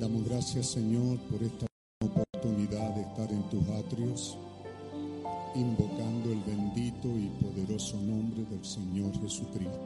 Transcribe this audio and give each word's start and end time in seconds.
Damos 0.00 0.24
gracias, 0.24 0.70
Señor, 0.72 1.18
por 1.30 1.40
esta 1.40 1.66
oportunidad 2.04 2.90
de 2.96 3.02
estar 3.02 3.30
en 3.30 3.42
tus 3.44 3.62
atrios, 3.68 4.36
invocando 5.54 6.32
el 6.32 6.40
bendito 6.40 7.06
y 7.16 7.28
poderoso 7.40 7.96
nombre 7.98 8.44
del 8.50 8.64
Señor 8.64 9.12
Jesucristo. 9.20 9.78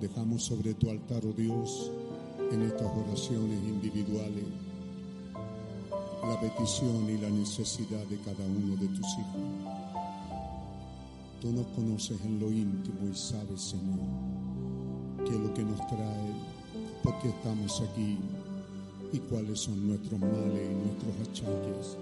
Dejamos 0.00 0.42
sobre 0.42 0.74
tu 0.74 0.90
altar, 0.90 1.22
oh 1.24 1.32
Dios, 1.32 1.92
en 2.50 2.62
estas 2.62 2.90
oraciones 3.06 3.62
individuales, 3.62 4.44
la 6.22 6.40
petición 6.40 7.08
y 7.08 7.18
la 7.18 7.30
necesidad 7.30 8.04
de 8.06 8.18
cada 8.18 8.44
uno 8.46 8.74
de 8.74 8.88
tus 8.88 9.06
hijos. 9.14 9.42
Tú 11.40 11.52
nos 11.52 11.66
conoces 11.68 12.20
en 12.24 12.40
lo 12.40 12.50
íntimo 12.50 13.08
y 13.08 13.14
sabes, 13.14 13.60
Señor, 13.60 15.24
que 15.24 15.38
lo 15.38 15.54
que 15.54 15.62
nos 15.62 15.86
trae, 15.86 16.34
qué 17.22 17.28
estamos 17.28 17.80
aquí 17.80 18.18
y 19.12 19.18
cuáles 19.18 19.60
son 19.60 19.88
nuestros 19.88 20.20
males 20.20 20.70
y 20.70 20.74
nuestros 20.74 21.28
achaques. 21.28 21.96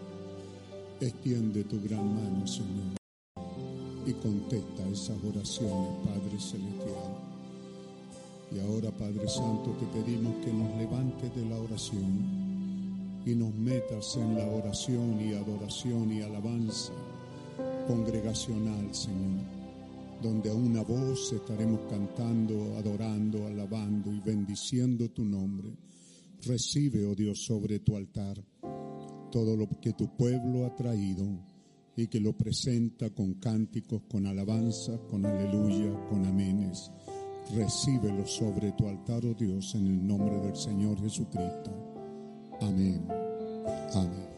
Extiende 1.00 1.64
tu 1.64 1.80
gran 1.82 2.14
mano, 2.14 2.46
Señor, 2.46 2.96
y 4.06 4.12
contesta 4.14 4.88
esas 4.88 5.16
oraciones, 5.24 6.06
Padre 6.06 6.40
Celestial. 6.40 7.16
Y 8.52 8.60
ahora, 8.60 8.90
Padre 8.92 9.28
Santo, 9.28 9.74
te 9.80 9.86
pedimos 9.86 10.34
que 10.44 10.52
nos 10.52 10.74
levantes 10.76 11.34
de 11.34 11.44
la 11.46 11.56
oración 11.56 13.22
y 13.26 13.34
nos 13.34 13.52
metas 13.54 14.16
en 14.16 14.36
la 14.36 14.46
oración 14.46 15.20
y 15.20 15.34
adoración 15.34 16.12
y 16.12 16.22
alabanza 16.22 16.92
congregacional, 17.86 18.92
Señor, 18.92 19.55
donde 20.22 20.50
a 20.50 20.54
una 20.54 20.82
voz 20.82 21.32
estaremos 21.32 21.80
cantando, 21.90 22.76
adorando, 22.76 23.46
alabando 23.46 24.12
y 24.12 24.20
bendiciendo 24.20 25.10
tu 25.10 25.24
nombre. 25.24 25.68
Recibe, 26.44 27.04
oh 27.06 27.14
Dios, 27.14 27.44
sobre 27.44 27.80
tu 27.80 27.96
altar 27.96 28.42
todo 29.30 29.54
lo 29.54 29.68
que 29.80 29.92
tu 29.92 30.08
pueblo 30.16 30.64
ha 30.64 30.74
traído 30.74 31.26
y 31.94 32.06
que 32.06 32.20
lo 32.20 32.32
presenta 32.32 33.10
con 33.10 33.34
cánticos, 33.34 34.02
con 34.08 34.26
alabanzas, 34.26 34.98
con 35.10 35.24
aleluya, 35.24 35.92
con 36.08 36.24
amenes. 36.24 36.90
Recíbelo 37.54 38.26
sobre 38.26 38.72
tu 38.72 38.88
altar, 38.88 39.24
oh 39.26 39.34
Dios, 39.34 39.74
en 39.74 39.86
el 39.86 40.06
nombre 40.06 40.40
del 40.40 40.56
Señor 40.56 40.98
Jesucristo. 41.00 41.70
Amén. 42.60 43.06
Amén. 43.94 44.35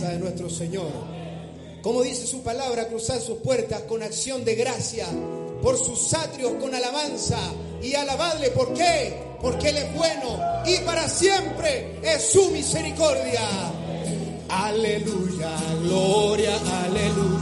de 0.00 0.18
nuestro 0.18 0.50
Señor. 0.50 0.90
Como 1.82 2.02
dice 2.02 2.26
su 2.26 2.42
palabra, 2.42 2.88
cruzar 2.88 3.20
sus 3.20 3.38
puertas 3.38 3.82
con 3.82 4.02
acción 4.02 4.44
de 4.44 4.54
gracia, 4.54 5.06
por 5.62 5.78
sus 5.78 6.12
atrios 6.14 6.54
con 6.60 6.74
alabanza 6.74 7.38
y 7.82 7.94
alabadle. 7.94 8.50
¿Por 8.50 8.74
qué? 8.74 9.14
Porque 9.40 9.68
Él 9.68 9.78
es 9.78 9.94
bueno 9.94 10.40
y 10.66 10.78
para 10.78 11.08
siempre 11.08 11.98
es 12.02 12.22
su 12.32 12.50
misericordia. 12.50 13.40
Aleluya, 14.48 15.56
gloria, 15.82 16.56
aleluya. 16.84 17.35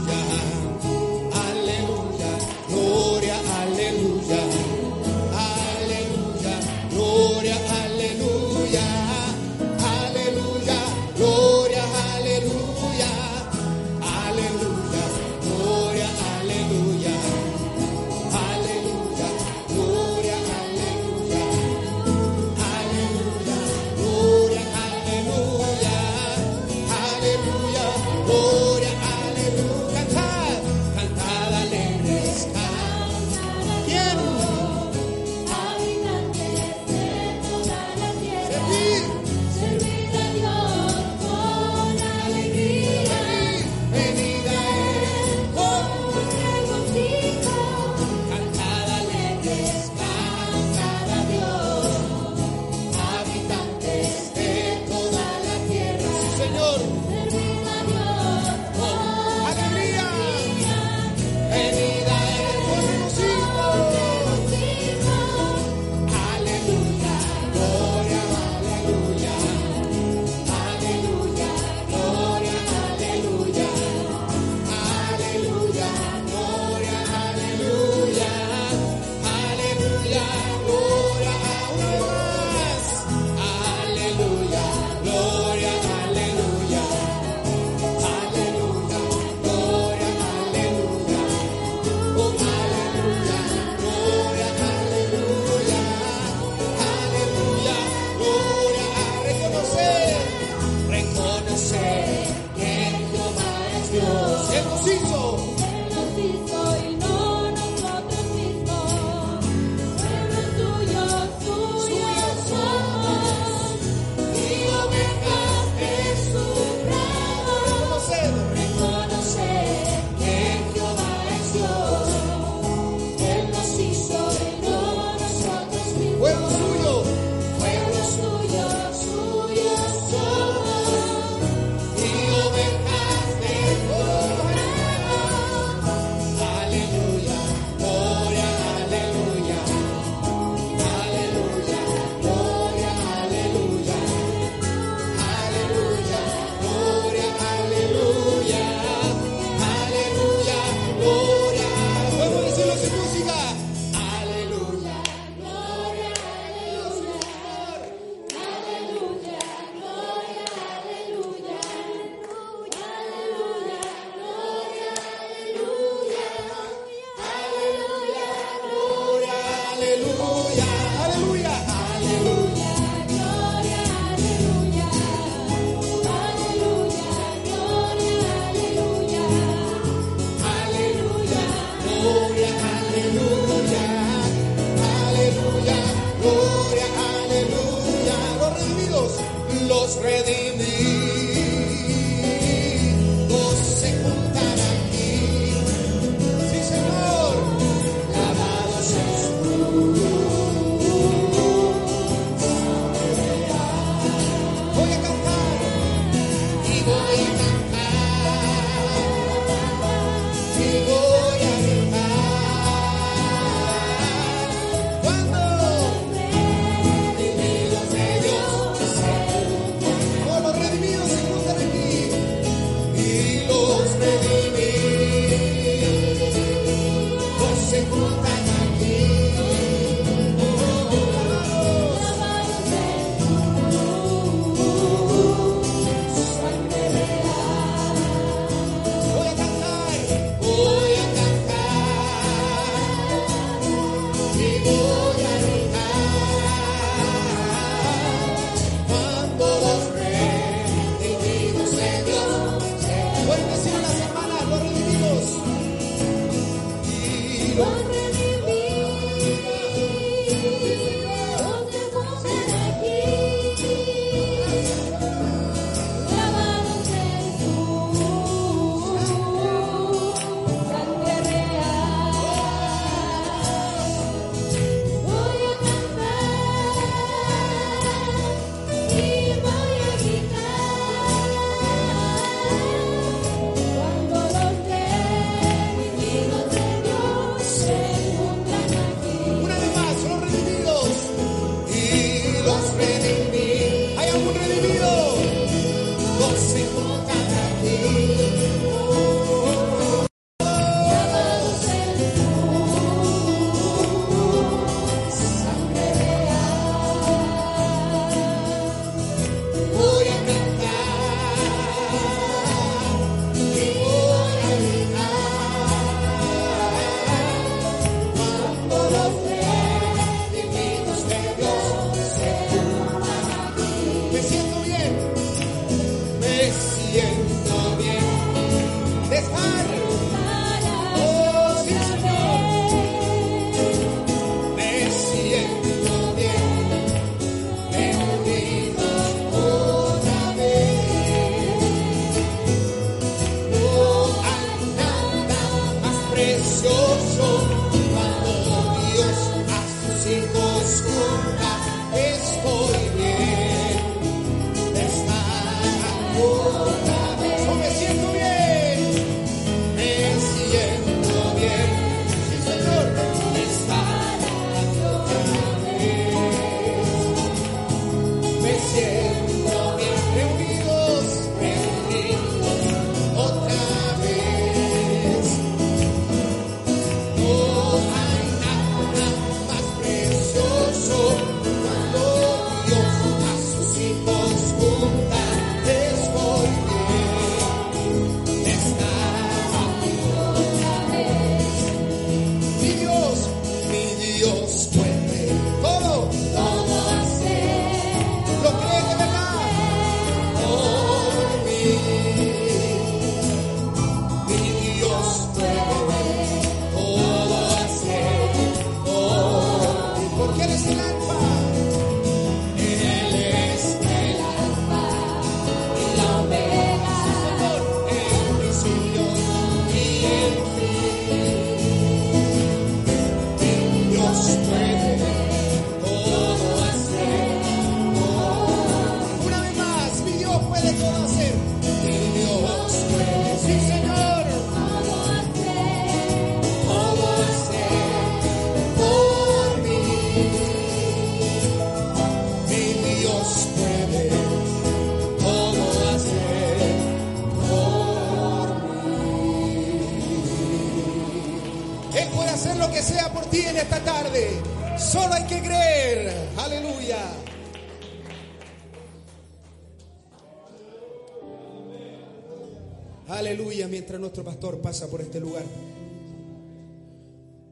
por 464.83 465.01
este 465.01 465.19
lugar, 465.19 465.45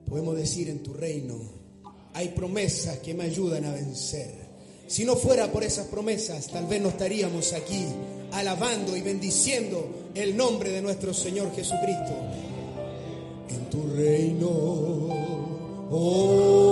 podemos 0.06 0.36
decir 0.36 0.70
en 0.70 0.84
tu 0.84 0.94
reino, 0.94 1.36
hay 2.14 2.30
promesas 2.30 3.00
que 3.00 3.14
me 3.14 3.24
ayudan 3.24 3.66
a 3.66 3.72
vencer. 3.72 4.44
Si 4.88 5.06
no 5.06 5.16
fuera 5.16 5.52
por 5.52 5.64
esas 5.64 5.88
promesas, 5.88 6.48
tal 6.48 6.68
vez 6.68 6.82
no 6.82 6.90
estaríamos 6.90 7.54
aquí 7.54 7.86
alabando 8.34 8.96
y 8.98 9.02
bendiciendo 9.02 10.12
el 10.14 10.36
nombre 10.36 10.72
de 10.72 10.82
nuestro 10.82 11.14
Señor 11.14 11.56
Jesucristo. 11.56 12.14
En 13.50 13.70
tu 13.70 13.96
reino, 13.96 14.50
oh. 15.90 16.62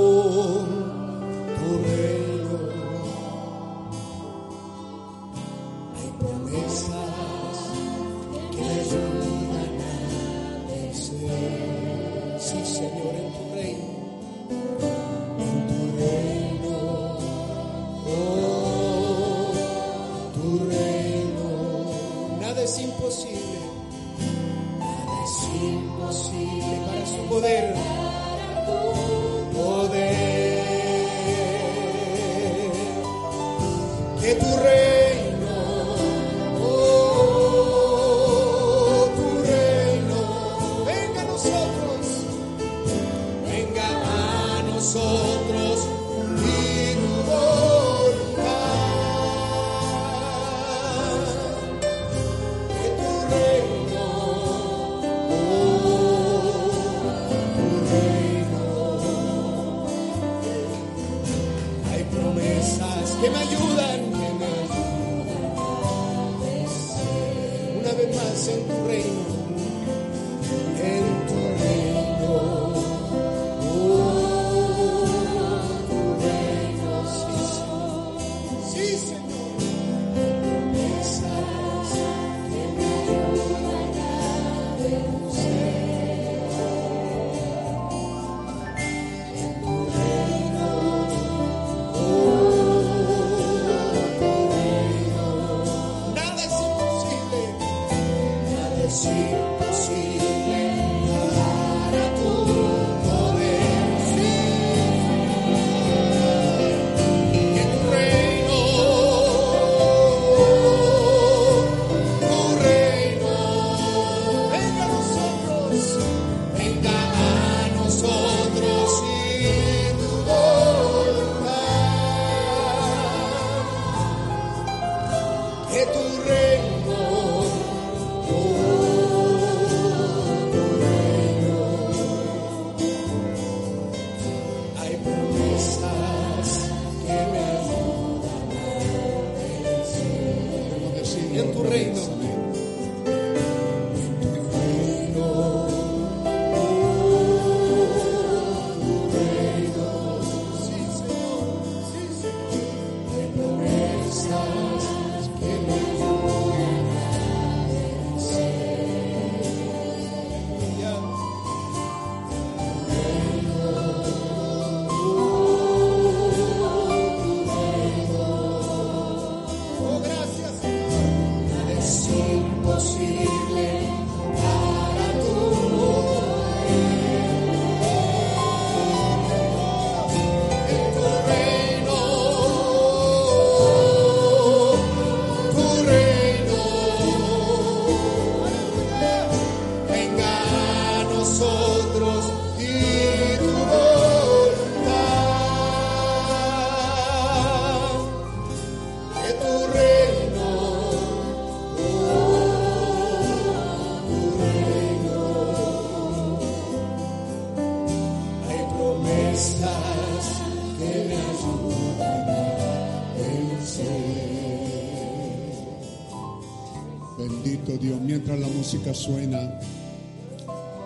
Suena, 218.94 219.60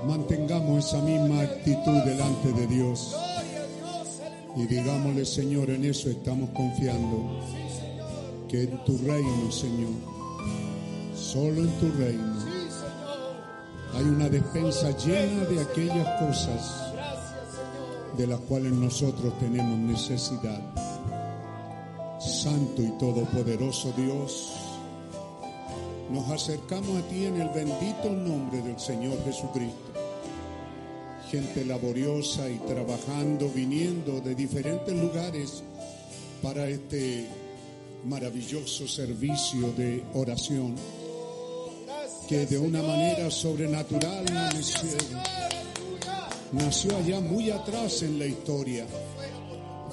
mantengamos 0.06 0.86
esa 0.86 1.02
misma 1.02 1.42
actitud 1.42 2.04
delante 2.04 2.54
de 2.54 2.68
Dios. 2.68 3.16
Y 4.56 4.66
digámosle, 4.68 5.26
Señor, 5.26 5.70
en 5.70 5.86
eso 5.86 6.10
estamos 6.10 6.50
confiando. 6.52 7.40
Que 8.48 8.64
en 8.64 8.84
tu 8.86 8.98
reino, 9.00 9.52
Señor, 9.52 9.92
solo 11.16 11.62
en 11.62 11.72
tu 11.80 11.92
reino, 11.98 12.36
hay 13.96 14.04
una 14.04 14.30
despensa 14.30 14.96
llena 14.98 15.46
de 15.46 15.62
aquellas 15.62 16.22
cosas 16.22 16.86
de 18.18 18.28
las 18.28 18.40
cuales 18.42 18.72
nosotros 18.72 19.38
tenemos 19.40 19.78
necesidad. 19.78 20.62
Santo 22.20 22.82
y 22.82 22.90
todopoderoso 22.98 23.92
Dios, 23.98 24.55
acercamos 26.36 27.02
a 27.02 27.08
ti 27.08 27.26
en 27.26 27.40
el 27.40 27.50
bendito 27.50 28.10
nombre 28.10 28.62
del 28.62 28.78
Señor 28.78 29.18
Jesucristo. 29.24 29.94
Gente 31.32 31.64
laboriosa 31.66 32.50
y 32.50 32.58
trabajando, 32.60 33.50
viniendo 33.50 34.20
de 34.20 34.36
diferentes 34.36 34.94
lugares 34.94 35.64
para 36.42 36.68
este 36.68 37.26
maravilloso 38.04 38.88
servicio 38.88 39.72
de 39.72 40.04
oración 40.14 40.76
que 42.28 42.46
de 42.46 42.58
una 42.58 42.82
manera 42.82 43.32
sobrenatural 43.32 44.26
nació, 46.52 46.98
allá 46.98 47.20
muy 47.22 47.50
atrás 47.50 48.02
en 48.02 48.20
la 48.20 48.26
historia. 48.26 48.86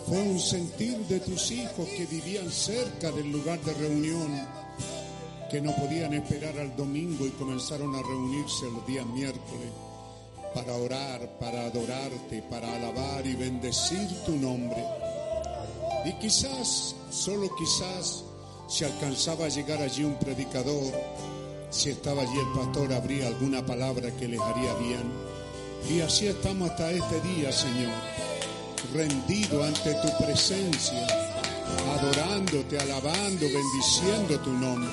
Fue 0.07 0.21
un 0.21 0.41
sentir 0.41 0.97
de 1.07 1.21
tus 1.21 1.53
hijos 1.53 1.87
que 1.97 2.07
vivían 2.07 2.51
cerca 2.51 3.13
del 3.13 3.31
lugar 3.31 3.61
de 3.61 3.75
reunión, 3.75 4.62
que 5.53 5.61
no 5.61 5.77
podían 5.77 6.15
esperar 6.15 6.59
al 6.59 6.75
domingo 6.75 7.27
y 7.27 7.31
comenzaron 7.33 7.95
a 7.95 8.01
reunirse 8.01 8.65
los 8.73 8.87
días 8.87 9.05
miércoles 9.05 9.69
para 10.55 10.75
orar, 10.75 11.39
para 11.39 11.67
adorarte, 11.67 12.43
para 12.49 12.75
alabar 12.75 13.27
y 13.27 13.35
bendecir 13.35 14.09
tu 14.25 14.35
nombre. 14.37 14.83
Y 16.07 16.13
quizás, 16.15 16.97
solo 17.11 17.55
quizás, 17.55 18.25
si 18.67 18.85
alcanzaba 18.85 19.45
a 19.45 19.49
llegar 19.51 19.83
allí 19.83 20.05
un 20.05 20.15
predicador, 20.15 20.91
si 21.69 21.91
estaba 21.91 22.23
allí 22.23 22.39
el 22.39 22.59
pastor, 22.59 22.91
habría 22.95 23.27
alguna 23.27 23.65
palabra 23.65 24.11
que 24.11 24.29
les 24.29 24.41
haría 24.41 24.73
bien. 24.77 25.13
Y 25.91 26.01
así 26.01 26.29
estamos 26.29 26.71
hasta 26.71 26.91
este 26.93 27.21
día, 27.21 27.53
Señor, 27.53 27.93
rendido 28.95 29.63
ante 29.63 29.93
tu 29.97 30.25
presencia, 30.25 31.07
adorándote, 31.95 32.79
alabando, 32.79 33.47
bendiciendo 33.47 34.39
tu 34.41 34.53
nombre. 34.53 34.91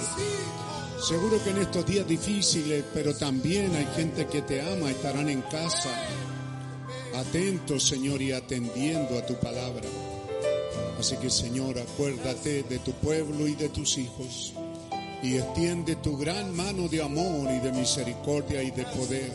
Seguro 1.08 1.42
que 1.44 1.52
en 1.52 1.60
estos 1.60 1.86
días 1.86 2.08
difíciles, 2.08 2.84
pero 2.94 3.16
también 3.16 3.76
hay 3.76 3.88
gente 3.96 4.28
que 4.28 4.42
te 4.42 4.62
ama, 4.62 4.92
estarán 4.92 5.30
en 5.30 5.42
casa, 5.44 5.90
atentos, 7.16 7.88
Señor, 7.88 8.22
y 8.22 8.32
atendiendo 8.32 9.18
a 9.18 9.26
tu 9.26 9.36
palabra. 9.36 9.88
Así 11.00 11.16
que, 11.18 11.30
Señor, 11.30 11.80
acuérdate 11.80 12.64
de 12.64 12.80
tu 12.80 12.92
pueblo 12.94 13.48
y 13.48 13.56
de 13.56 13.70
tus 13.70 13.98
hijos 13.98 14.54
y 15.24 15.38
extiende 15.38 15.96
tu 15.98 16.18
gran 16.18 16.56
mano 16.56 16.88
de 16.88 17.02
amor 17.02 17.50
y 17.52 17.60
de 17.60 17.72
misericordia 17.72 18.64
y 18.64 18.72
de 18.72 18.84
poder 18.84 19.32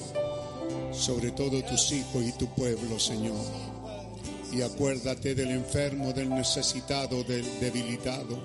sobre 0.95 1.33
todo 1.33 1.63
tus 1.63 1.93
hijos 1.93 2.23
y 2.23 2.33
tu 2.33 2.47
pueblo, 2.49 2.99
Señor. 2.99 3.35
Y 4.55 4.63
acuérdate 4.63 5.35
del 5.35 5.51
enfermo, 5.51 6.13
del 6.13 6.31
necesitado, 6.31 7.25
del 7.25 7.45
debilitado. 7.59 8.39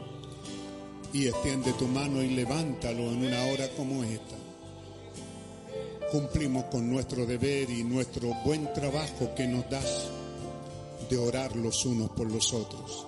Y 1.13 1.27
extiende 1.27 1.71
tu 1.73 1.87
mano 1.87 2.23
y 2.23 2.29
levántalo 2.29 3.11
en 3.11 3.27
una 3.27 3.45
hora 3.45 3.69
como 3.77 4.03
esta. 4.03 4.35
Cumplimos 6.11 6.65
con 6.65 6.89
nuestro 6.89 7.27
deber 7.27 7.69
y 7.69 7.83
nuestro 7.83 8.33
buen 8.43 8.73
trabajo 8.73 9.35
que 9.35 9.47
nos 9.47 9.69
das 9.69 10.07
de 11.11 11.17
orar 11.19 11.55
los 11.55 11.85
unos 11.85 12.09
por 12.09 12.31
los 12.31 12.53
otros. 12.53 13.05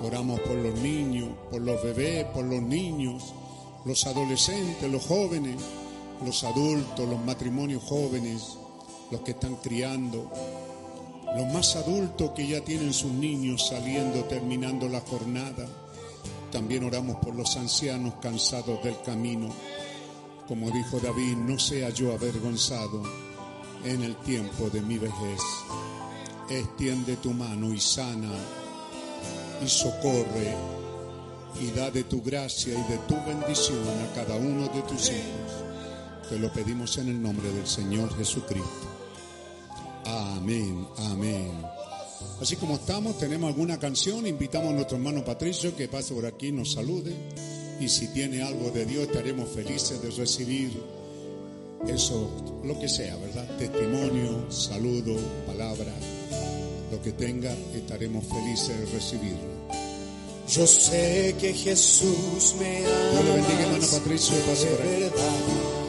Oramos 0.00 0.38
por 0.40 0.56
los 0.56 0.78
niños, 0.78 1.28
por 1.50 1.60
los 1.60 1.82
bebés, 1.82 2.24
por 2.26 2.44
los 2.44 2.62
niños, 2.62 3.34
los 3.84 4.06
adolescentes, 4.06 4.88
los 4.88 5.04
jóvenes, 5.04 5.56
los 6.24 6.44
adultos, 6.44 7.08
los 7.08 7.24
matrimonios 7.24 7.82
jóvenes, 7.82 8.58
los 9.10 9.22
que 9.22 9.32
están 9.32 9.56
criando, 9.56 10.30
los 11.36 11.52
más 11.52 11.76
adultos 11.76 12.32
que 12.32 12.46
ya 12.46 12.60
tienen 12.62 12.92
sus 12.92 13.12
niños 13.12 13.68
saliendo, 13.68 14.24
terminando 14.24 14.88
la 14.88 15.00
jornada. 15.00 15.66
También 16.50 16.84
oramos 16.84 17.16
por 17.16 17.34
los 17.34 17.56
ancianos 17.56 18.14
cansados 18.20 18.82
del 18.82 19.00
camino. 19.02 19.48
Como 20.46 20.70
dijo 20.70 21.00
David, 21.00 21.36
no 21.36 21.58
sea 21.58 21.88
yo 21.90 22.12
avergonzado 22.12 23.02
en 23.84 24.02
el 24.02 24.16
tiempo 24.16 24.68
de 24.68 24.82
mi 24.82 24.98
vejez. 24.98 25.40
Extiende 26.50 27.16
tu 27.16 27.32
mano 27.32 27.72
y 27.72 27.80
sana 27.80 28.30
y 29.64 29.68
socorre 29.68 30.54
y 31.60 31.70
da 31.70 31.90
de 31.90 32.04
tu 32.04 32.20
gracia 32.20 32.74
y 32.74 32.90
de 32.90 32.98
tu 33.08 33.14
bendición 33.24 33.78
a 33.88 34.14
cada 34.14 34.36
uno 34.36 34.68
de 34.68 34.82
tus 34.82 35.08
hijos. 35.08 36.28
Te 36.28 36.38
lo 36.38 36.52
pedimos 36.52 36.98
en 36.98 37.08
el 37.08 37.22
nombre 37.22 37.50
del 37.50 37.66
Señor 37.66 38.14
Jesucristo. 38.16 38.91
Amén, 40.04 40.86
amén. 40.98 41.50
Así 42.40 42.56
como 42.56 42.74
estamos, 42.74 43.18
tenemos 43.18 43.48
alguna 43.48 43.78
canción, 43.78 44.26
invitamos 44.26 44.70
a 44.70 44.74
nuestro 44.74 44.96
hermano 44.96 45.24
Patricio 45.24 45.76
que 45.76 45.88
pase 45.88 46.12
por 46.14 46.26
aquí, 46.26 46.50
nos 46.50 46.72
salude. 46.72 47.14
Y 47.80 47.88
si 47.88 48.08
tiene 48.08 48.42
algo 48.42 48.70
de 48.70 48.84
Dios, 48.84 49.08
estaremos 49.08 49.48
felices 49.48 50.02
de 50.02 50.10
recibir 50.10 50.82
eso, 51.86 52.30
lo 52.64 52.78
que 52.78 52.88
sea, 52.88 53.16
¿verdad? 53.16 53.46
Testimonio, 53.58 54.50
saludo, 54.50 55.16
palabra, 55.46 55.92
lo 56.90 57.02
que 57.02 57.12
tenga, 57.12 57.52
estaremos 57.74 58.24
felices 58.24 58.78
de 58.78 58.86
recibirlo. 58.86 59.52
Yo 60.48 60.66
sé 60.66 61.34
que 61.40 61.54
Jesús 61.54 62.54
me 62.58 62.78
ama. 62.78 63.10
Dios 63.12 63.24
le 63.24 63.32
bendiga, 63.34 63.60
hermano 63.62 63.86
Patricio, 63.86 64.36
pase 64.46 64.66
por 64.66 64.82
aquí. 64.82 65.81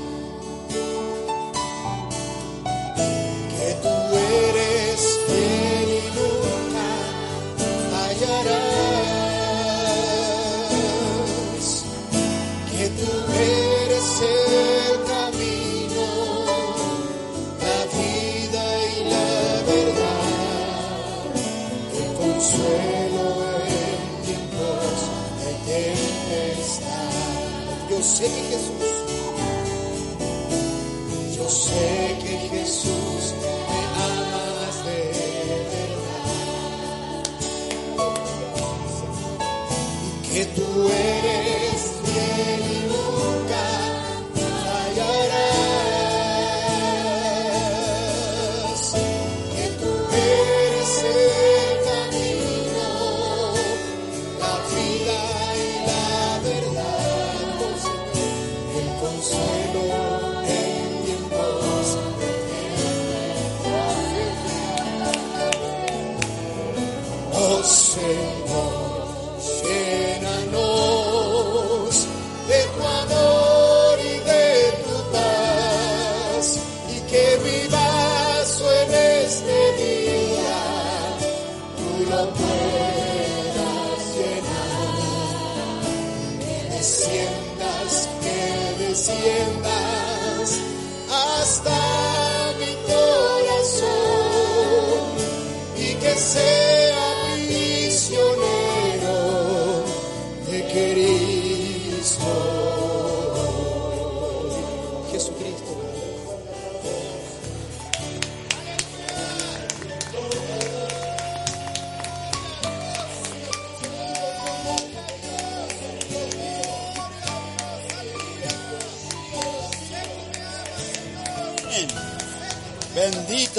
Sé 28.24 28.30
que 28.30 28.44
Jesús. 28.44 28.72
Yo 31.36 31.50
sé 31.50 32.18
que 32.22 32.33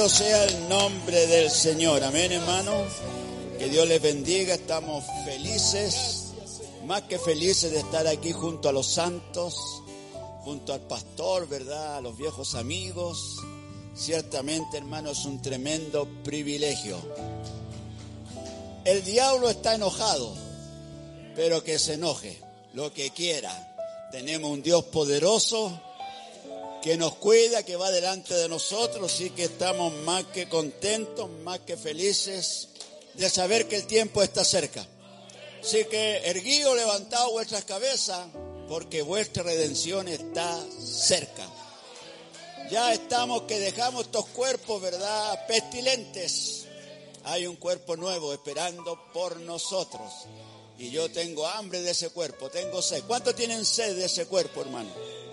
Sea 0.09 0.45
el 0.45 0.69
nombre 0.69 1.27
del 1.27 1.51
Señor. 1.51 2.05
Amén, 2.05 2.31
hermano. 2.31 2.85
Que 3.59 3.71
Dios 3.71 3.89
les 3.89 4.03
bendiga. 4.03 4.55
Estamos 4.55 5.03
felices, 5.25 6.35
más 6.85 7.03
que 7.03 7.19
felices 7.19 7.73
de 7.73 7.79
estar 7.79 8.07
aquí 8.07 8.31
junto 8.33 8.69
a 8.69 8.73
los 8.73 8.87
santos, 8.87 9.57
junto 10.43 10.75
al 10.75 10.81
pastor, 10.83 11.49
¿verdad? 11.49 11.97
A 11.97 12.01
los 12.03 12.19
viejos 12.19 12.55
amigos. 12.55 13.39
Ciertamente, 13.97 14.77
hermano, 14.77 15.11
es 15.11 15.25
un 15.25 15.41
tremendo 15.41 16.07
privilegio. 16.23 16.99
El 18.85 19.03
diablo 19.05 19.49
está 19.49 19.75
enojado, 19.75 20.35
pero 21.35 21.65
que 21.65 21.79
se 21.79 21.95
enoje, 21.95 22.39
lo 22.75 22.93
que 22.93 23.09
quiera. 23.11 23.75
Tenemos 24.13 24.51
un 24.51 24.63
Dios 24.63 24.85
poderoso 24.85 25.81
que 26.85 26.99
nos 26.99 27.14
cuida, 27.14 27.62
que 27.62 27.76
va 27.76 27.91
delante 27.91 28.35
de 28.35 28.47
nosotros, 28.47 29.11
sí 29.11 29.30
que 29.30 29.45
estamos 29.45 29.91
más 30.05 30.22
que 30.24 30.51
contentos, 30.51 31.30
más 31.43 31.61
que 31.61 31.78
felices 31.78 32.68
de 33.14 33.30
saber 33.30 33.66
que 33.66 33.76
el 33.76 33.87
tiempo 33.87 34.22
está 34.22 34.45
cerca. 34.45 34.87
Así 35.62 35.87
que 35.87 36.18
erguío, 36.26 36.74
levantado 36.74 37.30
vuestras 37.30 37.64
cabezas, 37.64 38.28
porque 38.68 39.01
vuestra 39.01 39.45
redención 39.45 40.09
está 40.09 40.62
cerca. 40.78 41.49
Ya 42.70 42.93
estamos 42.93 43.45
que 43.45 43.59
dejamos 43.59 44.05
estos 44.05 44.26
cuerpos, 44.26 44.82
¿verdad? 44.82 45.47
Pestilentes. 45.47 46.66
Hay 47.24 47.47
un 47.47 47.57
cuerpo 47.57 47.97
nuevo 47.97 48.35
esperando 48.35 49.01
por 49.14 49.41
nosotros. 49.41 50.12
Y 50.78 50.91
yo 50.91 51.11
tengo 51.11 51.47
hambre 51.47 51.80
de 51.80 51.93
ese 51.93 52.11
cuerpo, 52.11 52.51
tengo 52.51 52.82
sed. 52.82 53.05
¿Cuántos 53.07 53.35
tienen 53.35 53.64
sed 53.64 53.97
de 53.97 54.05
ese 54.05 54.26
cuerpo, 54.26 54.61
hermano? 54.61 55.24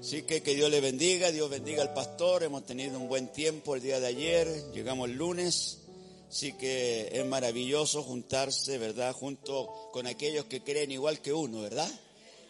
Así 0.00 0.22
que 0.22 0.44
que 0.44 0.54
Dios 0.54 0.70
le 0.70 0.80
bendiga, 0.80 1.32
Dios 1.32 1.50
bendiga 1.50 1.82
al 1.82 1.92
pastor. 1.92 2.44
Hemos 2.44 2.64
tenido 2.64 2.98
un 2.98 3.08
buen 3.08 3.32
tiempo 3.32 3.74
el 3.74 3.82
día 3.82 3.98
de 3.98 4.06
ayer, 4.06 4.70
llegamos 4.72 5.08
el 5.08 5.16
lunes. 5.16 5.78
Así 6.28 6.52
que 6.52 7.08
es 7.12 7.26
maravilloso 7.26 8.04
juntarse, 8.04 8.78
¿verdad? 8.78 9.12
Junto 9.12 9.90
con 9.92 10.06
aquellos 10.06 10.44
que 10.44 10.62
creen 10.62 10.92
igual 10.92 11.20
que 11.20 11.32
uno, 11.32 11.62
¿verdad? 11.62 11.90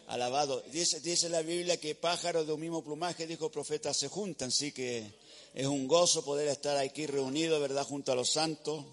Alabado. 0.07 0.61
Dice, 0.71 0.99
dice 0.99 1.27
la 1.27 1.41
Biblia 1.41 1.77
que 1.77 1.95
pájaros 1.95 2.45
de 2.45 2.53
un 2.53 2.61
mismo 2.61 2.83
plumaje, 2.83 3.25
dijo 3.25 3.49
profeta, 3.49 3.95
se 3.95 4.09
juntan. 4.09 4.49
Así 4.49 4.71
que 4.71 5.11
es 5.55 5.65
un 5.65 5.87
gozo 5.87 6.23
poder 6.23 6.49
estar 6.49 6.77
aquí 6.77 7.07
reunidos, 7.07 7.59
¿verdad? 7.59 7.83
Junto 7.83 8.11
a 8.11 8.15
los 8.15 8.29
santos, 8.29 8.85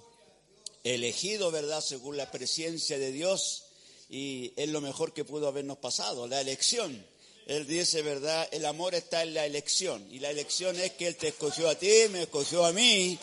elegidos, 0.83 1.53
¿verdad? 1.53 1.83
Según 1.83 2.17
la 2.17 2.31
presencia 2.31 2.99
de 2.99 3.13
Dios. 3.13 3.65
Y 4.09 4.55
es 4.57 4.71
lo 4.71 4.81
mejor 4.81 5.13
que 5.13 5.27
pudo 5.27 5.47
habernos 5.47 5.77
pasado, 5.77 6.27
la 6.27 6.41
elección. 6.41 7.05
Él 7.47 7.65
dice, 7.65 8.03
¿verdad? 8.03 8.49
El 8.51 8.67
amor 8.67 8.97
está 8.97 9.23
en 9.23 9.33
la 9.33 9.47
elección. 9.47 10.05
Y 10.11 10.19
la 10.19 10.31
elección 10.31 10.79
es 10.81 10.93
que 10.93 11.07
Él 11.07 11.17
te 11.17 11.29
escogió 11.29 11.69
a 11.69 11.77
ti, 11.77 11.91
me 12.11 12.23
escogió 12.23 12.67
a 12.67 12.73
mí 12.73 13.17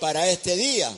para 0.00 0.28
este 0.28 0.56
día. 0.56 0.96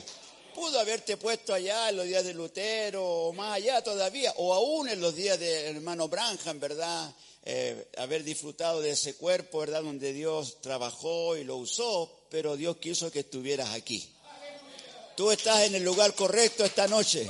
Pudo 0.55 0.79
haberte 0.79 1.15
puesto 1.15 1.53
allá 1.53 1.89
en 1.89 1.97
los 1.97 2.05
días 2.07 2.23
de 2.23 2.33
Lutero 2.33 3.05
o 3.05 3.33
más 3.33 3.55
allá 3.55 3.83
todavía, 3.83 4.33
o 4.37 4.53
aún 4.53 4.89
en 4.89 4.99
los 4.99 5.15
días 5.15 5.39
del 5.39 5.75
hermano 5.75 6.07
Branham, 6.07 6.59
¿verdad? 6.59 7.13
Eh, 7.43 7.87
haber 7.97 8.23
disfrutado 8.23 8.81
de 8.81 8.91
ese 8.91 9.15
cuerpo, 9.15 9.59
¿verdad? 9.59 9.83
Donde 9.83 10.11
Dios 10.11 10.59
trabajó 10.61 11.37
y 11.37 11.43
lo 11.43 11.57
usó, 11.57 12.11
pero 12.29 12.57
Dios 12.57 12.77
quiso 12.77 13.11
que 13.11 13.19
estuvieras 13.19 13.69
aquí. 13.69 14.11
Tú 15.15 15.31
estás 15.31 15.63
en 15.63 15.75
el 15.75 15.83
lugar 15.83 16.15
correcto 16.15 16.65
esta 16.65 16.87
noche. 16.87 17.27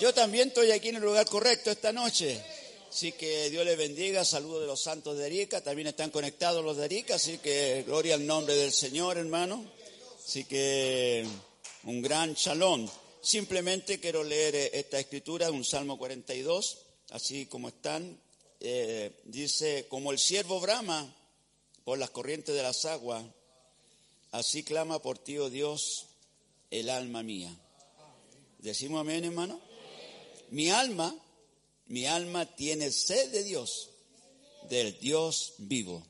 Yo 0.00 0.14
también 0.14 0.48
estoy 0.48 0.70
aquí 0.70 0.90
en 0.90 0.96
el 0.96 1.02
lugar 1.02 1.26
correcto 1.26 1.70
esta 1.70 1.92
noche. 1.92 2.40
Así 2.88 3.12
que 3.12 3.50
Dios 3.50 3.64
les 3.64 3.76
bendiga, 3.76 4.24
saludos 4.24 4.62
de 4.62 4.66
los 4.66 4.80
santos 4.80 5.18
de 5.18 5.26
Arica, 5.26 5.60
también 5.62 5.88
están 5.88 6.10
conectados 6.10 6.64
los 6.64 6.76
de 6.76 6.84
Arica, 6.84 7.16
así 7.16 7.38
que 7.38 7.84
gloria 7.86 8.14
al 8.14 8.26
nombre 8.26 8.54
del 8.54 8.72
Señor, 8.72 9.18
hermano. 9.18 9.64
Así 10.24 10.44
que 10.44 11.26
un 11.84 12.02
gran 12.02 12.34
shalom. 12.34 12.88
Simplemente 13.20 14.00
quiero 14.00 14.24
leer 14.24 14.54
eh, 14.54 14.70
esta 14.72 14.98
escritura, 14.98 15.50
un 15.50 15.64
Salmo 15.64 15.98
42, 15.98 16.78
así 17.10 17.46
como 17.46 17.68
están. 17.68 18.18
Eh, 18.60 19.12
dice, 19.24 19.86
como 19.88 20.12
el 20.12 20.18
siervo 20.18 20.60
brama 20.60 21.14
por 21.84 21.98
las 21.98 22.10
corrientes 22.10 22.54
de 22.54 22.62
las 22.62 22.84
aguas, 22.84 23.24
así 24.30 24.62
clama 24.62 25.02
por 25.02 25.18
ti, 25.18 25.38
oh 25.38 25.50
Dios, 25.50 26.06
el 26.70 26.88
alma 26.88 27.22
mía. 27.22 27.54
¿Decimos 28.58 29.00
amén, 29.00 29.24
hermano? 29.24 29.60
Mi 30.50 30.70
alma 30.70 31.14
mi 31.88 32.06
alma 32.06 32.46
tiene 32.46 32.90
sed 32.90 33.30
de 33.30 33.44
Dios, 33.44 33.90
del 34.68 34.98
Dios 34.98 35.54
vivo. 35.58 36.04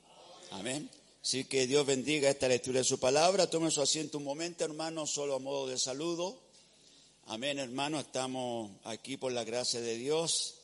Amén. 0.50 0.88
Así 1.22 1.44
que 1.44 1.66
Dios 1.66 1.84
bendiga 1.84 2.30
esta 2.30 2.48
lectura 2.48 2.78
de 2.78 2.84
su 2.84 2.98
palabra. 2.98 3.50
Tome 3.50 3.70
su 3.70 3.82
asiento 3.82 4.18
un 4.18 4.24
momento, 4.24 4.64
hermano, 4.64 5.06
solo 5.06 5.34
a 5.34 5.38
modo 5.38 5.66
de 5.66 5.78
saludo. 5.78 6.40
Amén, 7.26 7.58
hermano. 7.58 8.00
Estamos 8.00 8.70
aquí 8.84 9.16
por 9.16 9.32
la 9.32 9.44
gracia 9.44 9.80
de 9.80 9.96
Dios. 9.96 10.54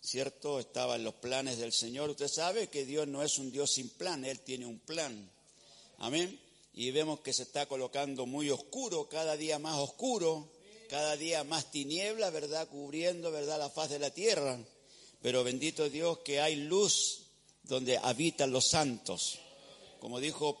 ¿Cierto? 0.00 0.60
Estaba 0.60 0.96
en 0.96 1.04
los 1.04 1.14
planes 1.14 1.58
del 1.58 1.72
Señor. 1.72 2.10
Usted 2.10 2.28
sabe 2.28 2.68
que 2.68 2.84
Dios 2.84 3.08
no 3.08 3.22
es 3.22 3.38
un 3.38 3.50
Dios 3.50 3.72
sin 3.72 3.88
plan, 3.88 4.24
Él 4.24 4.40
tiene 4.40 4.66
un 4.66 4.78
plan. 4.80 5.30
Amén. 5.98 6.38
Y 6.74 6.90
vemos 6.90 7.20
que 7.20 7.32
se 7.32 7.44
está 7.44 7.66
colocando 7.66 8.26
muy 8.26 8.50
oscuro, 8.50 9.08
cada 9.08 9.36
día 9.36 9.58
más 9.58 9.78
oscuro 9.78 10.50
cada 10.92 11.16
día 11.16 11.42
más 11.42 11.70
tiniebla, 11.70 12.28
¿verdad? 12.28 12.68
Cubriendo, 12.68 13.32
¿verdad? 13.32 13.58
La 13.58 13.70
faz 13.70 13.88
de 13.88 13.98
la 13.98 14.10
tierra. 14.10 14.58
Pero 15.22 15.42
bendito 15.42 15.88
Dios 15.88 16.18
que 16.18 16.38
hay 16.38 16.54
luz 16.56 17.28
donde 17.62 17.96
habitan 17.96 18.52
los 18.52 18.68
santos. 18.68 19.38
Como 20.00 20.20
dijo 20.20 20.60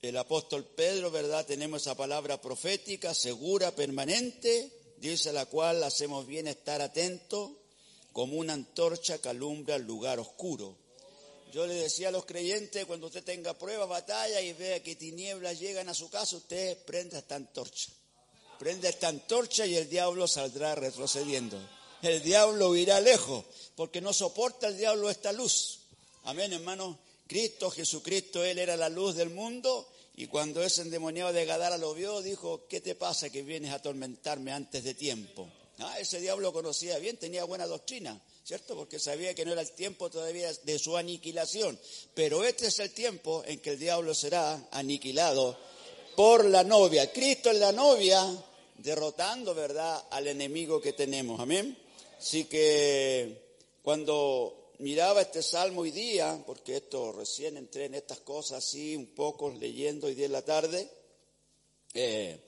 el 0.00 0.16
apóstol 0.16 0.64
Pedro, 0.64 1.10
¿verdad? 1.10 1.44
Tenemos 1.44 1.82
esa 1.82 1.94
palabra 1.94 2.40
profética, 2.40 3.12
segura, 3.12 3.70
permanente, 3.76 4.72
dice 4.96 5.34
la 5.34 5.44
cual 5.44 5.84
hacemos 5.84 6.26
bien 6.26 6.48
estar 6.48 6.80
atentos 6.80 7.50
como 8.14 8.38
una 8.38 8.54
antorcha 8.54 9.18
que 9.18 9.28
alumbra 9.28 9.76
el 9.76 9.82
lugar 9.82 10.18
oscuro. 10.18 10.78
Yo 11.52 11.66
le 11.66 11.74
decía 11.74 12.08
a 12.08 12.12
los 12.12 12.24
creyentes, 12.24 12.86
cuando 12.86 13.08
usted 13.08 13.22
tenga 13.22 13.52
pruebas, 13.52 13.86
batalla 13.86 14.40
y 14.40 14.54
vea 14.54 14.82
que 14.82 14.96
tinieblas 14.96 15.60
llegan 15.60 15.90
a 15.90 15.94
su 15.94 16.08
casa, 16.08 16.38
usted 16.38 16.78
prenda 16.86 17.18
esta 17.18 17.34
antorcha 17.34 17.92
prende 18.58 18.88
esta 18.88 19.08
antorcha 19.08 19.66
y 19.66 19.76
el 19.76 19.88
diablo 19.88 20.26
saldrá 20.26 20.74
retrocediendo. 20.74 21.58
El 22.02 22.22
diablo 22.22 22.76
irá 22.76 23.00
lejos, 23.00 23.44
porque 23.74 24.00
no 24.00 24.12
soporta 24.12 24.68
el 24.68 24.76
diablo 24.76 25.10
esta 25.10 25.32
luz. 25.32 25.80
Amén, 26.24 26.52
hermano. 26.52 26.98
Cristo, 27.26 27.70
Jesucristo, 27.70 28.44
Él 28.44 28.58
era 28.58 28.76
la 28.76 28.88
luz 28.88 29.14
del 29.14 29.30
mundo. 29.30 29.88
Y 30.16 30.26
cuando 30.26 30.62
ese 30.62 30.82
endemoniado 30.82 31.32
de 31.32 31.44
Gadara 31.44 31.78
lo 31.78 31.94
vio, 31.94 32.22
dijo, 32.22 32.66
¿qué 32.68 32.80
te 32.80 32.94
pasa 32.94 33.30
que 33.30 33.42
vienes 33.42 33.70
a 33.70 33.76
atormentarme 33.76 34.52
antes 34.52 34.82
de 34.82 34.94
tiempo? 34.94 35.48
Ah, 35.78 36.00
ese 36.00 36.20
diablo 36.20 36.52
conocía 36.52 36.98
bien, 36.98 37.16
tenía 37.18 37.44
buena 37.44 37.66
doctrina, 37.66 38.20
¿cierto? 38.42 38.74
Porque 38.74 38.98
sabía 38.98 39.32
que 39.34 39.44
no 39.44 39.52
era 39.52 39.60
el 39.60 39.70
tiempo 39.72 40.10
todavía 40.10 40.52
de 40.64 40.78
su 40.78 40.96
aniquilación. 40.96 41.78
Pero 42.14 42.42
este 42.44 42.66
es 42.66 42.78
el 42.80 42.90
tiempo 42.90 43.44
en 43.46 43.60
que 43.60 43.70
el 43.70 43.78
diablo 43.78 44.12
será 44.12 44.68
aniquilado 44.72 45.56
por 46.16 46.44
la 46.46 46.64
novia. 46.64 47.12
Cristo 47.12 47.50
es 47.50 47.58
la 47.58 47.70
novia 47.70 48.26
derrotando, 48.78 49.54
¿verdad?, 49.54 50.04
al 50.10 50.26
enemigo 50.26 50.80
que 50.80 50.92
tenemos. 50.92 51.38
Amén. 51.40 51.76
Así 52.18 52.46
que 52.46 53.56
cuando 53.82 54.72
miraba 54.78 55.20
este 55.20 55.42
salmo 55.42 55.82
hoy 55.82 55.90
día, 55.90 56.42
porque 56.46 56.76
esto 56.76 57.12
recién 57.12 57.56
entré 57.56 57.86
en 57.86 57.94
estas 57.94 58.20
cosas 58.20 58.64
así, 58.64 58.96
un 58.96 59.14
poco 59.14 59.50
leyendo 59.50 60.06
hoy 60.06 60.14
día 60.14 60.26
en 60.26 60.32
la 60.32 60.42
tarde, 60.42 60.88
eh, 61.94 62.40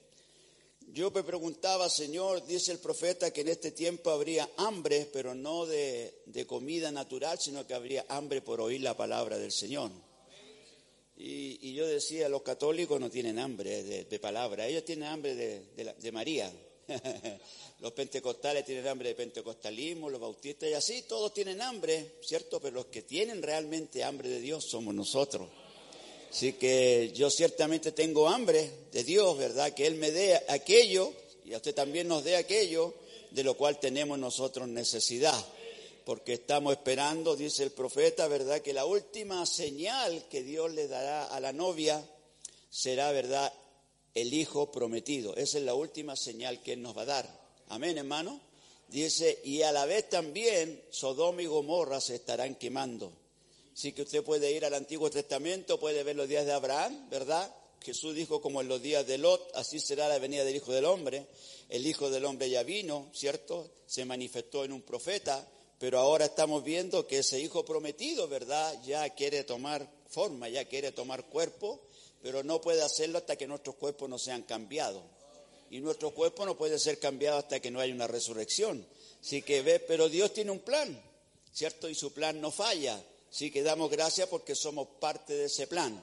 yo 0.92 1.10
me 1.12 1.22
preguntaba, 1.22 1.88
Señor, 1.88 2.44
dice 2.46 2.72
el 2.72 2.78
profeta 2.78 3.32
que 3.32 3.42
en 3.42 3.48
este 3.48 3.70
tiempo 3.70 4.10
habría 4.10 4.48
hambre, 4.56 5.08
pero 5.12 5.34
no 5.34 5.66
de, 5.66 6.22
de 6.26 6.46
comida 6.46 6.90
natural, 6.90 7.38
sino 7.38 7.64
que 7.64 7.74
habría 7.74 8.06
hambre 8.08 8.42
por 8.42 8.60
oír 8.60 8.80
la 8.80 8.96
palabra 8.96 9.38
del 9.38 9.52
Señor. 9.52 9.90
Y, 11.22 11.74
yo 11.74 11.86
decía, 11.86 12.30
los 12.30 12.40
católicos 12.40 12.98
no 12.98 13.10
tienen 13.10 13.38
hambre 13.38 13.82
de, 13.82 14.18
palabra, 14.18 14.66
ellos 14.66 14.84
tienen 14.86 15.08
hambre 15.08 15.34
de, 15.34 15.62
de 15.98 16.12
María. 16.12 16.50
los 17.80 17.92
pentecostales 17.92 18.64
tienen 18.64 18.88
hambre 18.88 19.10
de 19.10 19.14
pentecostalismo, 19.14 20.08
los 20.08 20.20
bautistas 20.20 20.70
y 20.70 20.72
así, 20.72 21.02
todos 21.02 21.34
tienen 21.34 21.60
hambre, 21.60 22.12
¿cierto? 22.22 22.58
Pero 22.58 22.76
los 22.76 22.86
que 22.86 23.02
tienen 23.02 23.42
realmente 23.42 24.02
hambre 24.02 24.30
de 24.30 24.40
Dios 24.40 24.64
somos 24.64 24.94
nosotros. 24.94 25.48
Así 26.30 26.54
que 26.54 27.12
yo 27.14 27.28
ciertamente 27.28 27.92
tengo 27.92 28.28
hambre 28.28 28.70
de 28.90 29.04
Dios, 29.04 29.36
¿verdad? 29.36 29.74
Que 29.74 29.86
Él 29.86 29.96
me 29.96 30.10
dé 30.10 30.40
aquello 30.48 31.12
y 31.44 31.52
a 31.52 31.58
usted 31.58 31.74
también 31.74 32.08
nos 32.08 32.24
dé 32.24 32.36
aquello 32.36 32.94
de 33.30 33.44
lo 33.44 33.54
cual 33.54 33.78
tenemos 33.78 34.18
nosotros 34.18 34.68
necesidad. 34.68 35.38
Porque 36.04 36.34
estamos 36.34 36.72
esperando, 36.72 37.36
dice 37.36 37.62
el 37.62 37.72
profeta, 37.72 38.28
¿verdad? 38.28 38.60
Que 38.60 38.72
la 38.72 38.84
última 38.84 39.44
señal 39.46 40.26
que 40.28 40.42
Dios 40.42 40.72
le 40.72 40.88
dará 40.88 41.26
a 41.26 41.40
la 41.40 41.52
novia 41.52 42.04
será, 42.70 43.12
¿verdad? 43.12 43.52
El 44.14 44.34
hijo 44.34 44.70
prometido. 44.70 45.36
Esa 45.36 45.58
es 45.58 45.64
la 45.64 45.74
última 45.74 46.16
señal 46.16 46.62
que 46.62 46.72
Él 46.72 46.82
nos 46.82 46.96
va 46.96 47.02
a 47.02 47.06
dar. 47.06 47.40
Amén, 47.68 47.98
hermano. 47.98 48.40
Dice, 48.88 49.40
y 49.44 49.62
a 49.62 49.70
la 49.70 49.86
vez 49.86 50.08
también 50.08 50.82
Sodoma 50.90 51.42
y 51.42 51.46
Gomorra 51.46 52.00
se 52.00 52.16
estarán 52.16 52.56
quemando. 52.56 53.12
Así 53.72 53.92
que 53.92 54.02
usted 54.02 54.24
puede 54.24 54.50
ir 54.52 54.64
al 54.64 54.74
Antiguo 54.74 55.10
Testamento, 55.10 55.78
puede 55.78 56.02
ver 56.02 56.16
los 56.16 56.28
días 56.28 56.44
de 56.44 56.52
Abraham, 56.52 57.08
¿verdad? 57.08 57.54
Jesús 57.82 58.14
dijo 58.14 58.40
como 58.42 58.60
en 58.60 58.68
los 58.68 58.82
días 58.82 59.06
de 59.06 59.16
Lot, 59.16 59.52
así 59.54 59.80
será 59.80 60.08
la 60.08 60.18
venida 60.18 60.44
del 60.44 60.56
Hijo 60.56 60.72
del 60.72 60.84
Hombre. 60.84 61.26
El 61.68 61.86
Hijo 61.86 62.10
del 62.10 62.24
Hombre 62.24 62.50
ya 62.50 62.62
vino, 62.62 63.08
¿cierto? 63.14 63.70
Se 63.86 64.04
manifestó 64.04 64.64
en 64.64 64.72
un 64.72 64.82
profeta, 64.82 65.48
pero 65.80 65.98
ahora 65.98 66.26
estamos 66.26 66.62
viendo 66.62 67.06
que 67.06 67.20
ese 67.20 67.40
Hijo 67.40 67.64
prometido, 67.64 68.28
¿verdad? 68.28 68.78
Ya 68.84 69.08
quiere 69.14 69.44
tomar 69.44 69.90
forma, 70.10 70.46
ya 70.46 70.66
quiere 70.66 70.92
tomar 70.92 71.24
cuerpo, 71.24 71.80
pero 72.22 72.42
no 72.42 72.60
puede 72.60 72.82
hacerlo 72.82 73.16
hasta 73.16 73.36
que 73.36 73.46
nuestros 73.46 73.76
cuerpos 73.76 74.06
no 74.06 74.18
sean 74.18 74.42
cambiados. 74.42 75.02
Y 75.70 75.80
nuestro 75.80 76.10
cuerpo 76.10 76.44
no 76.44 76.54
puede 76.54 76.78
ser 76.78 76.98
cambiado 76.98 77.38
hasta 77.38 77.60
que 77.60 77.70
no 77.70 77.80
haya 77.80 77.94
una 77.94 78.06
resurrección. 78.06 78.86
Así 79.22 79.40
que 79.40 79.62
ve, 79.62 79.80
pero 79.80 80.10
Dios 80.10 80.34
tiene 80.34 80.50
un 80.50 80.58
plan, 80.58 81.02
¿cierto? 81.50 81.88
Y 81.88 81.94
su 81.94 82.12
plan 82.12 82.38
no 82.42 82.50
falla. 82.50 83.02
Así 83.30 83.50
que 83.50 83.62
damos 83.62 83.90
gracias 83.90 84.28
porque 84.28 84.54
somos 84.54 84.86
parte 85.00 85.32
de 85.32 85.46
ese 85.46 85.66
plan. 85.66 85.98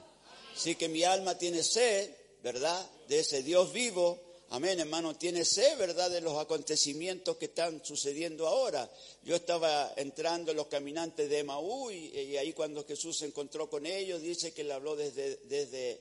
Así 0.56 0.74
que 0.74 0.88
mi 0.88 1.04
alma 1.04 1.38
tiene 1.38 1.62
sed, 1.62 2.10
¿verdad? 2.42 2.84
De 3.06 3.20
ese 3.20 3.44
Dios 3.44 3.72
vivo. 3.72 4.18
Amén, 4.50 4.80
hermano, 4.80 5.14
tiene 5.14 5.44
sed, 5.44 5.76
¿verdad? 5.76 6.10
De 6.10 6.22
los 6.22 6.38
acontecimientos 6.38 7.36
que 7.36 7.46
están 7.46 7.84
sucediendo 7.84 8.46
ahora. 8.46 8.90
Yo 9.22 9.36
estaba 9.36 9.92
entrando 9.96 10.52
en 10.52 10.56
los 10.56 10.68
caminantes 10.68 11.28
de 11.28 11.40
Emaú 11.40 11.90
y, 11.90 12.06
y 12.18 12.36
ahí 12.38 12.54
cuando 12.54 12.82
Jesús 12.86 13.18
se 13.18 13.26
encontró 13.26 13.68
con 13.68 13.84
ellos, 13.84 14.22
dice 14.22 14.54
que 14.54 14.64
le 14.64 14.72
habló 14.72 14.96
desde, 14.96 15.36
desde, 15.44 16.00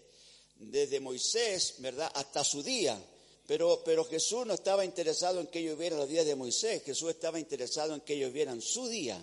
desde 0.56 1.00
Moisés, 1.02 1.76
¿verdad? 1.80 2.10
Hasta 2.16 2.46
su 2.46 2.64
día. 2.64 2.98
Pero, 3.46 3.82
pero 3.84 4.06
Jesús 4.06 4.46
no 4.46 4.54
estaba 4.54 4.86
interesado 4.86 5.42
en 5.42 5.48
que 5.48 5.60
ellos 5.60 5.78
vieran 5.78 6.00
los 6.00 6.08
días 6.08 6.26
de 6.26 6.36
Moisés, 6.36 6.84
Jesús 6.84 7.10
estaba 7.10 7.40
interesado 7.40 7.96
en 7.96 8.02
que 8.02 8.14
ellos 8.14 8.32
vieran 8.32 8.62
su 8.62 8.88
día. 8.88 9.20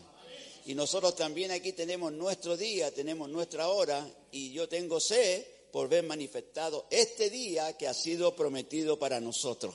Y 0.67 0.75
nosotros 0.75 1.17
también 1.17 1.51
aquí 1.51 1.73
tenemos 1.73 2.13
nuestro 2.13 2.59
día, 2.59 2.93
tenemos 2.93 3.31
nuestra 3.31 3.69
hora, 3.69 4.07
y 4.33 4.53
yo 4.53 4.69
tengo 4.69 5.01
sed 5.01 5.45
por 5.75 5.89
ver 5.89 6.05
manifestado 6.05 6.87
este 6.89 7.31
día 7.31 7.77
que 7.77 7.89
ha 7.89 7.95
sido 7.95 8.37
prometido 8.37 8.97
para 8.97 9.19
nosotros. 9.19 9.75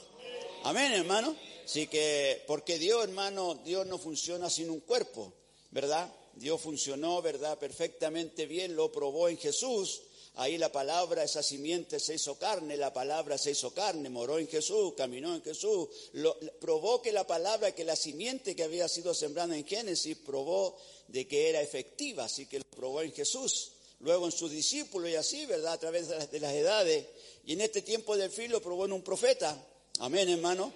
Amén, 0.63 0.93
hermano. 0.93 1.35
Así 1.65 1.87
que, 1.87 2.41
porque 2.47 2.79
Dios, 2.79 3.03
hermano, 3.03 3.55
Dios 3.65 3.85
no 3.85 3.97
funciona 3.97 4.49
sin 4.49 4.69
un 4.69 4.79
cuerpo, 4.79 5.33
¿verdad? 5.71 6.09
Dios 6.35 6.61
funcionó, 6.61 7.21
¿verdad? 7.21 7.59
Perfectamente 7.59 8.45
bien, 8.45 8.77
lo 8.77 8.89
probó 8.93 9.27
en 9.27 9.37
Jesús. 9.37 10.03
Ahí 10.35 10.57
la 10.57 10.71
palabra, 10.71 11.25
esa 11.25 11.43
simiente 11.43 11.99
se 11.99 12.15
hizo 12.15 12.39
carne, 12.39 12.77
la 12.77 12.93
palabra 12.93 13.37
se 13.37 13.51
hizo 13.51 13.73
carne, 13.73 14.09
moró 14.09 14.39
en 14.39 14.47
Jesús, 14.47 14.93
caminó 14.95 15.35
en 15.35 15.43
Jesús. 15.43 15.89
Lo, 16.13 16.39
probó 16.61 17.01
que 17.01 17.11
la 17.11 17.27
palabra, 17.27 17.75
que 17.75 17.83
la 17.83 17.97
simiente 17.97 18.55
que 18.55 18.63
había 18.63 18.87
sido 18.87 19.13
sembrada 19.13 19.53
en 19.57 19.67
Génesis, 19.67 20.15
probó 20.15 20.77
de 21.09 21.27
que 21.27 21.49
era 21.49 21.61
efectiva, 21.61 22.23
así 22.23 22.45
que 22.45 22.59
lo 22.59 22.65
probó 22.73 23.01
en 23.01 23.11
Jesús. 23.11 23.73
Luego 23.99 24.25
en 24.25 24.31
sus 24.31 24.51
discípulos 24.51 25.09
y 25.09 25.15
así, 25.15 25.45
¿verdad? 25.45 25.73
A 25.73 25.79
través 25.79 26.07
de 26.07 26.15
las, 26.17 26.31
de 26.31 26.39
las 26.39 26.53
edades. 26.53 27.05
Y 27.45 27.53
en 27.53 27.61
este 27.61 27.81
tiempo 27.81 28.15
del 28.15 28.31
fin 28.31 28.51
lo 28.51 28.61
probó 28.61 28.85
en 28.85 28.93
un 28.93 29.01
profeta. 29.01 29.57
Amén, 29.99 30.29
hermano. 30.29 30.71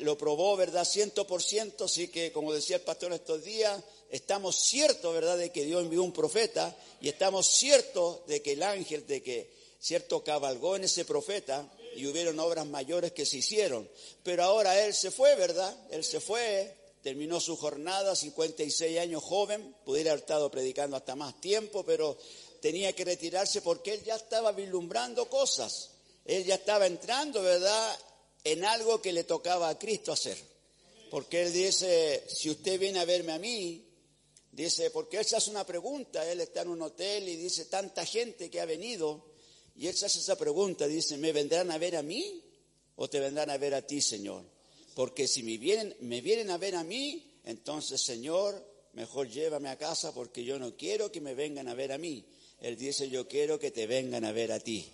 Lo 0.00 0.18
probó, 0.18 0.56
¿verdad? 0.56 0.84
Ciento 0.84 1.24
por 1.26 1.40
ciento. 1.40 1.84
Así 1.84 2.08
que, 2.08 2.32
como 2.32 2.52
decía 2.52 2.76
el 2.76 2.82
pastor 2.82 3.12
estos 3.12 3.44
días, 3.44 3.80
estamos 4.10 4.56
ciertos, 4.56 5.14
¿verdad?, 5.14 5.38
de 5.38 5.50
que 5.50 5.64
Dios 5.64 5.82
envió 5.82 6.02
un 6.02 6.12
profeta 6.12 6.76
y 7.00 7.08
estamos 7.08 7.46
ciertos 7.46 8.26
de 8.26 8.42
que 8.42 8.52
el 8.52 8.64
ángel, 8.64 9.06
de 9.06 9.22
que, 9.22 9.52
cierto, 9.78 10.24
cabalgó 10.24 10.74
en 10.74 10.84
ese 10.84 11.04
profeta 11.04 11.70
y 11.94 12.06
hubieron 12.06 12.40
obras 12.40 12.66
mayores 12.66 13.12
que 13.12 13.24
se 13.24 13.38
hicieron. 13.38 13.88
Pero 14.24 14.42
ahora 14.42 14.84
él 14.84 14.94
se 14.94 15.12
fue, 15.12 15.36
¿verdad? 15.36 15.74
Él 15.92 16.02
se 16.02 16.18
fue, 16.18 16.74
terminó 17.02 17.38
su 17.38 17.56
jornada, 17.56 18.16
56 18.16 18.98
años 18.98 19.22
joven, 19.22 19.76
pudiera 19.84 20.10
haber 20.10 20.22
estado 20.22 20.50
predicando 20.50 20.96
hasta 20.96 21.14
más 21.14 21.40
tiempo, 21.40 21.84
pero 21.84 22.18
tenía 22.66 22.92
que 22.94 23.04
retirarse 23.04 23.62
porque 23.62 23.94
él 23.94 24.02
ya 24.02 24.16
estaba 24.16 24.50
vislumbrando 24.50 25.30
cosas. 25.30 25.90
Él 26.24 26.44
ya 26.44 26.56
estaba 26.56 26.88
entrando, 26.88 27.40
¿verdad?, 27.40 27.96
en 28.42 28.64
algo 28.64 29.00
que 29.00 29.12
le 29.12 29.22
tocaba 29.22 29.68
a 29.68 29.78
Cristo 29.78 30.10
hacer. 30.10 30.36
Porque 31.08 31.42
él 31.42 31.52
dice, 31.52 32.24
si 32.26 32.50
usted 32.50 32.80
viene 32.80 32.98
a 32.98 33.04
verme 33.04 33.30
a 33.34 33.38
mí, 33.38 33.86
dice, 34.50 34.90
porque 34.90 35.18
él 35.18 35.24
se 35.24 35.36
hace 35.36 35.48
una 35.50 35.64
pregunta, 35.64 36.28
él 36.28 36.40
está 36.40 36.62
en 36.62 36.70
un 36.70 36.82
hotel 36.82 37.28
y 37.28 37.36
dice, 37.36 37.66
tanta 37.66 38.04
gente 38.04 38.50
que 38.50 38.60
ha 38.60 38.64
venido, 38.64 39.26
y 39.76 39.86
él 39.86 39.96
se 39.96 40.06
hace 40.06 40.18
esa 40.18 40.34
pregunta, 40.34 40.88
dice, 40.88 41.16
¿me 41.18 41.30
vendrán 41.30 41.70
a 41.70 41.78
ver 41.78 41.94
a 41.94 42.02
mí 42.02 42.42
o 42.96 43.08
te 43.08 43.20
vendrán 43.20 43.48
a 43.50 43.58
ver 43.58 43.74
a 43.74 43.86
ti, 43.86 44.00
Señor? 44.00 44.42
Porque 44.96 45.28
si 45.28 45.44
me 45.44 45.56
vienen, 45.56 45.94
me 46.00 46.20
vienen 46.20 46.50
a 46.50 46.58
ver 46.58 46.74
a 46.74 46.82
mí, 46.82 47.38
entonces, 47.44 48.02
Señor, 48.02 48.60
mejor 48.96 49.28
llévame 49.28 49.68
a 49.68 49.76
casa 49.76 50.12
porque 50.12 50.42
yo 50.42 50.58
no 50.58 50.74
quiero 50.74 51.12
que 51.12 51.20
me 51.20 51.34
vengan 51.34 51.68
a 51.68 51.74
ver 51.74 51.92
a 51.92 51.98
mí. 51.98 52.24
Él 52.60 52.76
dice, 52.76 53.08
yo 53.10 53.28
quiero 53.28 53.60
que 53.60 53.70
te 53.70 53.86
vengan 53.86 54.24
a 54.24 54.32
ver 54.32 54.50
a 54.50 54.58
ti. 54.58 54.90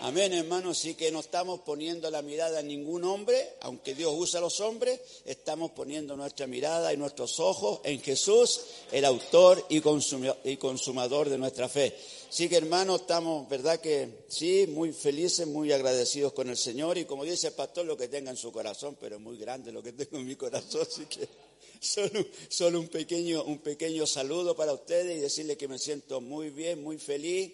Amén, 0.00 0.32
hermano. 0.32 0.74
Sí 0.74 0.94
que 0.94 1.10
no 1.10 1.20
estamos 1.20 1.60
poniendo 1.60 2.10
la 2.10 2.22
mirada 2.22 2.60
en 2.60 2.68
ningún 2.68 3.02
hombre, 3.04 3.54
aunque 3.62 3.94
Dios 3.94 4.12
usa 4.14 4.38
a 4.38 4.42
los 4.42 4.60
hombres, 4.60 5.00
estamos 5.24 5.72
poniendo 5.72 6.14
nuestra 6.14 6.46
mirada 6.46 6.92
y 6.92 6.96
nuestros 6.98 7.40
ojos 7.40 7.80
en 7.82 8.00
Jesús, 8.00 8.60
el 8.92 9.04
autor 9.06 9.64
y 9.70 9.80
consumador 10.56 11.30
de 11.30 11.38
nuestra 11.38 11.68
fe. 11.68 11.96
Sí 12.28 12.48
que, 12.48 12.58
hermano, 12.58 12.96
estamos, 12.96 13.48
¿verdad 13.48 13.80
que 13.80 14.26
sí? 14.28 14.66
Muy 14.68 14.92
felices, 14.92 15.46
muy 15.46 15.72
agradecidos 15.72 16.34
con 16.34 16.50
el 16.50 16.58
Señor 16.58 16.98
y 16.98 17.06
como 17.06 17.24
dice 17.24 17.48
el 17.48 17.54
pastor, 17.54 17.86
lo 17.86 17.96
que 17.96 18.08
tenga 18.08 18.30
en 18.30 18.36
su 18.36 18.52
corazón, 18.52 18.96
pero 19.00 19.16
es 19.16 19.22
muy 19.22 19.38
grande 19.38 19.72
lo 19.72 19.82
que 19.82 19.94
tengo 19.94 20.18
en 20.18 20.26
mi 20.26 20.36
corazón, 20.36 20.86
así 20.88 21.06
que 21.06 21.47
solo, 21.80 22.26
solo 22.48 22.80
un, 22.80 22.88
pequeño, 22.88 23.44
un 23.44 23.58
pequeño 23.58 24.06
saludo 24.06 24.56
para 24.56 24.72
ustedes 24.72 25.16
y 25.16 25.20
decirles 25.20 25.56
que 25.56 25.68
me 25.68 25.78
siento 25.78 26.20
muy 26.20 26.50
bien, 26.50 26.82
muy 26.82 26.98
feliz 26.98 27.52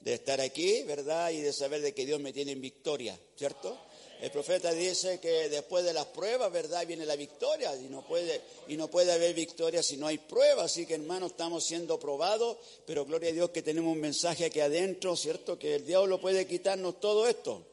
de 0.00 0.14
estar 0.14 0.40
aquí, 0.40 0.82
¿verdad? 0.82 1.30
Y 1.30 1.40
de 1.40 1.52
saber 1.52 1.80
de 1.80 1.94
que 1.94 2.04
Dios 2.04 2.20
me 2.20 2.32
tiene 2.32 2.52
en 2.52 2.60
victoria, 2.60 3.18
¿cierto? 3.36 3.78
El 4.20 4.30
profeta 4.30 4.72
dice 4.72 5.18
que 5.20 5.48
después 5.48 5.84
de 5.84 5.92
las 5.92 6.06
pruebas, 6.06 6.50
¿verdad? 6.52 6.86
Viene 6.86 7.04
la 7.04 7.16
victoria 7.16 7.74
y 7.76 7.88
no 7.90 8.06
puede, 8.06 8.40
y 8.68 8.76
no 8.76 8.88
puede 8.88 9.12
haber 9.12 9.34
victoria 9.34 9.82
si 9.82 9.96
no 9.96 10.06
hay 10.06 10.18
pruebas. 10.18 10.66
Así 10.72 10.86
que 10.86 10.94
hermanos, 10.94 11.32
estamos 11.32 11.64
siendo 11.64 11.98
probados, 11.98 12.56
pero 12.86 13.04
gloria 13.04 13.30
a 13.30 13.32
Dios 13.32 13.50
que 13.50 13.62
tenemos 13.62 13.92
un 13.92 14.00
mensaje 14.00 14.46
aquí 14.46 14.60
adentro, 14.60 15.16
¿cierto? 15.16 15.58
Que 15.58 15.74
el 15.74 15.84
diablo 15.84 16.20
puede 16.20 16.46
quitarnos 16.46 17.00
todo 17.00 17.26
esto. 17.26 17.66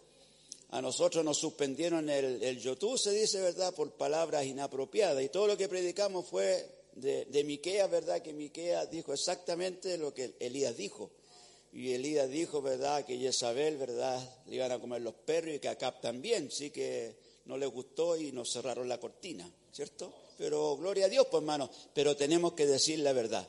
A 0.72 0.82
nosotros 0.82 1.24
nos 1.24 1.38
suspendieron 1.38 2.10
el, 2.10 2.42
el 2.42 2.62
se 2.98 3.12
dice, 3.12 3.42
¿verdad? 3.42 3.74
Por 3.74 3.92
palabras 3.92 4.46
inapropiadas. 4.46 5.22
Y 5.24 5.30
todo 5.30 5.48
lo 5.48 5.58
que 5.58 5.68
predicamos 5.68 6.26
fue 6.28 6.66
de, 6.94 7.26
de 7.26 7.44
Miqueas, 7.44 7.92
¿verdad? 7.92 8.22
Que 8.22 8.32
Miqueas 8.32 8.90
dijo 8.90 9.14
exactamente 9.14 9.98
lo 9.98 10.14
que 10.14 10.36
Elías 10.40 10.78
dijo. 10.78 11.12
Y 11.74 11.92
Elías 11.92 12.30
dijo, 12.30 12.62
¿verdad?, 12.62 13.06
que 13.06 13.18
Jezabel, 13.18 13.78
¿verdad?, 13.78 14.20
le 14.48 14.56
iban 14.56 14.72
a 14.72 14.80
comer 14.80 15.02
los 15.02 15.14
perros 15.14 15.56
y 15.56 15.60
que 15.60 15.70
Acab 15.70 16.02
también, 16.02 16.52
sí 16.52 16.70
que 16.70 17.16
no 17.46 17.58
le 17.58 17.66
gustó 17.66 18.18
y 18.18 18.32
nos 18.32 18.52
cerraron 18.52 18.90
la 18.90 19.00
cortina, 19.00 19.50
¿cierto? 19.72 20.14
Pero 20.38 20.78
gloria 20.78 21.06
a 21.06 21.10
Dios, 21.10 21.28
pues 21.30 21.42
hermano, 21.42 21.70
pero 21.94 22.16
tenemos 22.16 22.54
que 22.54 22.66
decir 22.66 23.00
la 23.00 23.14
verdad. 23.14 23.48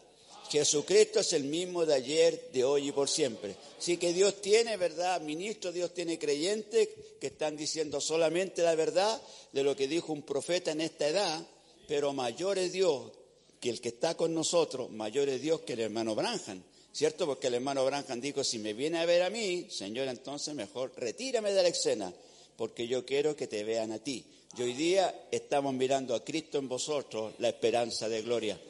Jesucristo 0.52 1.20
es 1.20 1.32
el 1.32 1.44
mismo 1.44 1.86
de 1.86 1.94
ayer, 1.94 2.50
de 2.52 2.62
hoy 2.62 2.88
y 2.88 2.92
por 2.92 3.08
siempre. 3.08 3.56
Sí 3.78 3.96
que 3.96 4.12
Dios 4.12 4.42
tiene, 4.42 4.76
¿verdad? 4.76 5.22
Ministros, 5.22 5.72
Dios 5.72 5.94
tiene 5.94 6.18
creyentes 6.18 6.90
que 7.18 7.28
están 7.28 7.56
diciendo 7.56 8.02
solamente 8.02 8.60
la 8.60 8.74
verdad 8.74 9.18
de 9.50 9.62
lo 9.62 9.74
que 9.74 9.88
dijo 9.88 10.12
un 10.12 10.20
profeta 10.20 10.70
en 10.72 10.82
esta 10.82 11.08
edad, 11.08 11.42
pero 11.88 12.12
mayor 12.12 12.58
es 12.58 12.70
Dios 12.70 13.12
que 13.60 13.70
el 13.70 13.80
que 13.80 13.88
está 13.88 14.14
con 14.14 14.34
nosotros, 14.34 14.90
mayor 14.90 15.30
es 15.30 15.40
Dios 15.40 15.62
que 15.62 15.72
el 15.72 15.80
hermano 15.80 16.14
Branham. 16.14 16.62
¿Cierto? 16.92 17.24
Porque 17.24 17.46
el 17.46 17.54
hermano 17.54 17.86
Branham 17.86 18.20
dijo, 18.20 18.44
si 18.44 18.58
me 18.58 18.74
viene 18.74 18.98
a 18.98 19.06
ver 19.06 19.22
a 19.22 19.30
mí, 19.30 19.68
Señor, 19.70 20.06
entonces 20.08 20.54
mejor 20.54 20.92
retírame 20.98 21.54
de 21.54 21.62
la 21.62 21.68
escena, 21.70 22.12
porque 22.58 22.86
yo 22.86 23.06
quiero 23.06 23.34
que 23.34 23.46
te 23.46 23.64
vean 23.64 23.92
a 23.92 24.00
ti. 24.00 24.22
Y 24.58 24.62
hoy 24.62 24.74
día 24.74 25.28
estamos 25.30 25.72
mirando 25.72 26.14
a 26.14 26.22
Cristo 26.22 26.58
en 26.58 26.68
vosotros, 26.68 27.32
la 27.38 27.48
esperanza 27.48 28.06
de 28.10 28.20
gloria. 28.20 28.60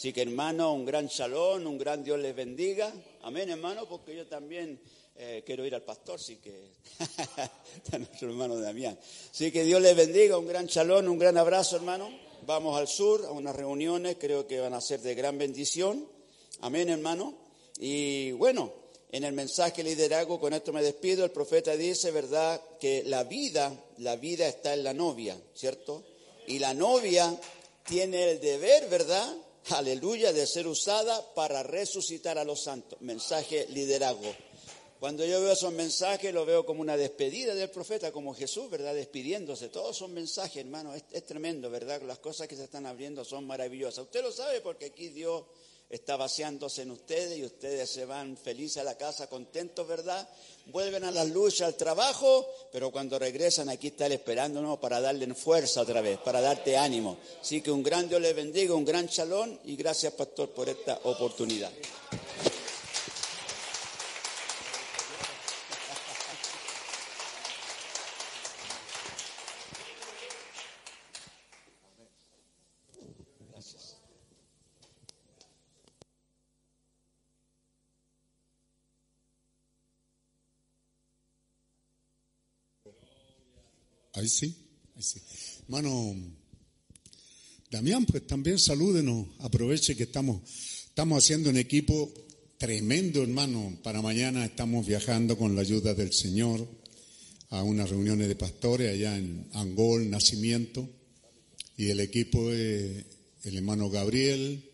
Así 0.00 0.14
que 0.14 0.22
hermano, 0.22 0.72
un 0.72 0.86
gran 0.86 1.08
shalom, 1.08 1.66
un 1.66 1.76
gran 1.76 2.02
Dios 2.02 2.18
les 2.18 2.34
bendiga. 2.34 2.90
Amén, 3.20 3.50
hermano, 3.50 3.86
porque 3.86 4.16
yo 4.16 4.26
también 4.26 4.80
eh, 5.14 5.42
quiero 5.44 5.66
ir 5.66 5.74
al 5.74 5.82
pastor, 5.82 6.14
así 6.14 6.36
que 6.36 6.70
está 7.76 7.98
nuestro 7.98 8.30
hermano 8.30 8.58
Damián. 8.58 8.98
Así 9.30 9.52
que 9.52 9.62
Dios 9.62 9.82
les 9.82 9.94
bendiga, 9.94 10.38
un 10.38 10.46
gran 10.46 10.64
shalom, 10.64 11.06
un 11.06 11.18
gran 11.18 11.36
abrazo, 11.36 11.76
hermano. 11.76 12.08
Vamos 12.46 12.80
al 12.80 12.88
sur 12.88 13.26
a 13.26 13.32
unas 13.32 13.54
reuniones, 13.54 14.16
creo 14.18 14.46
que 14.46 14.58
van 14.58 14.72
a 14.72 14.80
ser 14.80 15.02
de 15.02 15.14
gran 15.14 15.36
bendición. 15.36 16.08
Amén, 16.62 16.88
hermano. 16.88 17.34
Y 17.78 18.32
bueno, 18.32 18.72
en 19.12 19.24
el 19.24 19.34
mensaje 19.34 19.82
liderazgo, 19.82 20.40
con 20.40 20.54
esto 20.54 20.72
me 20.72 20.82
despido, 20.82 21.26
el 21.26 21.30
profeta 21.30 21.76
dice, 21.76 22.10
¿verdad?, 22.10 22.58
que 22.80 23.02
la 23.04 23.24
vida, 23.24 23.70
la 23.98 24.16
vida 24.16 24.48
está 24.48 24.72
en 24.72 24.82
la 24.82 24.94
novia, 24.94 25.36
¿cierto? 25.52 26.04
Y 26.46 26.58
la 26.58 26.72
novia 26.72 27.38
tiene 27.84 28.30
el 28.30 28.40
deber, 28.40 28.88
¿verdad?, 28.88 29.36
aleluya, 29.72 30.32
de 30.32 30.46
ser 30.46 30.66
usada 30.66 31.34
para 31.34 31.62
resucitar 31.62 32.38
a 32.38 32.44
los 32.44 32.62
santos. 32.62 33.00
Mensaje 33.00 33.66
liderazgo. 33.68 34.34
Cuando 34.98 35.24
yo 35.24 35.40
veo 35.40 35.52
esos 35.52 35.72
mensajes, 35.72 36.34
lo 36.34 36.44
veo 36.44 36.66
como 36.66 36.82
una 36.82 36.96
despedida 36.96 37.54
del 37.54 37.70
profeta, 37.70 38.12
como 38.12 38.34
Jesús, 38.34 38.68
¿verdad? 38.68 38.94
Despidiéndose. 38.94 39.68
Todos 39.68 39.96
son 39.96 40.12
mensajes, 40.12 40.58
hermano. 40.58 40.94
Es, 40.94 41.04
es 41.10 41.24
tremendo, 41.24 41.70
¿verdad? 41.70 42.02
Las 42.02 42.18
cosas 42.18 42.48
que 42.48 42.56
se 42.56 42.64
están 42.64 42.84
abriendo 42.84 43.24
son 43.24 43.46
maravillosas. 43.46 44.04
Usted 44.04 44.22
lo 44.22 44.30
sabe 44.30 44.60
porque 44.60 44.86
aquí 44.86 45.08
Dios 45.08 45.44
está 45.90 46.16
vaciándose 46.16 46.82
en 46.82 46.92
ustedes 46.92 47.36
y 47.36 47.44
ustedes 47.44 47.90
se 47.90 48.04
van 48.04 48.36
felices 48.36 48.78
a 48.78 48.84
la 48.84 48.96
casa, 48.96 49.26
contentos, 49.28 49.86
¿verdad? 49.86 50.26
Vuelven 50.66 51.02
a 51.04 51.10
las 51.10 51.28
luchas, 51.28 51.62
al 51.62 51.74
trabajo, 51.74 52.46
pero 52.72 52.92
cuando 52.92 53.18
regresan 53.18 53.68
aquí 53.68 53.88
está 53.88 54.06
Él 54.06 54.12
esperándonos 54.12 54.78
para 54.78 55.00
darle 55.00 55.34
fuerza 55.34 55.80
otra 55.80 56.00
vez, 56.00 56.18
para 56.18 56.40
darte 56.40 56.76
ánimo. 56.76 57.18
Así 57.40 57.60
que 57.60 57.72
un 57.72 57.82
gran 57.82 58.08
Dios 58.08 58.20
les 58.20 58.36
bendiga, 58.36 58.74
un 58.74 58.84
gran 58.84 59.08
chalón 59.08 59.58
y 59.64 59.74
gracias, 59.74 60.12
pastor, 60.14 60.50
por 60.50 60.68
esta 60.68 61.00
oportunidad. 61.02 61.72
Ahí 84.20 84.28
sí, 84.28 84.54
ahí 84.96 85.02
sí. 85.02 85.18
Hermano 85.62 86.14
Damián, 87.70 88.04
pues 88.04 88.26
también 88.26 88.58
salúdenos, 88.58 89.28
aproveche 89.38 89.96
que 89.96 90.02
estamos, 90.02 90.42
estamos 90.88 91.24
haciendo 91.24 91.48
un 91.48 91.56
equipo 91.56 92.12
tremendo, 92.58 93.22
hermano. 93.22 93.78
Para 93.82 94.02
mañana 94.02 94.44
estamos 94.44 94.86
viajando 94.86 95.38
con 95.38 95.54
la 95.54 95.62
ayuda 95.62 95.94
del 95.94 96.12
Señor 96.12 96.68
a 97.48 97.62
unas 97.62 97.88
reuniones 97.88 98.28
de 98.28 98.36
pastores 98.36 98.92
allá 98.92 99.16
en 99.16 99.48
Angol, 99.54 100.10
Nacimiento. 100.10 100.86
Y 101.78 101.88
el 101.88 102.00
equipo 102.00 102.50
es 102.50 103.06
el 103.44 103.56
hermano 103.56 103.88
Gabriel 103.88 104.70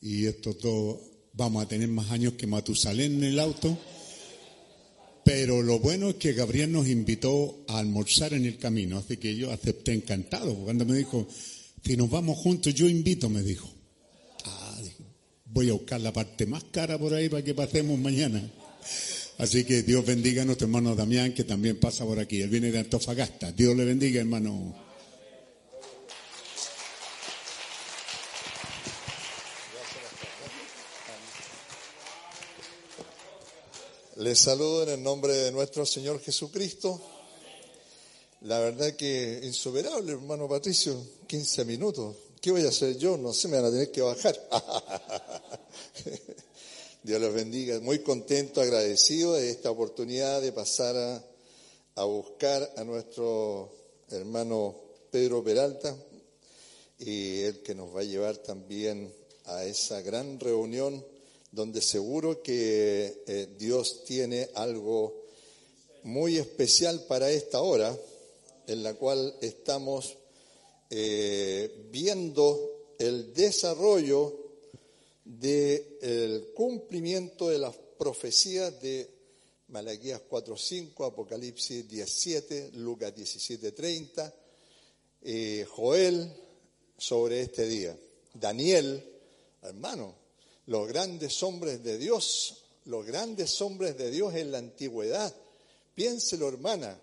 y 0.00 0.26
estos 0.26 0.58
dos 0.58 0.98
vamos 1.34 1.62
a 1.62 1.68
tener 1.68 1.86
más 1.86 2.10
años 2.10 2.32
que 2.32 2.48
Matusalén 2.48 3.14
en 3.18 3.24
el 3.24 3.38
auto. 3.38 3.78
Pero 5.24 5.62
lo 5.62 5.78
bueno 5.78 6.10
es 6.10 6.16
que 6.16 6.32
Gabriel 6.32 6.72
nos 6.72 6.88
invitó 6.88 7.64
a 7.68 7.78
almorzar 7.78 8.34
en 8.34 8.44
el 8.44 8.58
camino, 8.58 8.98
así 8.98 9.16
que 9.16 9.36
yo 9.36 9.52
acepté 9.52 9.92
encantado. 9.92 10.54
Cuando 10.54 10.84
me 10.84 10.96
dijo, 10.96 11.28
si 11.84 11.96
nos 11.96 12.10
vamos 12.10 12.38
juntos, 12.38 12.74
yo 12.74 12.88
invito, 12.88 13.28
me 13.28 13.42
dijo. 13.42 13.72
Ah, 14.44 14.78
voy 15.46 15.70
a 15.70 15.74
buscar 15.74 16.00
la 16.00 16.12
parte 16.12 16.46
más 16.46 16.64
cara 16.64 16.98
por 16.98 17.14
ahí 17.14 17.28
para 17.28 17.44
que 17.44 17.54
pasemos 17.54 17.98
mañana. 17.98 18.42
Así 19.38 19.64
que 19.64 19.82
Dios 19.82 20.04
bendiga 20.04 20.42
a 20.42 20.44
nuestro 20.44 20.66
hermano 20.66 20.94
Damián, 20.94 21.32
que 21.32 21.44
también 21.44 21.78
pasa 21.78 22.04
por 22.04 22.18
aquí. 22.18 22.42
Él 22.42 22.50
viene 22.50 22.70
de 22.70 22.80
Antofagasta. 22.80 23.52
Dios 23.52 23.76
le 23.76 23.84
bendiga, 23.84 24.20
hermano. 24.20 24.91
Les 34.22 34.38
saludo 34.38 34.84
en 34.84 34.90
el 34.90 35.02
nombre 35.02 35.34
de 35.34 35.50
nuestro 35.50 35.84
Señor 35.84 36.20
Jesucristo. 36.20 37.00
La 38.42 38.60
verdad 38.60 38.94
que 38.94 39.40
insuperable, 39.42 40.12
hermano 40.12 40.48
Patricio, 40.48 40.94
15 41.26 41.64
minutos. 41.64 42.14
¿Qué 42.40 42.52
voy 42.52 42.64
a 42.64 42.68
hacer 42.68 42.96
yo? 42.96 43.16
No 43.16 43.32
sé, 43.32 43.48
me 43.48 43.56
van 43.56 43.64
a 43.64 43.70
tener 43.72 43.90
que 43.90 44.00
bajar. 44.00 44.38
Dios 47.02 47.20
los 47.20 47.34
bendiga. 47.34 47.80
Muy 47.80 47.98
contento, 47.98 48.60
agradecido 48.60 49.32
de 49.32 49.50
esta 49.50 49.72
oportunidad 49.72 50.40
de 50.40 50.52
pasar 50.52 50.96
a, 50.96 51.24
a 51.96 52.04
buscar 52.04 52.74
a 52.76 52.84
nuestro 52.84 53.74
hermano 54.08 54.76
Pedro 55.10 55.42
Peralta 55.42 55.96
y 57.00 57.40
él 57.40 57.60
que 57.64 57.74
nos 57.74 57.92
va 57.92 58.02
a 58.02 58.04
llevar 58.04 58.36
también 58.36 59.12
a 59.46 59.64
esa 59.64 60.00
gran 60.00 60.38
reunión 60.38 61.04
donde 61.52 61.82
seguro 61.82 62.42
que 62.42 63.22
eh, 63.26 63.48
Dios 63.58 64.04
tiene 64.04 64.48
algo 64.54 65.22
muy 66.02 66.38
especial 66.38 67.04
para 67.06 67.30
esta 67.30 67.60
hora, 67.60 67.94
en 68.66 68.82
la 68.82 68.94
cual 68.94 69.36
estamos 69.42 70.16
eh, 70.88 71.88
viendo 71.90 72.94
el 72.98 73.34
desarrollo 73.34 74.34
del 75.24 76.48
cumplimiento 76.54 77.50
de 77.50 77.58
las 77.58 77.76
profecías 77.98 78.80
de 78.80 79.08
Malaquías 79.68 80.22
4.5, 80.28 81.06
Apocalipsis 81.06 81.88
17, 81.88 82.72
Lucas 82.74 83.14
17.30, 83.14 84.32
eh, 85.22 85.66
Joel 85.68 86.32
sobre 86.96 87.42
este 87.42 87.66
día, 87.66 87.96
Daniel, 88.34 89.04
hermano, 89.62 90.21
los 90.72 90.88
grandes 90.88 91.42
hombres 91.42 91.84
de 91.84 91.98
Dios, 91.98 92.64
los 92.86 93.04
grandes 93.04 93.60
hombres 93.60 93.98
de 93.98 94.10
Dios 94.10 94.34
en 94.34 94.50
la 94.52 94.56
antigüedad. 94.56 95.30
Piénselo, 95.94 96.48
hermana. 96.48 96.98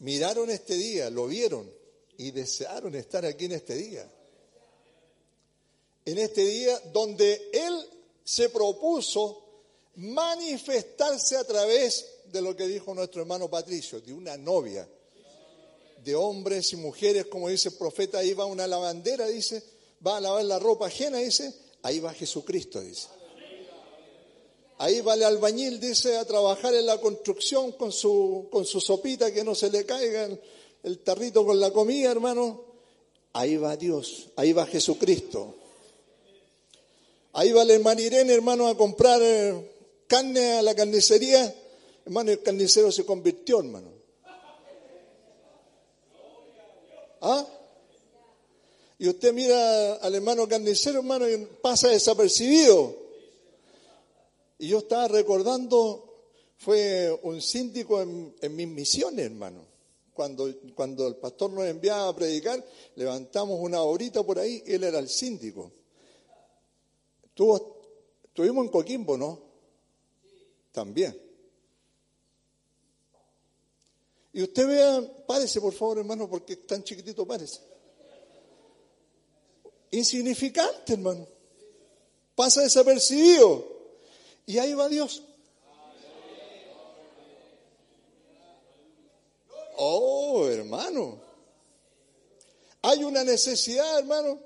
Miraron 0.00 0.50
este 0.50 0.74
día, 0.74 1.08
lo 1.08 1.26
vieron 1.26 1.72
y 2.18 2.32
desearon 2.32 2.94
estar 2.96 3.24
aquí 3.24 3.46
en 3.46 3.52
este 3.52 3.76
día. 3.76 4.06
En 6.04 6.18
este 6.18 6.44
día 6.44 6.78
donde 6.92 7.48
Él 7.50 7.88
se 8.24 8.50
propuso 8.50 9.42
manifestarse 9.96 11.38
a 11.38 11.44
través 11.44 12.04
de 12.26 12.42
lo 12.42 12.54
que 12.54 12.66
dijo 12.68 12.94
nuestro 12.94 13.22
hermano 13.22 13.48
Patricio, 13.48 14.02
de 14.02 14.12
una 14.12 14.36
novia, 14.36 14.86
de 16.04 16.14
hombres 16.14 16.74
y 16.74 16.76
mujeres, 16.76 17.24
como 17.24 17.48
dice 17.48 17.70
el 17.70 17.76
profeta, 17.76 18.18
ahí 18.18 18.34
va 18.34 18.44
una 18.44 18.66
lavandera, 18.66 19.26
dice, 19.28 19.62
va 20.06 20.18
a 20.18 20.20
lavar 20.20 20.44
la 20.44 20.58
ropa 20.58 20.86
ajena, 20.86 21.16
dice, 21.16 21.69
ahí 21.82 22.00
va 22.00 22.12
Jesucristo, 22.12 22.80
dice. 22.80 23.08
Ahí 24.78 25.02
va 25.02 25.12
el 25.12 25.24
albañil, 25.24 25.78
dice, 25.78 26.16
a 26.16 26.24
trabajar 26.24 26.74
en 26.74 26.86
la 26.86 26.98
construcción 26.98 27.72
con 27.72 27.92
su, 27.92 28.48
con 28.50 28.64
su 28.64 28.80
sopita, 28.80 29.30
que 29.30 29.44
no 29.44 29.54
se 29.54 29.70
le 29.70 29.84
caiga 29.84 30.26
el, 30.82 30.98
tarrito 31.00 31.44
con 31.44 31.60
la 31.60 31.70
comida, 31.70 32.10
hermano. 32.10 32.64
Ahí 33.34 33.58
va 33.58 33.76
Dios, 33.76 34.28
ahí 34.36 34.54
va 34.54 34.64
Jesucristo. 34.64 35.54
Ahí 37.34 37.52
va 37.52 37.62
el 37.62 37.70
hermano 37.72 38.00
Irene, 38.00 38.32
hermano, 38.32 38.68
a 38.68 38.76
comprar 38.76 39.20
eh, 39.22 39.70
carne 40.06 40.52
a 40.54 40.62
la 40.62 40.74
carnicería. 40.74 41.54
Hermano, 42.06 42.30
el 42.30 42.42
carnicero 42.42 42.90
se 42.90 43.04
convirtió, 43.04 43.60
hermano. 43.60 43.92
¿Ah? 47.20 47.46
Y 49.00 49.08
usted 49.08 49.32
mira 49.32 49.94
al 49.94 50.14
hermano 50.14 50.46
carnicero, 50.46 50.98
hermano, 50.98 51.26
y 51.26 51.38
pasa 51.62 51.88
desapercibido. 51.88 52.94
Y 54.58 54.68
yo 54.68 54.80
estaba 54.80 55.08
recordando, 55.08 56.26
fue 56.58 57.18
un 57.22 57.40
síndico 57.40 58.02
en, 58.02 58.34
mis 58.54 58.68
misiones, 58.68 59.24
hermano. 59.24 59.64
Cuando, 60.12 60.54
cuando 60.74 61.08
el 61.08 61.16
pastor 61.16 61.50
nos 61.50 61.64
enviaba 61.64 62.08
a 62.08 62.14
predicar, 62.14 62.62
levantamos 62.96 63.58
una 63.58 63.80
horita 63.80 64.22
por 64.22 64.38
ahí, 64.38 64.62
él 64.66 64.84
era 64.84 64.98
el 64.98 65.08
síndico. 65.08 65.72
Tuvo, 67.32 67.78
estuvimos 68.22 68.66
en 68.66 68.70
Coquimbo, 68.70 69.16
¿no? 69.16 69.40
También. 70.72 71.18
Y 74.34 74.42
usted 74.42 74.68
vea, 74.68 75.24
párese 75.26 75.58
por 75.58 75.72
favor, 75.72 76.00
hermano, 76.00 76.28
porque 76.28 76.52
es 76.52 76.66
tan 76.66 76.84
chiquitito, 76.84 77.26
párese. 77.26 77.69
Insignificante, 79.90 80.92
hermano. 80.92 81.26
Pasa 82.34 82.62
desapercibido. 82.62 83.66
Y 84.46 84.58
ahí 84.58 84.74
va 84.74 84.88
Dios. 84.88 85.22
Oh, 89.76 90.46
hermano. 90.46 91.20
Hay 92.82 93.04
una 93.04 93.24
necesidad, 93.24 93.98
hermano. 93.98 94.38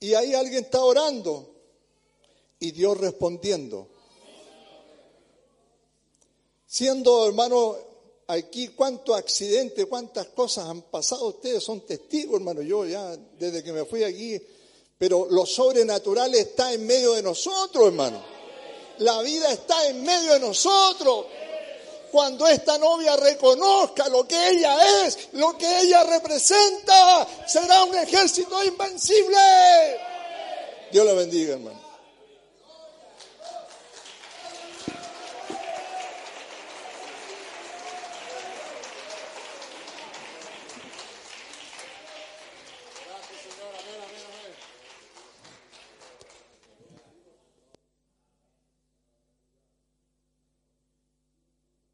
Y 0.00 0.14
ahí 0.14 0.34
alguien 0.34 0.64
está 0.64 0.82
orando. 0.82 1.54
Y 2.60 2.72
Dios 2.72 2.98
respondiendo. 2.98 3.88
Siendo, 6.66 7.26
hermano, 7.26 7.87
aquí 8.28 8.68
cuántos 8.68 9.16
accidentes, 9.16 9.86
cuántas 9.86 10.26
cosas 10.28 10.66
han 10.66 10.82
pasado. 10.82 11.28
Ustedes 11.28 11.62
son 11.64 11.80
testigos, 11.80 12.36
hermano. 12.36 12.62
Yo 12.62 12.84
ya, 12.84 13.16
desde 13.38 13.62
que 13.64 13.72
me 13.72 13.84
fui 13.84 14.04
aquí. 14.04 14.40
Pero 14.96 15.26
lo 15.30 15.46
sobrenatural 15.46 16.34
está 16.34 16.72
en 16.72 16.86
medio 16.86 17.14
de 17.14 17.22
nosotros, 17.22 17.86
hermano. 17.86 18.22
La 18.98 19.20
vida 19.22 19.50
está 19.52 19.88
en 19.88 20.02
medio 20.02 20.34
de 20.34 20.40
nosotros. 20.40 21.26
Cuando 22.10 22.46
esta 22.46 22.78
novia 22.78 23.16
reconozca 23.16 24.08
lo 24.08 24.26
que 24.26 24.48
ella 24.48 25.06
es, 25.06 25.28
lo 25.32 25.56
que 25.58 25.80
ella 25.80 26.04
representa, 26.04 27.28
será 27.46 27.84
un 27.84 27.94
ejército 27.94 28.64
invencible. 28.64 29.36
Dios 30.90 31.04
la 31.04 31.12
bendiga, 31.12 31.52
hermano. 31.52 31.88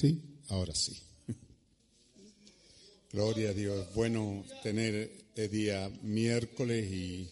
Sí, 0.04 0.33
ahora 0.48 0.74
sí. 0.74 0.96
Gloria 3.12 3.50
a 3.50 3.52
Dios. 3.52 3.86
Es 3.86 3.94
bueno 3.94 4.44
tener 4.62 5.10
el 5.36 5.50
día 5.50 5.90
miércoles 6.02 6.90
y 6.92 7.30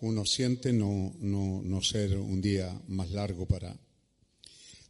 uno 0.00 0.24
siente 0.24 0.72
no, 0.72 1.14
no, 1.20 1.60
no 1.62 1.82
ser 1.82 2.16
un 2.16 2.40
día 2.40 2.80
más 2.88 3.10
largo 3.10 3.46
para, 3.46 3.76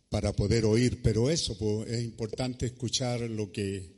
para 0.09 0.33
poder 0.33 0.65
oír, 0.65 1.01
pero 1.03 1.31
eso 1.31 1.57
pues, 1.57 1.91
es 1.91 2.03
importante 2.03 2.67
escuchar 2.67 3.21
lo 3.23 3.51
que 3.51 3.97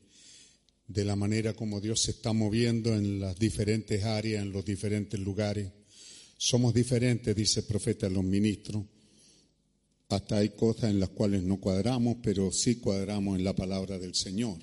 de 0.86 1.04
la 1.04 1.16
manera 1.16 1.52
como 1.52 1.80
Dios 1.80 2.02
se 2.02 2.12
está 2.12 2.32
moviendo 2.32 2.94
en 2.94 3.20
las 3.20 3.38
diferentes 3.38 4.04
áreas, 4.04 4.42
en 4.42 4.52
los 4.52 4.64
diferentes 4.64 5.18
lugares. 5.20 5.70
Somos 6.36 6.72
diferentes, 6.72 7.34
dice 7.34 7.60
el 7.60 7.66
profeta 7.66 8.08
los 8.08 8.24
ministros. 8.24 8.84
Hasta 10.10 10.38
hay 10.38 10.50
cosas 10.50 10.90
en 10.90 11.00
las 11.00 11.10
cuales 11.10 11.42
no 11.42 11.60
cuadramos, 11.60 12.16
pero 12.22 12.50
sí 12.50 12.76
cuadramos 12.76 13.38
en 13.38 13.44
la 13.44 13.54
palabra 13.54 13.98
del 13.98 14.14
Señor. 14.14 14.58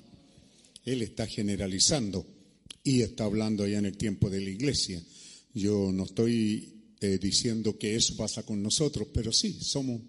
Él 0.84 1.02
está 1.02 1.26
generalizando 1.28 2.26
y 2.82 3.02
está 3.02 3.24
hablando 3.24 3.64
ya 3.66 3.78
en 3.78 3.86
el 3.86 3.96
tiempo 3.96 4.28
de 4.28 4.40
la 4.40 4.50
iglesia. 4.50 5.00
Yo 5.54 5.92
no 5.92 6.04
estoy 6.04 6.94
eh, 7.00 7.18
diciendo 7.18 7.78
que 7.78 7.94
eso 7.94 8.16
pasa 8.16 8.42
con 8.42 8.60
nosotros, 8.60 9.06
pero 9.14 9.32
sí, 9.32 9.52
somos 9.60 10.00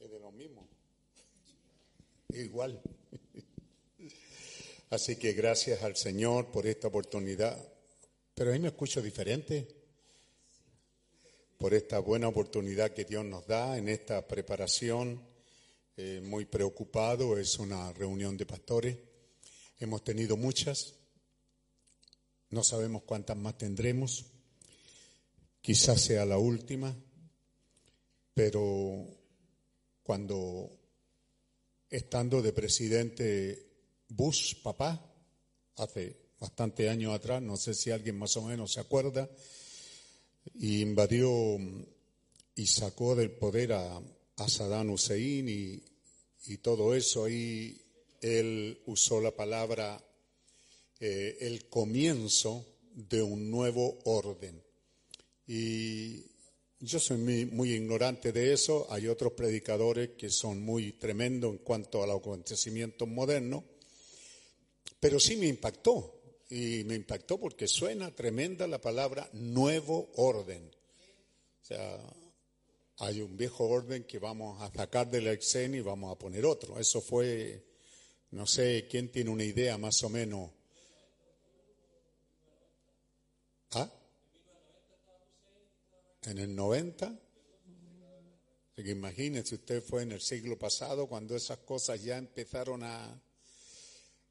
Es 0.00 0.10
de 0.10 0.18
lo 0.18 0.32
mismo. 0.32 0.66
Igual. 2.30 2.80
Así 5.00 5.16
que 5.16 5.32
gracias 5.32 5.82
al 5.82 5.96
Señor 5.96 6.52
por 6.52 6.66
esta 6.66 6.88
oportunidad. 6.88 7.56
Pero 8.34 8.52
ahí 8.52 8.58
me 8.58 8.68
escucho 8.68 9.00
diferente. 9.00 9.66
Por 11.56 11.72
esta 11.72 12.00
buena 12.00 12.28
oportunidad 12.28 12.92
que 12.92 13.06
Dios 13.06 13.24
nos 13.24 13.46
da 13.46 13.78
en 13.78 13.88
esta 13.88 14.28
preparación. 14.28 15.26
Eh, 15.96 16.20
muy 16.22 16.44
preocupado. 16.44 17.38
Es 17.38 17.58
una 17.58 17.90
reunión 17.94 18.36
de 18.36 18.44
pastores. 18.44 18.98
Hemos 19.78 20.04
tenido 20.04 20.36
muchas. 20.36 20.92
No 22.50 22.62
sabemos 22.62 23.02
cuántas 23.04 23.38
más 23.38 23.56
tendremos. 23.56 24.26
Quizás 25.62 25.98
sea 26.02 26.26
la 26.26 26.36
última. 26.36 26.94
Pero 28.34 29.06
cuando 30.02 30.70
estando 31.88 32.42
de 32.42 32.52
presidente 32.52 33.69
Bush, 34.10 34.62
papá, 34.62 35.02
hace 35.76 36.16
bastante 36.38 36.88
años 36.88 37.14
atrás, 37.14 37.40
no 37.42 37.56
sé 37.56 37.74
si 37.74 37.90
alguien 37.90 38.18
más 38.18 38.36
o 38.36 38.42
menos 38.42 38.72
se 38.72 38.80
acuerda, 38.80 39.28
y 40.54 40.82
invadió 40.82 41.56
y 42.54 42.66
sacó 42.66 43.14
del 43.14 43.30
poder 43.30 43.72
a, 43.72 44.00
Saddam 44.46 44.90
Hussein 44.90 45.48
y, 45.48 45.82
y 46.46 46.56
todo 46.58 46.94
eso, 46.94 47.24
ahí 47.24 47.80
él 48.20 48.80
usó 48.86 49.20
la 49.20 49.30
palabra 49.30 50.02
eh, 51.02 51.38
el 51.40 51.66
comienzo 51.68 52.66
de 52.94 53.22
un 53.22 53.50
nuevo 53.50 53.98
orden. 54.04 54.62
Y 55.46 56.22
yo 56.78 57.00
soy 57.00 57.16
muy, 57.16 57.46
muy, 57.46 57.72
ignorante 57.72 58.32
de 58.32 58.52
eso. 58.52 58.86
Hay 58.90 59.06
otros 59.08 59.32
predicadores 59.32 60.10
que 60.10 60.28
son 60.28 60.62
muy 60.62 60.92
tremendos 60.92 61.52
en 61.52 61.58
cuanto 61.58 62.02
a 62.02 62.06
los 62.06 62.18
acontecimientos 62.18 63.08
modernos. 63.08 63.64
Pero 65.00 65.18
sí 65.18 65.36
me 65.36 65.46
impactó. 65.46 66.16
Y 66.50 66.84
me 66.84 66.96
impactó 66.96 67.38
porque 67.38 67.66
suena 67.66 68.14
tremenda 68.14 68.66
la 68.66 68.80
palabra 68.80 69.28
nuevo 69.32 70.10
orden. 70.16 70.70
O 71.62 71.64
sea, 71.64 71.98
hay 72.98 73.20
un 73.20 73.36
viejo 73.36 73.68
orden 73.68 74.04
que 74.04 74.18
vamos 74.18 74.60
a 74.60 74.72
sacar 74.72 75.08
del 75.10 75.28
Exen 75.28 75.74
y 75.74 75.80
vamos 75.80 76.12
a 76.12 76.18
poner 76.18 76.44
otro. 76.44 76.78
Eso 76.78 77.00
fue, 77.00 77.64
no 78.32 78.46
sé 78.46 78.88
quién 78.90 79.10
tiene 79.10 79.30
una 79.30 79.44
idea 79.44 79.78
más 79.78 80.02
o 80.02 80.08
menos. 80.08 80.50
¿Ah? 83.72 83.90
en 86.26 86.38
el 86.38 86.54
90. 86.54 87.06
Así 88.76 88.90
imagínense, 88.90 89.54
usted 89.56 89.82
fue 89.82 90.02
en 90.02 90.12
el 90.12 90.20
siglo 90.20 90.58
pasado 90.58 91.06
cuando 91.06 91.36
esas 91.36 91.58
cosas 91.58 92.02
ya 92.02 92.18
empezaron 92.18 92.82
a, 92.82 93.22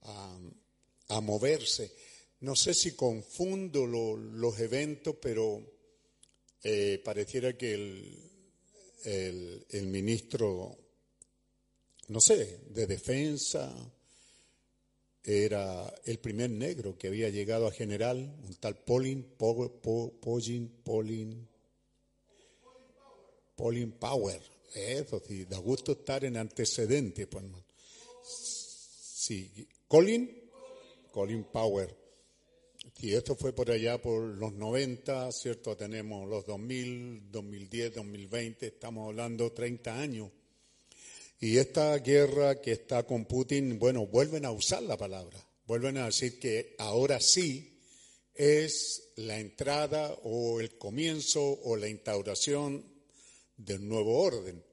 a, 0.02 1.22
moverse. 1.22 1.92
No 2.42 2.56
sé 2.56 2.74
si 2.74 2.94
confundo 2.94 3.86
lo, 3.86 4.16
los 4.16 4.60
eventos, 4.60 5.16
pero 5.22 5.62
eh, 6.64 7.02
pareciera 7.04 7.58
que 7.58 7.74
el, 7.74 9.66
el, 9.70 9.88
ministro, 9.88 10.78
no 12.10 12.20
sé, 12.20 12.62
de 12.70 12.88
defensa, 12.88 13.74
era 15.24 15.94
el 16.06 16.20
primer 16.20 16.50
negro 16.50 16.98
que 16.98 17.08
había 17.08 17.30
llegado 17.30 17.68
a 17.68 17.72
general, 17.72 18.36
un 18.44 18.56
tal 18.56 18.78
Pauline, 18.78 19.24
Pauline, 19.38 20.70
Pauline, 20.84 21.48
Pauline 23.56 23.92
Power. 23.92 24.42
Eso 24.74 25.22
sí, 25.28 25.46
da 25.46 25.58
gusto 25.58 25.94
estar 25.94 26.24
en 26.24 26.38
antecedentes. 26.38 27.28
Pues, 27.28 27.46
sí, 28.24 29.68
Colin, 29.90 30.30
Colin 31.12 31.46
Power. 31.46 31.98
Y 33.00 33.16
esto 33.16 33.36
fue 33.36 33.54
por 33.54 33.72
allá 33.72 34.00
por 34.00 34.22
los 34.22 34.54
90, 34.54 35.32
¿cierto? 35.32 35.76
Tenemos 35.76 36.30
los 36.30 36.46
2000, 36.46 37.32
2010, 37.32 37.96
2020, 37.96 38.68
estamos 38.68 39.08
hablando 39.08 39.52
30 39.52 40.00
años. 40.00 40.30
Y 41.40 41.58
esta 41.58 41.98
guerra 41.98 42.62
que 42.62 42.74
está 42.74 43.02
con 43.08 43.26
Putin, 43.26 43.80
bueno, 43.80 44.06
vuelven 44.06 44.46
a 44.46 44.52
usar 44.52 44.84
la 44.84 44.96
palabra, 44.96 45.44
vuelven 45.66 45.98
a 45.98 46.06
decir 46.06 46.38
que 46.38 46.76
ahora 46.78 47.20
sí 47.20 47.82
es 48.36 49.14
la 49.16 49.40
entrada 49.40 50.14
o 50.22 50.60
el 50.60 50.78
comienzo 50.78 51.42
o 51.64 51.76
la 51.76 51.88
instauración 51.88 52.86
del 53.58 53.88
nuevo 53.88 54.22
orden. 54.22 54.64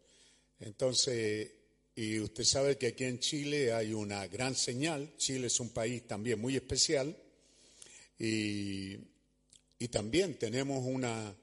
Entonces, 0.60 1.55
y 1.98 2.20
usted 2.20 2.44
sabe 2.44 2.76
que 2.76 2.88
aquí 2.88 3.04
en 3.04 3.18
Chile 3.18 3.72
hay 3.72 3.94
una 3.94 4.26
gran 4.28 4.54
señal. 4.54 5.16
Chile 5.16 5.46
es 5.46 5.58
un 5.60 5.70
país 5.70 6.06
también 6.06 6.38
muy 6.38 6.54
especial. 6.54 7.16
Y, 8.18 8.96
y 9.78 9.88
también 9.88 10.38
tenemos 10.38 10.84
una, 10.84 11.34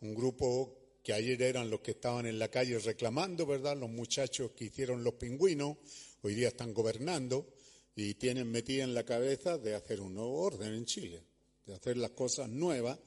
un 0.00 0.14
grupo 0.14 0.78
que 1.02 1.12
ayer 1.12 1.40
eran 1.42 1.68
los 1.68 1.80
que 1.80 1.90
estaban 1.90 2.24
en 2.24 2.38
la 2.38 2.50
calle 2.50 2.78
reclamando, 2.78 3.44
¿verdad? 3.44 3.76
Los 3.76 3.90
muchachos 3.90 4.52
que 4.52 4.64
hicieron 4.64 5.04
los 5.04 5.14
pingüinos, 5.14 5.76
hoy 6.22 6.34
día 6.34 6.48
están 6.48 6.72
gobernando 6.72 7.54
y 7.94 8.14
tienen 8.14 8.50
metida 8.50 8.84
en 8.84 8.94
la 8.94 9.04
cabeza 9.04 9.58
de 9.58 9.74
hacer 9.74 10.00
un 10.00 10.14
nuevo 10.14 10.40
orden 10.40 10.72
en 10.72 10.86
Chile, 10.86 11.22
de 11.66 11.74
hacer 11.74 11.98
las 11.98 12.12
cosas 12.12 12.48
nuevas, 12.48 12.98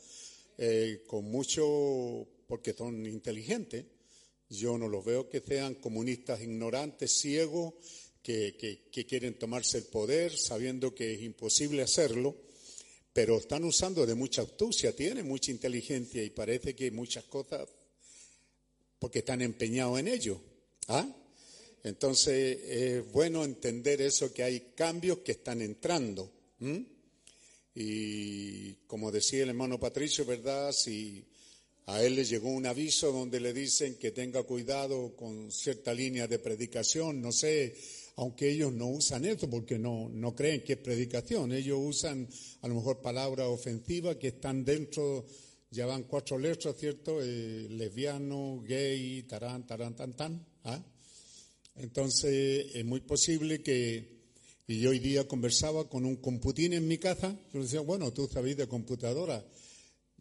eh, 0.55 1.03
con 1.07 1.25
mucho 1.25 2.27
porque 2.45 2.73
son 2.73 3.07
inteligentes. 3.07 3.85
Yo 4.51 4.77
no 4.77 4.89
los 4.89 5.05
veo 5.05 5.29
que 5.29 5.39
sean 5.39 5.75
comunistas 5.75 6.41
ignorantes, 6.41 7.17
ciegos, 7.19 7.73
que, 8.21 8.57
que, 8.91 9.05
quieren 9.05 9.39
tomarse 9.39 9.77
el 9.77 9.85
poder 9.85 10.37
sabiendo 10.37 10.93
que 10.93 11.13
es 11.13 11.21
imposible 11.21 11.81
hacerlo, 11.81 12.35
pero 13.13 13.37
están 13.37 13.63
usando 13.63 14.05
de 14.05 14.13
mucha 14.13 14.41
astucia, 14.41 14.93
tienen 14.93 15.25
mucha 15.25 15.51
inteligencia 15.51 16.21
y 16.21 16.31
parece 16.31 16.75
que 16.75 16.91
muchas 16.91 17.23
cosas, 17.23 17.67
porque 18.99 19.19
están 19.19 19.41
empeñados 19.41 19.99
en 19.99 20.09
ello. 20.09 20.41
¿ah? 20.89 21.07
Entonces 21.83 22.59
es 22.63 23.11
bueno 23.11 23.45
entender 23.45 24.01
eso, 24.01 24.33
que 24.33 24.43
hay 24.43 24.73
cambios 24.75 25.19
que 25.19 25.31
están 25.31 25.61
entrando. 25.61 26.29
Y 27.73 28.73
como 28.85 29.11
decía 29.11 29.43
el 29.43 29.49
hermano 29.49 29.79
Patricio, 29.79 30.25
¿verdad? 30.25 30.73
Si 30.73 31.25
A 31.87 32.03
él 32.03 32.15
le 32.15 32.25
llegó 32.25 32.49
un 32.49 32.65
aviso 32.65 33.11
donde 33.11 33.39
le 33.39 33.53
dicen 33.53 33.95
que 33.95 34.11
tenga 34.11 34.43
cuidado 34.43 35.15
con 35.15 35.51
cierta 35.51 35.93
línea 35.93 36.27
de 36.27 36.39
predicación, 36.39 37.21
no 37.21 37.31
sé, 37.31 37.75
aunque 38.17 38.51
ellos 38.51 38.71
no 38.71 38.87
usan 38.87 39.25
esto 39.25 39.49
porque 39.49 39.79
no, 39.79 40.09
no 40.09 40.35
creen 40.35 40.63
que 40.63 40.73
es 40.73 40.79
predicación, 40.79 41.51
ellos 41.51 41.79
usan 41.81 42.27
a 42.61 42.67
lo 42.67 42.75
mejor 42.75 43.01
palabras 43.01 43.47
ofensivas 43.47 44.17
que 44.17 44.29
están 44.29 44.63
dentro, 44.63 45.25
ya 45.71 45.85
van 45.85 46.03
cuatro 46.03 46.37
letras, 46.37 46.75
¿cierto? 46.77 47.21
Eh, 47.21 47.67
lesbiano, 47.69 48.61
gay, 48.61 49.23
tarán, 49.23 49.65
tarán, 49.65 49.95
tan, 49.95 50.13
tan. 50.13 50.45
¿ah? 50.65 50.83
Entonces 51.75 52.75
es 52.75 52.85
muy 52.85 52.99
posible 52.99 53.63
que, 53.63 54.21
y 54.67 54.79
yo 54.79 54.91
hoy 54.91 54.99
día 54.99 55.27
conversaba 55.27 55.89
con 55.89 56.05
un 56.05 56.17
computín 56.17 56.73
en 56.73 56.87
mi 56.87 56.97
casa, 56.97 57.35
yo 57.53 57.59
le 57.59 57.65
decía, 57.65 57.81
bueno, 57.81 58.11
tú 58.11 58.29
sabes 58.31 58.55
de 58.57 58.67
computadora. 58.67 59.43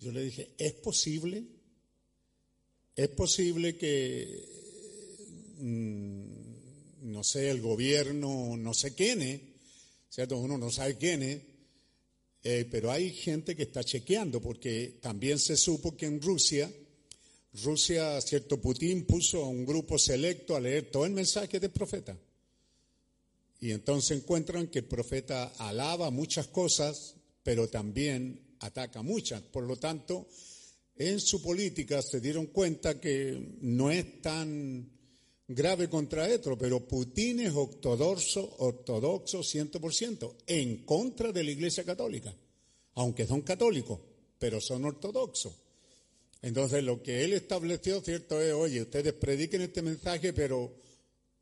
Yo 0.01 0.13
le 0.13 0.23
dije, 0.23 0.55
¿es 0.57 0.73
posible? 0.73 1.45
¿Es 2.97 3.09
posible 3.09 3.77
que, 3.77 4.49
mm, 5.59 7.13
no 7.13 7.23
sé, 7.23 7.51
el 7.51 7.61
gobierno 7.61 8.57
no 8.57 8.73
sé 8.73 8.95
quién 8.95 9.21
es, 9.21 9.41
¿cierto? 10.09 10.39
Uno 10.39 10.57
no 10.57 10.71
sabe 10.71 10.97
quién 10.97 11.23
es, 11.23 11.43
eh, 12.43 12.67
pero 12.71 12.91
hay 12.91 13.11
gente 13.11 13.55
que 13.55 13.65
está 13.65 13.85
chequeando, 13.85 14.41
porque 14.41 14.99
también 15.03 15.39
se 15.39 15.57
supo 15.59 15.95
que 15.95 16.07
en 16.07 16.23
Rusia, 16.23 16.73
Rusia, 17.63 18.21
cierto, 18.23 18.59
Putin 18.59 19.05
puso 19.05 19.45
a 19.45 19.49
un 19.49 19.67
grupo 19.67 19.99
selecto 19.99 20.57
a 20.57 20.61
leer 20.61 20.91
todo 20.91 21.05
el 21.05 21.13
mensaje 21.13 21.61
del 21.61 21.71
profeta. 21.71 22.17
Y 23.61 23.73
entonces 23.73 24.17
encuentran 24.17 24.69
que 24.69 24.79
el 24.79 24.87
profeta 24.87 25.53
alaba 25.59 26.11
muchas 26.11 26.47
cosas, 26.47 27.17
pero 27.43 27.69
también 27.69 28.50
ataca 28.61 29.03
muchas. 29.03 29.43
Por 29.43 29.65
lo 29.65 29.77
tanto, 29.77 30.29
en 30.97 31.19
su 31.21 31.43
política 31.43 32.03
se 32.03 32.21
dieron 32.21 32.47
cuenta 32.47 33.01
que 33.01 33.57
no 33.63 33.91
es 33.91 34.21
tan 34.21 34.91
grave 35.49 35.89
contra 35.89 36.29
esto, 36.29 36.57
pero 36.57 36.87
Putin 36.87 37.41
es 37.41 37.53
ortodoxo, 37.53 38.57
ortodoxo 38.59 39.41
100%, 39.41 40.37
en 40.47 40.85
contra 40.85 41.33
de 41.33 41.43
la 41.43 41.51
Iglesia 41.51 41.85
Católica, 41.85 42.35
aunque 42.95 43.27
son 43.27 43.43
católicos, 43.43 43.99
pero 44.39 44.61
son 44.61 44.85
ortodoxos. 44.85 45.55
Entonces 46.43 46.85
lo 46.85 47.03
que 47.03 47.25
él 47.25 47.33
estableció, 47.33 48.01
cierto, 48.01 48.41
es, 48.41 48.53
oye, 48.53 48.83
ustedes 48.83 49.13
prediquen 49.15 49.63
este 49.63 49.83
mensaje, 49.83 50.33
pero 50.33 50.73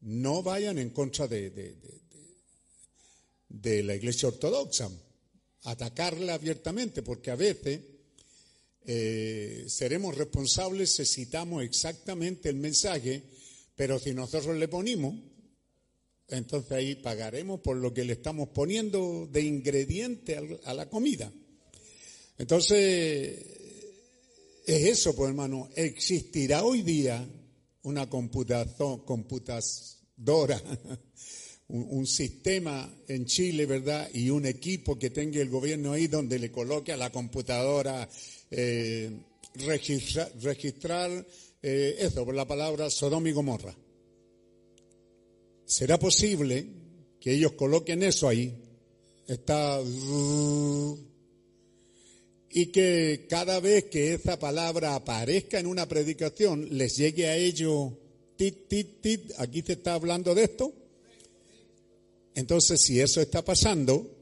no 0.01 0.43
vayan 0.43 0.79
en 0.79 0.91
contra 0.91 1.29
de 1.29 1.75
la 3.83 3.95
Iglesia 3.95 4.29
Ortodoxa, 4.29 4.91
atacarla 5.71 6.35
abiertamente, 6.35 7.03
porque 7.03 7.31
a 7.31 7.37
veces 7.37 7.81
eh, 8.87 9.65
seremos 9.69 10.17
responsables 10.17 10.95
si 10.95 11.05
citamos 11.05 11.63
exactamente 11.63 12.49
el 12.49 12.57
mensaje, 12.57 13.23
pero 13.75 13.99
si 13.99 14.15
nosotros 14.15 14.57
le 14.57 14.69
ponemos, 14.69 15.15
entonces 16.29 16.73
ahí 16.73 16.95
pagaremos 16.97 17.61
por 17.61 17.77
lo 17.77 17.93
que 17.93 18.05
le 18.05 18.15
estamos 18.15 18.49
poniendo 18.49 19.29
de 19.31 19.43
ingrediente 19.43 20.37
a 20.65 20.75
la 20.75 20.89
comida. 20.89 21.33
Entonces, 22.39 23.45
es 24.67 24.85
eso, 24.85 25.17
pues 25.17 25.31
hermano, 25.31 25.69
existirá 25.75 26.63
hoy 26.63 26.83
día 26.83 27.27
una 27.83 28.09
computadora, 28.09 29.03
un, 31.69 32.07
sistema 32.07 32.91
en 33.07 33.27
Chile, 33.27 33.67
¿verdad? 33.67 34.09
Y 34.15 34.31
un 34.31 34.47
equipo 34.47 34.99
que 34.99 35.11
tenga 35.11 35.41
el 35.41 35.51
gobierno 35.51 35.93
ahí 35.93 36.07
donde 36.07 36.39
le 36.39 36.51
coloque 36.51 36.93
a 36.93 36.97
la 36.97 37.11
computadora 37.11 38.09
eh, 38.51 39.11
registrar 39.55 41.27
eh, 41.63 41.97
eso 41.99 42.25
por 42.25 42.35
la 42.35 42.47
palabra 42.47 42.89
Sodoma 42.89 43.29
y 43.29 43.33
Gomorra. 43.33 43.75
¿Será 45.67 45.99
posible 45.99 46.67
que 47.21 47.33
ellos 47.33 47.53
coloquen 47.53 48.03
eso 48.03 48.29
ahí? 48.29 48.55
Está 49.27 49.81
y 52.51 52.67
que 52.67 53.27
cada 53.29 53.61
vez 53.61 53.85
que 53.85 54.15
esa 54.15 54.39
palabra 54.39 54.95
aparezca 54.95 55.59
en 55.59 55.67
una 55.67 55.87
predicación 55.87 56.67
les 56.79 56.97
llegue 56.97 57.29
a 57.29 57.37
ellos 57.37 57.93
tit, 58.37 58.69
tit, 58.69 59.01
tit, 59.03 59.33
aquí 59.39 59.63
se 59.63 59.75
está 59.75 59.95
hablando 59.95 60.35
de 60.35 60.45
esto. 60.45 60.73
Entonces, 62.39 62.81
si 62.81 63.01
eso 63.01 63.21
está 63.21 63.45
pasando, 63.45 64.17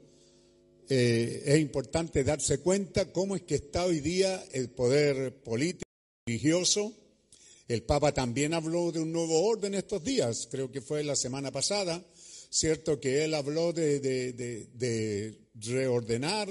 eh, 0.88 1.42
es 1.44 1.60
importante 1.60 2.24
darse 2.24 2.60
cuenta 2.60 3.12
cómo 3.12 3.36
es 3.36 3.42
que 3.42 3.56
está 3.56 3.84
hoy 3.84 4.00
día 4.00 4.42
el 4.52 4.70
poder 4.70 5.42
político, 5.42 5.84
religioso. 6.26 6.94
El 7.68 7.82
Papa 7.82 8.14
también 8.14 8.54
habló 8.54 8.90
de 8.90 9.00
un 9.00 9.12
nuevo 9.12 9.42
orden 9.42 9.74
estos 9.74 10.02
días, 10.02 10.48
creo 10.50 10.72
que 10.72 10.80
fue 10.80 11.04
la 11.04 11.14
semana 11.14 11.52
pasada, 11.52 12.02
cierto 12.48 12.98
que 12.98 13.22
él 13.22 13.34
habló 13.34 13.74
de, 13.74 14.00
de, 14.00 14.32
de, 14.32 14.66
de 14.72 15.38
reordenar 15.56 16.48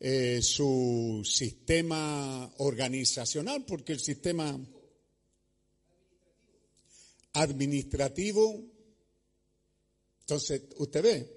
eh, 0.00 0.40
su 0.42 1.22
sistema 1.24 2.52
organizacional, 2.58 3.64
porque 3.64 3.92
el 3.92 4.00
sistema 4.00 4.58
administrativo, 7.34 8.73
entonces 10.24 10.62
usted 10.78 11.02
ve, 11.02 11.36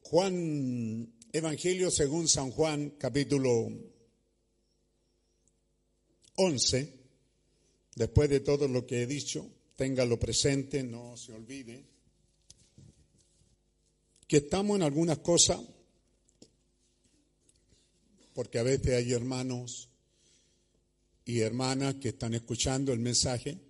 Juan, 0.00 1.14
Evangelio 1.32 1.92
según 1.92 2.26
San 2.26 2.50
Juan, 2.50 2.96
capítulo 2.98 3.70
11, 6.34 6.94
después 7.94 8.28
de 8.28 8.40
todo 8.40 8.66
lo 8.66 8.84
que 8.84 9.02
he 9.02 9.06
dicho, 9.06 9.48
téngalo 9.76 10.18
presente, 10.18 10.82
no 10.82 11.16
se 11.16 11.32
olvide, 11.32 11.84
que 14.26 14.38
estamos 14.38 14.78
en 14.78 14.82
algunas 14.82 15.18
cosas, 15.18 15.60
porque 18.34 18.58
a 18.58 18.64
veces 18.64 18.94
hay 18.94 19.12
hermanos 19.12 19.90
y 21.24 21.38
hermanas 21.38 21.94
que 21.96 22.08
están 22.08 22.34
escuchando 22.34 22.92
el 22.92 22.98
mensaje, 22.98 23.67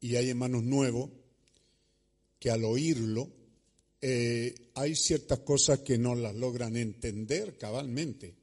y 0.00 0.16
hay 0.16 0.30
hermanos 0.30 0.62
nuevos 0.62 1.10
que 2.38 2.50
al 2.50 2.64
oírlo 2.64 3.30
eh, 4.00 4.54
hay 4.74 4.96
ciertas 4.96 5.40
cosas 5.40 5.80
que 5.80 5.98
no 5.98 6.14
las 6.14 6.34
logran 6.34 6.76
entender 6.76 7.58
cabalmente, 7.58 8.34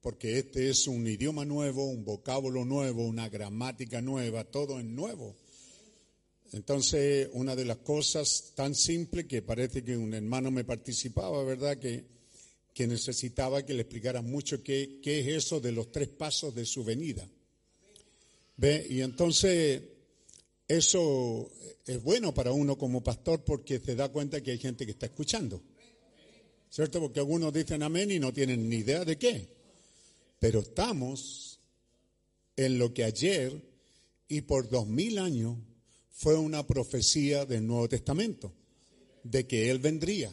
porque 0.00 0.38
este 0.38 0.70
es 0.70 0.86
un 0.86 1.06
idioma 1.06 1.44
nuevo, 1.44 1.84
un 1.84 2.04
vocábulo 2.04 2.64
nuevo, 2.64 3.04
una 3.04 3.28
gramática 3.28 4.00
nueva, 4.00 4.44
todo 4.44 4.78
es 4.78 4.86
nuevo. 4.86 5.36
Entonces, 6.52 7.28
una 7.32 7.54
de 7.54 7.66
las 7.66 7.78
cosas 7.78 8.52
tan 8.54 8.74
simple 8.74 9.26
que 9.26 9.42
parece 9.42 9.84
que 9.84 9.96
un 9.96 10.12
hermano 10.14 10.50
me 10.50 10.64
participaba, 10.64 11.44
¿verdad? 11.44 11.78
Que, 11.78 12.04
que 12.74 12.86
necesitaba 12.86 13.64
que 13.64 13.74
le 13.74 13.82
explicara 13.82 14.22
mucho 14.22 14.62
qué, 14.62 15.00
qué 15.02 15.20
es 15.20 15.44
eso 15.44 15.60
de 15.60 15.72
los 15.72 15.92
tres 15.92 16.08
pasos 16.08 16.54
de 16.54 16.64
su 16.64 16.82
venida. 16.82 17.28
¿Ve? 18.56 18.86
Y 18.88 19.00
entonces, 19.00 19.82
eso 20.68 21.50
es 21.86 22.02
bueno 22.02 22.32
para 22.32 22.52
uno 22.52 22.78
como 22.78 23.02
pastor 23.02 23.44
porque 23.44 23.80
se 23.80 23.94
da 23.94 24.10
cuenta 24.10 24.42
que 24.42 24.52
hay 24.52 24.58
gente 24.58 24.84
que 24.84 24.92
está 24.92 25.06
escuchando. 25.06 25.62
¿Cierto? 26.70 27.00
Porque 27.00 27.20
algunos 27.20 27.52
dicen 27.52 27.82
amén 27.82 28.10
y 28.10 28.18
no 28.18 28.32
tienen 28.32 28.68
ni 28.68 28.76
idea 28.76 29.04
de 29.04 29.18
qué. 29.18 29.48
Pero 30.38 30.60
estamos 30.60 31.60
en 32.56 32.78
lo 32.78 32.94
que 32.94 33.04
ayer 33.04 33.62
y 34.28 34.40
por 34.42 34.68
dos 34.68 34.86
mil 34.86 35.18
años 35.18 35.58
fue 36.10 36.36
una 36.36 36.66
profecía 36.66 37.44
del 37.44 37.66
Nuevo 37.66 37.88
Testamento, 37.88 38.54
de 39.24 39.46
que 39.46 39.70
Él 39.70 39.78
vendría, 39.78 40.32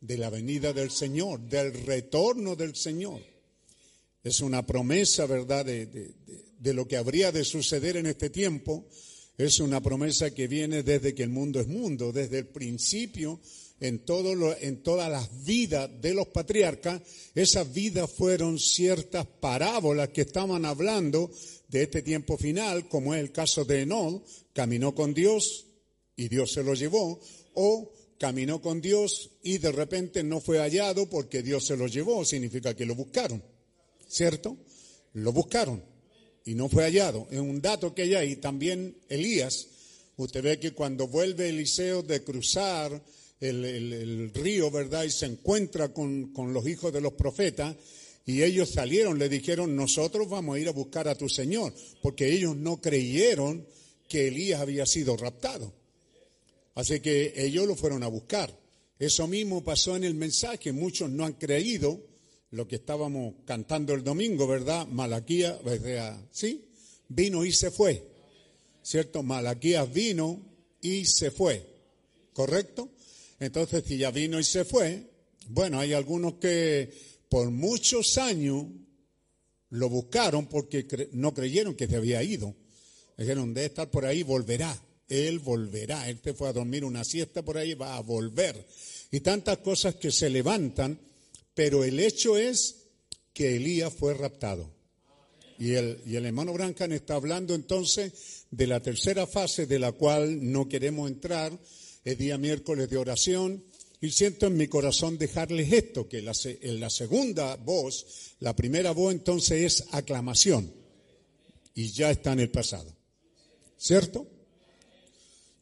de 0.00 0.18
la 0.18 0.30
venida 0.30 0.72
del 0.72 0.90
Señor, 0.90 1.40
del 1.40 1.72
retorno 1.84 2.54
del 2.56 2.76
Señor. 2.76 3.20
Es 4.22 4.40
una 4.40 4.64
promesa, 4.64 5.26
¿verdad?, 5.26 5.66
de 6.64 6.72
lo 6.72 6.88
que 6.88 6.96
habría 6.96 7.30
de 7.30 7.44
suceder 7.44 7.98
en 7.98 8.06
este 8.06 8.30
tiempo 8.30 8.86
es 9.36 9.60
una 9.60 9.82
promesa 9.82 10.30
que 10.32 10.48
viene 10.48 10.82
desde 10.82 11.14
que 11.14 11.22
el 11.22 11.28
mundo 11.28 11.60
es 11.60 11.66
mundo, 11.66 12.10
desde 12.10 12.38
el 12.38 12.46
principio, 12.46 13.38
en, 13.80 13.98
todo 14.06 14.34
lo, 14.34 14.56
en 14.56 14.82
todas 14.82 15.10
las 15.10 15.44
vidas 15.44 15.90
de 16.00 16.14
los 16.14 16.28
patriarcas. 16.28 17.02
Esas 17.34 17.70
vidas 17.70 18.10
fueron 18.10 18.58
ciertas 18.58 19.26
parábolas 19.26 20.08
que 20.08 20.22
estaban 20.22 20.64
hablando 20.64 21.30
de 21.68 21.82
este 21.82 22.00
tiempo 22.00 22.38
final, 22.38 22.88
como 22.88 23.14
es 23.14 23.20
el 23.20 23.30
caso 23.30 23.66
de 23.66 23.82
Enol, 23.82 24.22
caminó 24.54 24.94
con 24.94 25.12
Dios 25.12 25.66
y 26.16 26.28
Dios 26.28 26.52
se 26.52 26.62
lo 26.62 26.72
llevó, 26.72 27.20
o 27.52 27.92
caminó 28.18 28.62
con 28.62 28.80
Dios 28.80 29.32
y 29.42 29.58
de 29.58 29.70
repente 29.70 30.22
no 30.22 30.40
fue 30.40 30.60
hallado 30.60 31.10
porque 31.10 31.42
Dios 31.42 31.66
se 31.66 31.76
lo 31.76 31.88
llevó, 31.88 32.24
significa 32.24 32.74
que 32.74 32.86
lo 32.86 32.94
buscaron, 32.94 33.42
¿cierto? 34.08 34.56
Lo 35.12 35.30
buscaron 35.32 35.93
y 36.44 36.54
no 36.54 36.68
fue 36.68 36.84
hallado. 36.84 37.26
Es 37.30 37.40
un 37.40 37.60
dato 37.60 37.94
que 37.94 38.02
hay 38.02 38.14
ahí. 38.14 38.36
También 38.36 38.96
Elías, 39.08 39.66
usted 40.16 40.42
ve 40.42 40.58
que 40.58 40.72
cuando 40.72 41.08
vuelve 41.08 41.48
Eliseo 41.48 42.02
de 42.02 42.22
cruzar 42.22 43.02
el, 43.40 44.30
río, 44.34 44.70
¿verdad? 44.70 45.04
Y 45.04 45.10
se 45.10 45.26
encuentra 45.26 45.92
con 45.92 46.52
los 46.52 46.66
hijos 46.66 46.92
de 46.92 47.00
los 47.00 47.14
profetas. 47.14 47.76
Y 48.26 48.42
ellos 48.42 48.70
salieron, 48.70 49.18
le 49.18 49.28
dijeron, 49.28 49.76
nosotros 49.76 50.28
vamos 50.28 50.56
a 50.56 50.58
ir 50.58 50.68
a 50.68 50.72
buscar 50.72 51.08
a 51.08 51.14
tu 51.14 51.28
Señor, 51.28 51.74
porque 52.00 52.32
ellos 52.32 52.56
no 52.56 52.80
creyeron 52.80 53.66
que 54.08 54.28
Elías 54.28 54.60
había 54.60 54.86
sido 54.86 55.16
raptado. 55.16 55.72
Así 56.74 57.00
que 57.00 57.34
ellos 57.36 57.66
lo 57.66 57.76
fueron 57.76 58.02
a 58.02 58.08
buscar. 58.08 58.58
Eso 58.98 59.26
mismo 59.26 59.62
pasó 59.62 59.96
en 59.96 60.04
el 60.04 60.14
mensaje. 60.14 60.72
Muchos 60.72 61.10
no 61.10 61.24
han 61.24 61.34
creído 61.34 62.00
lo 62.54 62.68
que 62.68 62.76
estábamos 62.76 63.34
cantando 63.44 63.94
el 63.94 64.04
domingo, 64.04 64.46
¿verdad? 64.46 64.86
Malaquía, 64.86 65.58
o 65.64 65.76
sea, 65.76 66.24
¿sí? 66.30 66.64
Vino 67.08 67.44
y 67.44 67.52
se 67.52 67.72
fue. 67.72 68.00
¿Cierto? 68.80 69.24
Malaquías 69.24 69.92
vino 69.92 70.40
y 70.80 71.04
se 71.04 71.32
fue. 71.32 71.66
¿Correcto? 72.32 72.90
Entonces, 73.40 73.82
si 73.84 73.98
ya 73.98 74.12
vino 74.12 74.38
y 74.38 74.44
se 74.44 74.64
fue, 74.64 75.10
bueno, 75.48 75.80
hay 75.80 75.94
algunos 75.94 76.34
que 76.34 76.92
por 77.28 77.50
muchos 77.50 78.18
años 78.18 78.66
lo 79.70 79.88
buscaron 79.88 80.46
porque 80.46 81.08
no 81.12 81.34
creyeron 81.34 81.74
que 81.74 81.88
se 81.88 81.96
había 81.96 82.22
ido. 82.22 82.54
Dijeron, 83.18 83.52
debe 83.52 83.66
estar 83.66 83.90
por 83.90 84.06
ahí, 84.06 84.22
volverá. 84.22 84.80
Él 85.08 85.40
volverá. 85.40 86.08
Él 86.08 86.20
se 86.22 86.34
fue 86.34 86.48
a 86.48 86.52
dormir 86.52 86.84
una 86.84 87.02
siesta 87.02 87.42
por 87.42 87.58
ahí, 87.58 87.74
va 87.74 87.96
a 87.96 88.00
volver. 88.00 88.64
Y 89.10 89.20
tantas 89.20 89.58
cosas 89.58 89.96
que 89.96 90.12
se 90.12 90.30
levantan, 90.30 91.00
pero 91.54 91.84
el 91.84 92.00
hecho 92.00 92.36
es 92.36 92.88
que 93.32 93.56
Elías 93.56 93.92
fue 93.92 94.14
raptado. 94.14 94.72
Y 95.58 95.74
el, 95.74 96.02
y 96.04 96.16
el 96.16 96.26
hermano 96.26 96.52
Brancan 96.52 96.92
está 96.92 97.14
hablando 97.14 97.54
entonces 97.54 98.46
de 98.50 98.66
la 98.66 98.80
tercera 98.80 99.26
fase 99.26 99.66
de 99.66 99.78
la 99.78 99.92
cual 99.92 100.50
no 100.52 100.68
queremos 100.68 101.10
entrar. 101.10 101.58
Es 102.04 102.18
día 102.18 102.38
miércoles 102.38 102.90
de 102.90 102.96
oración. 102.96 103.64
Y 104.00 104.10
siento 104.10 104.46
en 104.46 104.56
mi 104.56 104.68
corazón 104.68 105.16
dejarles 105.16 105.72
esto, 105.72 106.08
que 106.08 106.18
en 106.18 106.80
la 106.80 106.90
segunda 106.90 107.56
voz, 107.56 108.34
la 108.40 108.54
primera 108.54 108.90
voz 108.90 109.14
entonces 109.14 109.80
es 109.80 109.88
aclamación. 109.92 110.70
Y 111.74 111.90
ya 111.90 112.10
está 112.10 112.32
en 112.32 112.40
el 112.40 112.50
pasado. 112.50 112.94
¿Cierto? 113.78 114.26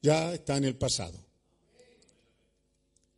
Ya 0.02 0.34
está 0.34 0.56
en 0.56 0.64
el 0.64 0.74
pasado. 0.74 1.18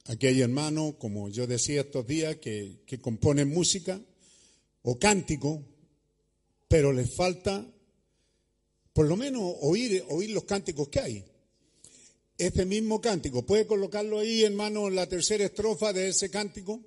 Hay 0.06 0.40
hermanos, 0.40 0.96
como 0.98 1.30
yo 1.30 1.46
decía 1.46 1.80
estos 1.80 2.06
días, 2.06 2.36
que, 2.36 2.82
que 2.86 2.98
componen 2.98 3.48
música 3.48 4.00
o 4.82 4.98
cántico, 4.98 5.62
pero 6.68 6.92
les 6.92 7.14
falta 7.14 7.66
por 8.94 9.08
lo 9.08 9.16
menos 9.16 9.56
oír, 9.62 10.04
oír 10.08 10.30
los 10.30 10.44
cánticos 10.44 10.88
que 10.88 11.00
hay. 11.00 11.24
Este 12.38 12.64
mismo 12.64 13.00
cántico, 13.00 13.44
¿puede 13.44 13.66
colocarlo 13.66 14.20
ahí, 14.20 14.44
hermano, 14.44 14.86
en 14.88 14.94
la 14.94 15.08
tercera 15.08 15.44
estrofa 15.44 15.92
de 15.92 16.08
ese 16.08 16.30
cántico? 16.30 16.80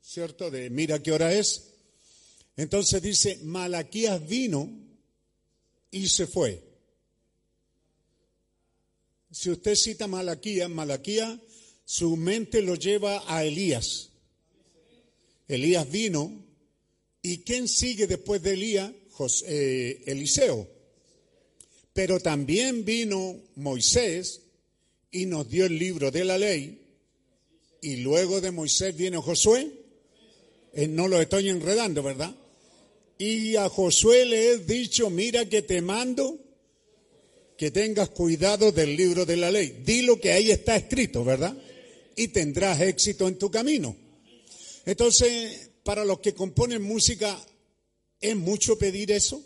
¿Cierto? 0.00 0.50
De 0.50 0.70
mira 0.70 1.02
qué 1.02 1.10
hora 1.10 1.34
es. 1.34 1.70
Entonces 2.56 3.02
dice, 3.02 3.38
Malaquías 3.42 4.26
vino 4.26 4.70
y 5.90 6.08
se 6.08 6.26
fue. 6.26 6.62
Si 9.30 9.50
usted 9.50 9.74
cita 9.74 10.06
Malaquías, 10.06 10.70
Malaquías, 10.70 11.38
su 11.84 12.16
mente 12.16 12.62
lo 12.62 12.74
lleva 12.74 13.22
a 13.26 13.44
Elías. 13.44 14.10
Elías 15.48 15.90
vino, 15.90 16.44
¿y 17.22 17.38
quién 17.38 17.68
sigue 17.68 18.06
después 18.06 18.42
de 18.42 18.52
Elías? 18.54 18.90
Jos- 19.10 19.44
eh, 19.46 20.02
Eliseo. 20.06 20.68
Pero 21.92 22.20
también 22.20 22.84
vino 22.84 23.36
Moisés 23.56 24.40
y 25.10 25.26
nos 25.26 25.48
dio 25.50 25.66
el 25.66 25.78
libro 25.78 26.10
de 26.10 26.24
la 26.24 26.38
ley. 26.38 26.78
Y 27.82 27.96
luego 27.96 28.40
de 28.40 28.50
Moisés 28.50 28.96
viene 28.96 29.18
Josué. 29.18 29.70
Eh, 30.72 30.88
no 30.88 31.06
lo 31.08 31.20
estoy 31.20 31.50
enredando, 31.50 32.02
¿verdad? 32.02 32.34
Y 33.18 33.56
a 33.56 33.68
Josué 33.68 34.24
le 34.24 34.48
he 34.52 34.58
dicho, 34.58 35.10
mira 35.10 35.44
que 35.48 35.60
te 35.62 35.82
mando 35.82 36.38
que 37.58 37.70
tengas 37.70 38.08
cuidado 38.08 38.72
del 38.72 38.96
libro 38.96 39.26
de 39.26 39.36
la 39.36 39.50
ley. 39.50 39.82
Di 39.84 40.02
lo 40.02 40.18
que 40.18 40.32
ahí 40.32 40.50
está 40.50 40.76
escrito, 40.76 41.22
¿verdad? 41.24 41.54
Y 42.16 42.28
tendrás 42.28 42.80
éxito 42.80 43.28
en 43.28 43.38
tu 43.38 43.50
camino. 43.50 43.96
Entonces, 44.84 45.70
para 45.84 46.04
los 46.04 46.20
que 46.20 46.34
componen 46.34 46.82
música, 46.82 47.38
¿es 48.20 48.36
mucho 48.36 48.78
pedir 48.78 49.10
eso? 49.12 49.42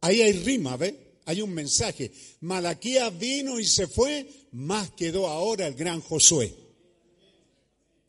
Ahí 0.00 0.20
hay 0.20 0.32
rima, 0.32 0.76
¿ve? 0.76 1.18
Hay 1.26 1.40
un 1.40 1.54
mensaje. 1.54 2.10
Malaquías 2.40 3.16
vino 3.18 3.60
y 3.60 3.64
se 3.64 3.86
fue, 3.86 4.26
más 4.52 4.90
quedó 4.92 5.28
ahora 5.28 5.66
el 5.66 5.74
gran 5.74 6.00
Josué. 6.00 6.52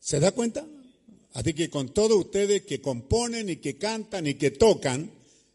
¿Se 0.00 0.20
da 0.20 0.32
cuenta? 0.32 0.66
Así 1.34 1.54
que 1.54 1.70
con 1.70 1.92
todos 1.92 2.18
ustedes 2.18 2.62
que 2.62 2.80
componen 2.80 3.48
y 3.48 3.56
que 3.56 3.76
cantan 3.76 4.26
y 4.26 4.34
que 4.34 4.50
tocan 4.50 5.10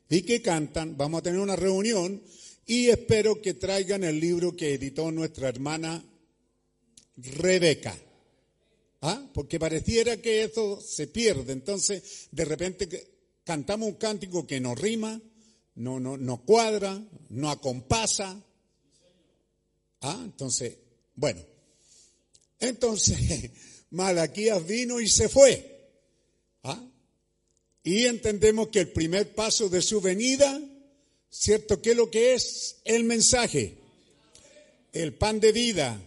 y 0.09 0.21
que 0.23 0.41
cantan, 0.41 0.97
vamos 0.97 1.19
a 1.19 1.23
tener 1.23 1.39
una 1.39 1.55
reunión 1.55 2.21
y 2.65 2.87
espero 2.87 3.41
que 3.41 3.53
traigan 3.53 4.03
el 4.03 4.19
libro 4.19 4.55
que 4.55 4.73
editó 4.73 5.11
nuestra 5.11 5.49
hermana 5.49 6.03
Rebeca. 7.22 7.97
¿Ah? 9.01 9.30
Porque 9.34 9.59
pareciera 9.59 10.17
que 10.17 10.43
eso 10.43 10.82
se 10.82 11.07
pierde. 11.07 11.53
Entonces, 11.53 12.28
de 12.32 12.45
repente 12.45 13.11
cantamos 13.43 13.88
un 13.88 13.95
cántico 13.95 14.45
que 14.45 14.59
no 14.59 14.76
rima, 14.76 15.22
no, 15.76 15.99
no, 15.99 16.17
no 16.17 16.43
cuadra, 16.43 17.01
no 17.30 17.49
acompasa. 17.49 18.41
¿Ah? 20.01 20.22
Entonces, 20.24 20.78
bueno. 21.15 21.41
Entonces, 22.59 23.51
Malaquías 23.91 24.65
vino 24.65 24.99
y 24.99 25.07
se 25.07 25.30
fue. 25.30 25.91
¿Ah? 26.63 26.86
Y 27.84 28.05
entendemos 28.05 28.67
que 28.67 28.82
el 28.82 28.91
primer 28.91 29.34
paso 29.34 29.70
de 29.70 29.82
su 29.82 30.01
venida, 30.01 30.61
¿cierto? 31.30 31.82
¿Qué 31.82 31.91
es 31.91 31.97
lo 31.97 32.11
que 32.11 32.34
es 32.34 32.82
el 32.84 33.05
mensaje? 33.05 33.78
El 34.91 35.13
pan 35.13 35.39
de 35.39 35.51
vida, 35.51 36.01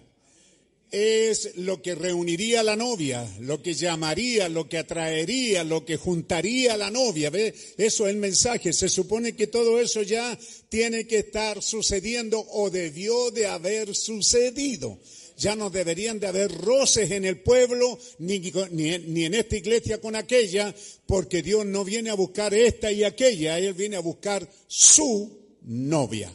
es 0.92 1.56
lo 1.56 1.80
que 1.80 1.94
reuniría 1.94 2.62
la 2.62 2.76
novia, 2.76 3.26
lo 3.40 3.62
que 3.62 3.72
llamaría, 3.72 4.50
lo 4.50 4.68
que 4.68 4.76
atraería, 4.76 5.64
lo 5.64 5.86
que 5.86 5.96
juntaría 5.96 6.74
a 6.74 6.76
la 6.76 6.90
novia. 6.90 7.30
¿Ve? 7.30 7.54
Eso 7.78 8.06
es 8.06 8.14
el 8.14 8.20
mensaje. 8.20 8.74
Se 8.74 8.90
supone 8.90 9.34
que 9.34 9.46
todo 9.46 9.80
eso 9.80 10.02
ya 10.02 10.38
tiene 10.68 11.06
que 11.06 11.20
estar 11.20 11.62
sucediendo 11.62 12.46
o 12.50 12.68
debió 12.68 13.30
de 13.30 13.46
haber 13.46 13.94
sucedido. 13.94 14.98
Ya 15.38 15.56
no 15.56 15.70
deberían 15.70 16.20
de 16.20 16.26
haber 16.26 16.52
roces 16.52 17.10
en 17.10 17.24
el 17.24 17.40
pueblo, 17.40 17.98
ni, 18.18 18.38
ni, 18.38 18.98
ni 18.98 19.24
en 19.24 19.34
esta 19.34 19.56
iglesia 19.56 19.98
con 19.98 20.14
aquella, 20.14 20.74
porque 21.06 21.42
Dios 21.42 21.64
no 21.64 21.84
viene 21.84 22.10
a 22.10 22.14
buscar 22.14 22.52
esta 22.52 22.92
y 22.92 23.02
aquella, 23.02 23.58
Él 23.58 23.72
viene 23.72 23.96
a 23.96 24.00
buscar 24.00 24.46
su 24.66 25.56
novia. 25.62 26.30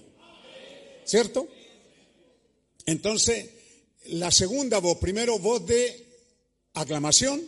¿Cierto? 1.06 1.48
Entonces, 2.88 3.57
la 4.10 4.32
segunda 4.32 4.80
voz, 4.80 4.98
primero 4.98 5.40
voz 5.40 5.66
de 5.66 6.08
aclamación, 6.74 7.42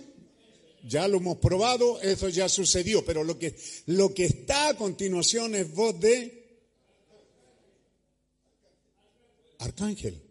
ya 0.84 1.07
lo 1.07 1.18
hemos 1.18 1.38
probado, 1.38 2.01
eso 2.01 2.30
ya 2.30 2.47
sucedió, 2.47 3.03
pero 3.03 3.24
lo 3.24 3.38
que, 3.38 3.55
lo 3.88 4.14
que 4.14 4.26
está 4.26 4.70
a 4.70 4.78
continuación 4.78 5.55
es 5.55 5.74
voz 5.74 5.99
de 5.99 6.39
arcángel. 9.60 10.22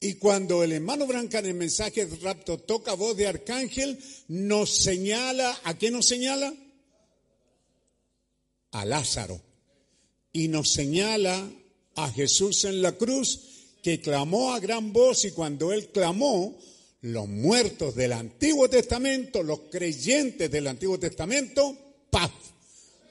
Y 0.00 0.14
cuando 0.14 0.62
el 0.62 0.72
hermano 0.72 1.06
Branca 1.06 1.38
en 1.38 1.46
el 1.46 1.54
mensaje 1.54 2.06
de 2.06 2.16
rapto 2.16 2.58
toca 2.58 2.94
voz 2.94 3.16
de 3.16 3.26
arcángel, 3.26 3.98
nos 4.28 4.70
señala, 4.70 5.58
¿a 5.64 5.76
qué 5.78 5.90
nos 5.90 6.06
señala? 6.06 6.52
A 8.72 8.84
Lázaro. 8.84 9.40
Y 10.32 10.48
nos 10.48 10.70
señala 10.70 11.50
a 11.94 12.12
Jesús 12.12 12.64
en 12.64 12.82
la 12.82 12.92
cruz 12.92 13.55
que 13.86 14.00
clamó 14.00 14.52
a 14.52 14.58
gran 14.58 14.92
voz 14.92 15.26
y 15.26 15.30
cuando 15.30 15.72
él 15.72 15.90
clamó, 15.90 16.58
los 17.02 17.28
muertos 17.28 17.94
del 17.94 18.14
Antiguo 18.14 18.68
Testamento, 18.68 19.44
los 19.44 19.60
creyentes 19.70 20.50
del 20.50 20.66
Antiguo 20.66 20.98
Testamento, 20.98 21.76
¡paf! 22.10 22.32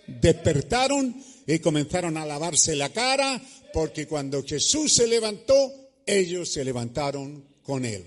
Despertaron 0.06 1.16
y 1.48 1.60
comenzaron 1.60 2.18
a 2.18 2.26
lavarse 2.26 2.76
la 2.76 2.90
cara 2.90 3.42
porque 3.72 4.06
cuando 4.06 4.44
Jesús 4.44 4.92
se 4.92 5.08
levantó, 5.08 5.72
ellos 6.06 6.52
se 6.52 6.66
levantaron 6.66 7.46
con 7.64 7.86
él. 7.86 8.06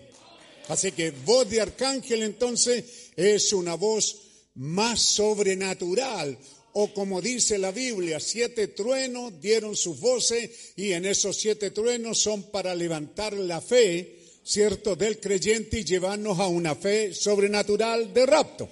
Así 0.69 0.93
que 0.93 1.12
voz 1.12 1.49
de 1.49 1.62
arcángel 1.62 2.23
entonces 2.23 3.12
es 3.16 3.51
una 3.55 3.77
voz 3.77 4.14
más 4.57 5.01
sobrenatural, 5.01 6.37
o 6.73 6.93
como 6.93 7.21
dice 7.21 7.59
la 7.59 7.73
Biblia, 7.73 8.21
siete 8.21 8.69
truenos 8.69 9.41
dieron 9.41 9.75
sus 9.77 10.01
voces 10.01 10.73
y 10.77 10.93
en 10.93 11.07
esos 11.07 11.37
siete 11.37 11.71
truenos 11.71 12.19
son 12.19 12.45
para 12.51 12.75
levantar 12.75 13.35
la 13.35 13.61
fe, 13.61 14.19
¿cierto?, 14.45 14.97
del 14.97 15.19
creyente 15.19 15.81
y 15.81 15.85
llevarnos 15.85 16.39
a 16.39 16.47
una 16.47 16.75
fe 16.75 17.14
sobrenatural 17.14 18.12
de 18.12 18.27
rapto. 18.27 18.69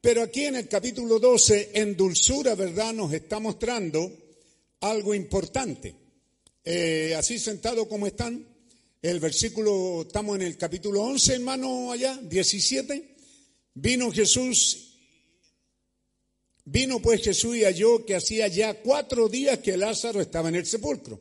Pero 0.00 0.22
aquí 0.22 0.44
en 0.44 0.56
el 0.56 0.68
capítulo 0.68 1.18
12, 1.18 1.70
en 1.74 1.96
dulzura, 1.96 2.54
¿verdad?, 2.54 2.94
nos 2.94 3.12
está 3.12 3.38
mostrando 3.38 4.10
algo 4.80 5.14
importante. 5.14 5.94
Eh, 6.64 7.14
así 7.16 7.38
sentado 7.38 7.88
como 7.88 8.06
están, 8.06 8.46
el 9.02 9.20
versículo, 9.20 10.02
estamos 10.02 10.36
en 10.36 10.42
el 10.42 10.56
capítulo 10.56 11.02
11, 11.02 11.34
hermano, 11.34 11.92
allá, 11.92 12.18
17. 12.22 13.16
Vino 13.74 14.10
Jesús, 14.10 14.89
vino 16.64 17.00
pues 17.00 17.22
Jesús 17.22 17.56
y 17.56 17.64
halló 17.64 18.04
que 18.04 18.14
hacía 18.14 18.48
ya 18.48 18.74
cuatro 18.74 19.28
días 19.28 19.58
que 19.58 19.76
Lázaro 19.76 20.20
estaba 20.20 20.48
en 20.48 20.56
el 20.56 20.66
sepulcro. 20.66 21.20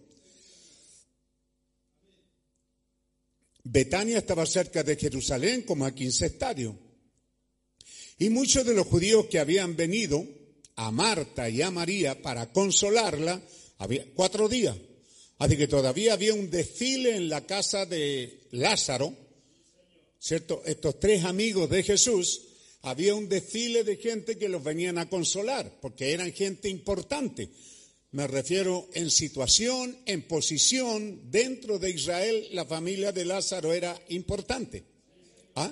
Betania 3.64 4.18
estaba 4.18 4.46
cerca 4.46 4.84
de 4.84 4.96
Jerusalén, 4.96 5.62
como 5.62 5.86
a 5.86 5.94
15 5.94 6.26
estadios. 6.26 6.76
Y 8.18 8.30
muchos 8.30 8.66
de 8.66 8.74
los 8.74 8.88
judíos 8.88 9.28
que 9.28 9.40
habían 9.40 9.76
venido 9.76 10.26
a 10.76 10.92
Marta 10.92 11.50
y 11.50 11.62
a 11.62 11.70
María 11.70 12.22
para 12.22 12.52
consolarla, 12.52 13.42
había 13.78 14.06
cuatro 14.16 14.50
días. 14.50 14.76
Así 15.38 15.56
que 15.56 15.68
todavía 15.68 16.14
había 16.14 16.34
un 16.34 16.50
desfile 16.50 17.16
en 17.16 17.30
la 17.30 17.46
casa 17.46 17.86
de 17.86 18.48
Lázaro, 18.52 19.14
¿cierto? 20.20 20.62
Estos 20.66 21.00
tres 21.00 21.24
amigos 21.24 21.70
de 21.70 21.84
Jesús, 21.84 22.42
había 22.82 23.16
un 23.16 23.28
desfile 23.28 23.84
de 23.84 23.98
gente 23.98 24.38
que 24.38 24.50
los 24.50 24.64
venían 24.64 24.98
a 24.98 25.10
consolar, 25.10 25.80
porque 25.82 26.14
eran 26.14 26.32
gente 26.32 26.70
importante. 26.70 27.50
Me 28.12 28.26
refiero 28.26 28.90
en 28.94 29.12
situación, 29.12 29.98
en 30.06 30.24
posición, 30.24 31.30
dentro 31.30 31.78
de 31.78 31.92
Israel 31.92 32.48
la 32.54 32.66
familia 32.66 33.12
de 33.12 33.26
Lázaro 33.26 33.74
era 33.74 34.00
importante. 34.10 34.84
¿Ah? 35.56 35.72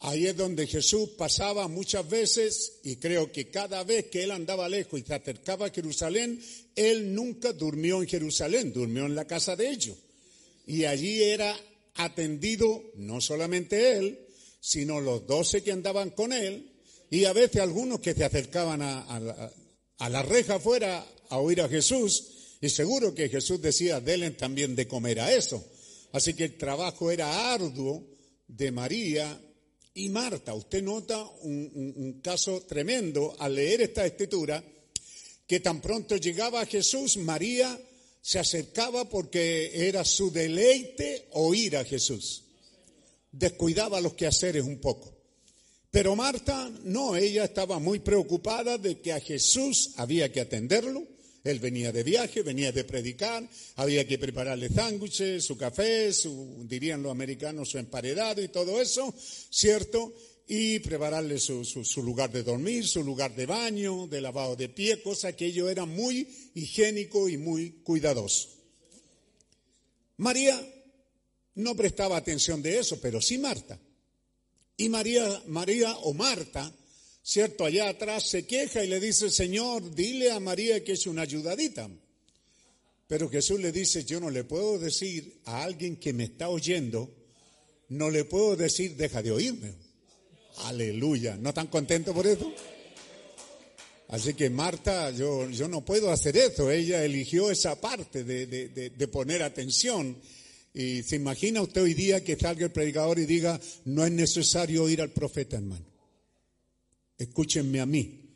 Ahí 0.00 0.26
es 0.26 0.36
donde 0.36 0.68
Jesús 0.68 1.10
pasaba 1.16 1.66
muchas 1.66 2.08
veces 2.08 2.74
y 2.84 2.96
creo 2.96 3.32
que 3.32 3.50
cada 3.50 3.82
vez 3.82 4.06
que 4.06 4.22
él 4.22 4.30
andaba 4.30 4.68
lejos 4.68 5.00
y 5.00 5.02
se 5.02 5.14
acercaba 5.14 5.66
a 5.66 5.70
Jerusalén, 5.70 6.40
él 6.76 7.12
nunca 7.12 7.52
durmió 7.52 8.00
en 8.00 8.08
Jerusalén, 8.08 8.72
durmió 8.72 9.06
en 9.06 9.16
la 9.16 9.26
casa 9.26 9.56
de 9.56 9.70
ellos. 9.70 9.96
Y 10.66 10.84
allí 10.84 11.24
era 11.24 11.58
atendido 11.94 12.84
no 12.94 13.20
solamente 13.20 13.98
él, 13.98 14.27
sino 14.60 15.00
los 15.00 15.26
doce 15.26 15.62
que 15.62 15.72
andaban 15.72 16.10
con 16.10 16.32
él 16.32 16.72
y 17.10 17.24
a 17.24 17.32
veces 17.32 17.60
algunos 17.60 18.00
que 18.00 18.14
se 18.14 18.24
acercaban 18.24 18.82
a, 18.82 19.00
a, 19.00 19.52
a 19.98 20.08
la 20.08 20.22
reja 20.22 20.56
afuera 20.56 21.06
a 21.30 21.38
oír 21.38 21.60
a 21.60 21.68
Jesús 21.68 22.38
y 22.60 22.68
seguro 22.68 23.14
que 23.14 23.28
Jesús 23.28 23.62
decía, 23.62 24.00
denle 24.00 24.32
también 24.32 24.74
de 24.74 24.88
comer 24.88 25.20
a 25.20 25.32
eso. 25.32 25.64
Así 26.12 26.34
que 26.34 26.44
el 26.44 26.56
trabajo 26.56 27.10
era 27.10 27.52
arduo 27.52 28.04
de 28.46 28.72
María 28.72 29.40
y 29.94 30.08
Marta. 30.08 30.54
Usted 30.54 30.82
nota 30.82 31.22
un, 31.42 31.94
un, 31.96 32.20
caso 32.20 32.62
tremendo 32.62 33.36
al 33.38 33.54
leer 33.54 33.82
esta 33.82 34.06
escritura, 34.06 34.62
que 35.46 35.60
tan 35.60 35.80
pronto 35.80 36.16
llegaba 36.16 36.66
Jesús, 36.66 37.16
María 37.18 37.78
se 38.20 38.38
acercaba 38.38 39.08
porque 39.08 39.88
era 39.88 40.04
su 40.04 40.30
deleite 40.30 41.28
oír 41.32 41.76
a 41.76 41.84
Jesús. 41.84 42.44
Descuidaba 43.38 44.00
los 44.00 44.14
quehaceres 44.14 44.64
un 44.64 44.80
poco. 44.80 45.14
Pero 45.92 46.16
Marta 46.16 46.70
no, 46.84 47.14
ella 47.16 47.44
estaba 47.44 47.78
muy 47.78 48.00
preocupada 48.00 48.78
de 48.78 49.00
que 49.00 49.12
a 49.12 49.20
Jesús 49.20 49.92
había 49.96 50.30
que 50.32 50.40
atenderlo. 50.40 51.06
Él 51.44 51.60
venía 51.60 51.92
de 51.92 52.02
viaje, 52.02 52.42
venía 52.42 52.72
de 52.72 52.82
predicar, 52.82 53.48
había 53.76 54.06
que 54.06 54.18
prepararle 54.18 54.68
sándwiches, 54.68 55.44
su 55.44 55.56
café, 55.56 56.12
su, 56.12 56.66
dirían 56.68 57.02
los 57.02 57.12
americanos, 57.12 57.70
su 57.70 57.78
emparedado 57.78 58.42
y 58.42 58.48
todo 58.48 58.80
eso, 58.80 59.14
¿cierto? 59.50 60.12
Y 60.48 60.80
prepararle 60.80 61.38
su, 61.38 61.64
su, 61.64 62.02
lugar 62.02 62.32
de 62.32 62.42
dormir, 62.42 62.86
su 62.86 63.04
lugar 63.04 63.34
de 63.36 63.46
baño, 63.46 64.08
de 64.08 64.20
lavado 64.20 64.56
de 64.56 64.68
pie, 64.68 65.00
cosa 65.00 65.34
que 65.34 65.46
ello 65.46 65.68
era 65.68 65.86
muy 65.86 66.28
higiénico 66.54 67.28
y 67.28 67.38
muy 67.38 67.70
cuidadoso. 67.84 68.48
María 70.16 70.60
no 71.58 71.74
prestaba 71.74 72.16
atención 72.16 72.62
de 72.62 72.78
eso, 72.78 73.00
pero 73.00 73.20
sí 73.20 73.36
Marta. 73.36 73.78
Y 74.76 74.88
María, 74.88 75.42
María 75.46 75.96
o 75.98 76.14
Marta, 76.14 76.72
cierto, 77.20 77.64
allá 77.64 77.88
atrás 77.88 78.28
se 78.28 78.46
queja 78.46 78.84
y 78.84 78.86
le 78.86 79.00
dice, 79.00 79.28
Señor, 79.28 79.92
dile 79.92 80.30
a 80.30 80.38
María 80.38 80.84
que 80.84 80.92
es 80.92 81.06
una 81.08 81.22
ayudadita. 81.22 81.90
Pero 83.08 83.28
Jesús 83.28 83.58
le 83.58 83.72
dice, 83.72 84.04
yo 84.04 84.20
no 84.20 84.30
le 84.30 84.44
puedo 84.44 84.78
decir 84.78 85.40
a 85.46 85.64
alguien 85.64 85.96
que 85.96 86.12
me 86.12 86.24
está 86.24 86.48
oyendo, 86.48 87.12
no 87.88 88.08
le 88.08 88.24
puedo 88.24 88.54
decir, 88.54 88.94
deja 88.96 89.20
de 89.20 89.32
oírme. 89.32 89.74
Aleluya. 90.58 91.36
¿No 91.36 91.48
están 91.48 91.66
contentos 91.66 92.14
por 92.14 92.26
eso? 92.26 92.52
Así 94.08 94.34
que 94.34 94.48
Marta, 94.48 95.10
yo, 95.10 95.50
yo 95.50 95.66
no 95.66 95.84
puedo 95.84 96.12
hacer 96.12 96.36
eso. 96.36 96.70
Ella 96.70 97.04
eligió 97.04 97.50
esa 97.50 97.80
parte 97.80 98.22
de, 98.22 98.46
de, 98.46 98.90
de 98.90 99.08
poner 99.08 99.42
atención. 99.42 100.16
Y 100.78 101.02
se 101.02 101.16
imagina 101.16 101.60
usted 101.60 101.82
hoy 101.82 101.92
día 101.92 102.22
que 102.22 102.36
salga 102.36 102.66
el 102.66 102.70
predicador 102.70 103.18
y 103.18 103.26
diga, 103.26 103.60
no 103.86 104.06
es 104.06 104.12
necesario 104.12 104.84
oír 104.84 105.02
al 105.02 105.10
profeta, 105.10 105.56
hermano. 105.56 105.84
Escúchenme 107.18 107.80
a 107.80 107.86
mí. 107.86 108.30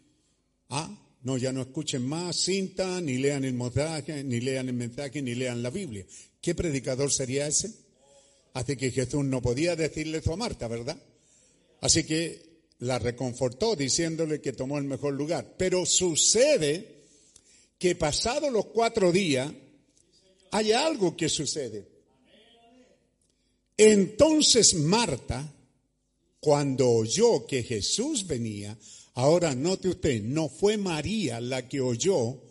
Ah, 0.71 0.91
no, 1.23 1.39
ya 1.39 1.53
no 1.53 1.63
escuchen 1.63 2.05
más 2.05 2.35
cinta, 2.35 3.01
ni 3.01 3.19
lean 3.19 3.45
el 3.45 3.53
mensaje, 3.53 4.25
ni 4.25 4.41
lean 4.41 4.69
el 4.69 4.75
mensaje, 4.75 5.23
ni 5.23 5.37
lean 5.37 5.63
la 5.63 5.71
Biblia. 5.71 6.05
¿Qué 6.41 6.57
predicador 6.57 7.13
sería 7.13 7.47
ese? 7.47 7.73
Así 8.55 8.75
que 8.77 8.91
Jesús 8.91 9.25
no 9.25 9.41
podía 9.41 9.77
decirle 9.77 10.19
eso 10.19 10.33
a 10.33 10.37
Marta, 10.37 10.67
¿verdad? 10.67 11.01
Así 11.81 12.03
que 12.03 12.65
la 12.81 12.99
reconfortó 12.99 13.77
diciéndole 13.77 14.41
que 14.41 14.53
tomó 14.53 14.79
el 14.79 14.85
mejor 14.85 15.15
lugar. 15.15 15.55
Pero 15.57 15.87
sucede 15.87 17.05
que 17.79 17.95
pasados 17.95 18.51
los 18.51 18.67
cuatro 18.67 19.13
días, 19.13 19.49
hay 20.51 20.73
algo 20.73 21.17
que 21.17 21.29
sucede. 21.29 21.92
Entonces 23.85 24.75
Marta, 24.75 25.53
cuando 26.39 26.89
oyó 26.89 27.45
que 27.45 27.65
Jesús 27.65 28.25
venía, 28.25 28.79
ahora 29.15 29.57
note 29.57 29.89
usted, 29.89 30.23
no 30.23 30.49
fue 30.49 30.77
María 30.77 31.41
la 31.41 31.69
que 31.69 31.81
oyó 31.81 32.45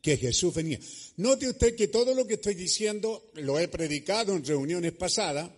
que 0.00 0.16
Jesús 0.16 0.54
venía. 0.54 0.78
Note 1.16 1.48
usted 1.48 1.74
que 1.74 1.88
todo 1.88 2.14
lo 2.14 2.28
que 2.28 2.34
estoy 2.34 2.54
diciendo 2.54 3.32
lo 3.34 3.58
he 3.58 3.66
predicado 3.66 4.36
en 4.36 4.44
reuniones 4.44 4.92
pasadas, 4.92 5.50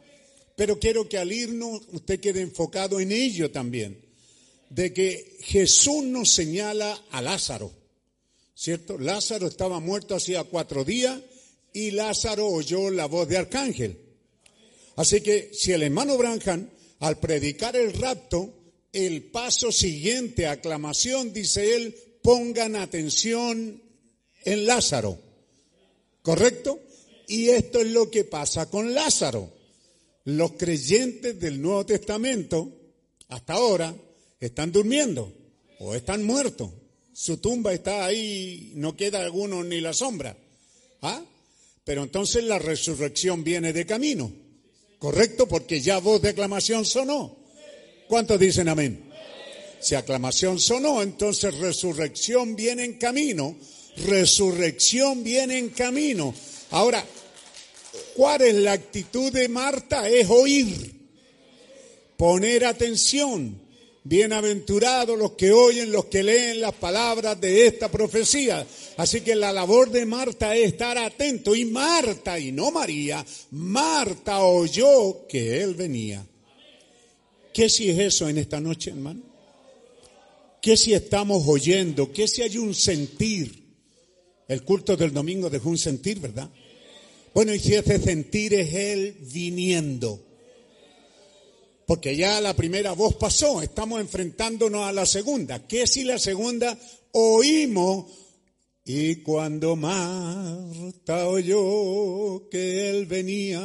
pero 0.56 0.78
quiero 0.78 1.06
que 1.06 1.18
al 1.18 1.30
irnos 1.30 1.82
usted 1.92 2.18
quede 2.18 2.40
enfocado 2.40 2.98
en 2.98 3.12
ello 3.12 3.50
también, 3.50 4.00
de 4.70 4.94
que 4.94 5.36
Jesús 5.42 6.02
nos 6.04 6.30
señala 6.30 6.98
a 7.10 7.20
Lázaro, 7.20 7.70
¿cierto? 8.54 8.96
Lázaro 8.96 9.48
estaba 9.48 9.80
muerto 9.80 10.14
hacía 10.14 10.44
cuatro 10.44 10.82
días 10.82 11.20
y 11.74 11.90
Lázaro 11.90 12.46
oyó 12.46 12.88
la 12.88 13.04
voz 13.04 13.28
de 13.28 13.36
arcángel. 13.36 14.09
Así 14.96 15.20
que 15.20 15.50
si 15.52 15.72
el 15.72 15.82
hermano 15.82 16.16
Branham, 16.16 16.68
al 17.00 17.18
predicar 17.18 17.76
el 17.76 17.92
rapto, 17.94 18.52
el 18.92 19.24
paso 19.24 19.72
siguiente, 19.72 20.46
aclamación, 20.46 21.32
dice 21.32 21.76
él, 21.76 21.94
pongan 22.22 22.76
atención 22.76 23.82
en 24.44 24.66
Lázaro. 24.66 25.18
¿Correcto? 26.22 26.80
Y 27.28 27.48
esto 27.48 27.80
es 27.80 27.88
lo 27.88 28.10
que 28.10 28.24
pasa 28.24 28.68
con 28.68 28.92
Lázaro. 28.92 29.52
Los 30.24 30.52
creyentes 30.52 31.38
del 31.40 31.62
Nuevo 31.62 31.86
Testamento, 31.86 32.68
hasta 33.28 33.54
ahora, 33.54 33.94
están 34.38 34.72
durmiendo 34.72 35.32
o 35.78 35.94
están 35.94 36.24
muertos. 36.24 36.70
Su 37.12 37.38
tumba 37.38 37.72
está 37.72 38.04
ahí, 38.04 38.72
no 38.74 38.96
queda 38.96 39.20
alguno 39.20 39.62
ni 39.64 39.80
la 39.80 39.92
sombra. 39.92 40.36
¿Ah? 41.02 41.22
Pero 41.84 42.02
entonces 42.02 42.44
la 42.44 42.58
resurrección 42.58 43.42
viene 43.42 43.72
de 43.72 43.86
camino. 43.86 44.30
¿Correcto? 45.00 45.48
Porque 45.48 45.80
ya 45.80 45.98
voz 45.98 46.20
de 46.20 46.28
aclamación 46.28 46.84
sonó. 46.84 47.34
¿Cuántos 48.06 48.38
dicen 48.38 48.68
amén? 48.68 49.10
Si 49.80 49.94
aclamación 49.94 50.60
sonó, 50.60 51.00
entonces 51.00 51.56
resurrección 51.56 52.54
viene 52.54 52.84
en 52.84 52.98
camino. 52.98 53.56
Resurrección 54.06 55.24
viene 55.24 55.56
en 55.56 55.70
camino. 55.70 56.34
Ahora, 56.72 57.02
¿cuál 58.14 58.42
es 58.42 58.54
la 58.56 58.72
actitud 58.72 59.32
de 59.32 59.48
Marta? 59.48 60.06
Es 60.06 60.28
oír, 60.28 60.94
poner 62.18 62.66
atención. 62.66 63.58
Bienaventurados 64.04 65.18
los 65.18 65.32
que 65.32 65.50
oyen, 65.50 65.92
los 65.92 66.06
que 66.06 66.22
leen 66.22 66.60
las 66.60 66.74
palabras 66.74 67.40
de 67.40 67.66
esta 67.66 67.90
profecía. 67.90 68.66
Así 69.00 69.22
que 69.22 69.34
la 69.34 69.50
labor 69.50 69.90
de 69.90 70.04
Marta 70.04 70.54
es 70.54 70.72
estar 70.72 70.98
atento. 70.98 71.56
Y 71.56 71.64
Marta, 71.64 72.38
y 72.38 72.52
no 72.52 72.70
María, 72.70 73.24
Marta 73.52 74.40
oyó 74.40 75.26
que 75.26 75.62
él 75.62 75.74
venía. 75.74 76.22
¿Qué 77.50 77.70
si 77.70 77.88
es 77.88 77.98
eso 77.98 78.28
en 78.28 78.36
esta 78.36 78.60
noche, 78.60 78.90
hermano? 78.90 79.22
¿Qué 80.60 80.76
si 80.76 80.92
estamos 80.92 81.44
oyendo? 81.48 82.12
¿Qué 82.12 82.28
si 82.28 82.42
hay 82.42 82.58
un 82.58 82.74
sentir? 82.74 83.64
El 84.46 84.64
culto 84.64 84.98
del 84.98 85.14
domingo 85.14 85.48
dejó 85.48 85.70
un 85.70 85.78
sentir, 85.78 86.20
¿verdad? 86.20 86.50
Bueno, 87.32 87.54
y 87.54 87.58
si 87.58 87.72
ese 87.74 87.98
sentir 87.98 88.52
es 88.52 88.74
él 88.74 89.16
viniendo. 89.32 90.20
Porque 91.86 92.14
ya 92.14 92.38
la 92.42 92.54
primera 92.54 92.92
voz 92.92 93.14
pasó, 93.14 93.62
estamos 93.62 93.98
enfrentándonos 93.98 94.86
a 94.86 94.92
la 94.92 95.06
segunda. 95.06 95.66
¿Qué 95.66 95.86
si 95.86 96.04
la 96.04 96.18
segunda 96.18 96.78
oímos 97.12 98.19
Y 98.92 99.22
cuando 99.22 99.76
Marta 99.76 101.28
oyó 101.28 102.48
que 102.48 102.90
él 102.90 103.06
venía, 103.06 103.62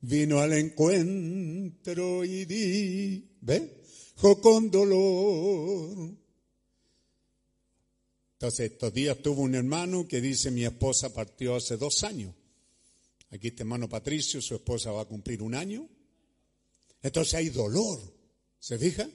vino 0.00 0.40
al 0.40 0.52
encuentro 0.54 2.24
y 2.24 2.44
dijo 2.44 4.40
con 4.40 4.68
dolor. 4.68 6.10
Entonces, 8.32 8.72
estos 8.72 8.92
días 8.92 9.18
tuvo 9.18 9.42
un 9.42 9.54
hermano 9.54 10.08
que 10.08 10.20
dice, 10.20 10.50
mi 10.50 10.64
esposa 10.64 11.14
partió 11.14 11.54
hace 11.54 11.76
dos 11.76 12.02
años. 12.02 12.34
Aquí 13.30 13.46
este 13.46 13.62
hermano 13.62 13.88
Patricio, 13.88 14.42
su 14.42 14.56
esposa 14.56 14.90
va 14.90 15.02
a 15.02 15.04
cumplir 15.08 15.40
un 15.40 15.54
año. 15.54 15.88
Entonces 17.00 17.34
hay 17.34 17.50
dolor. 17.50 18.00
¿Se 18.58 18.76
fija? 18.76 19.08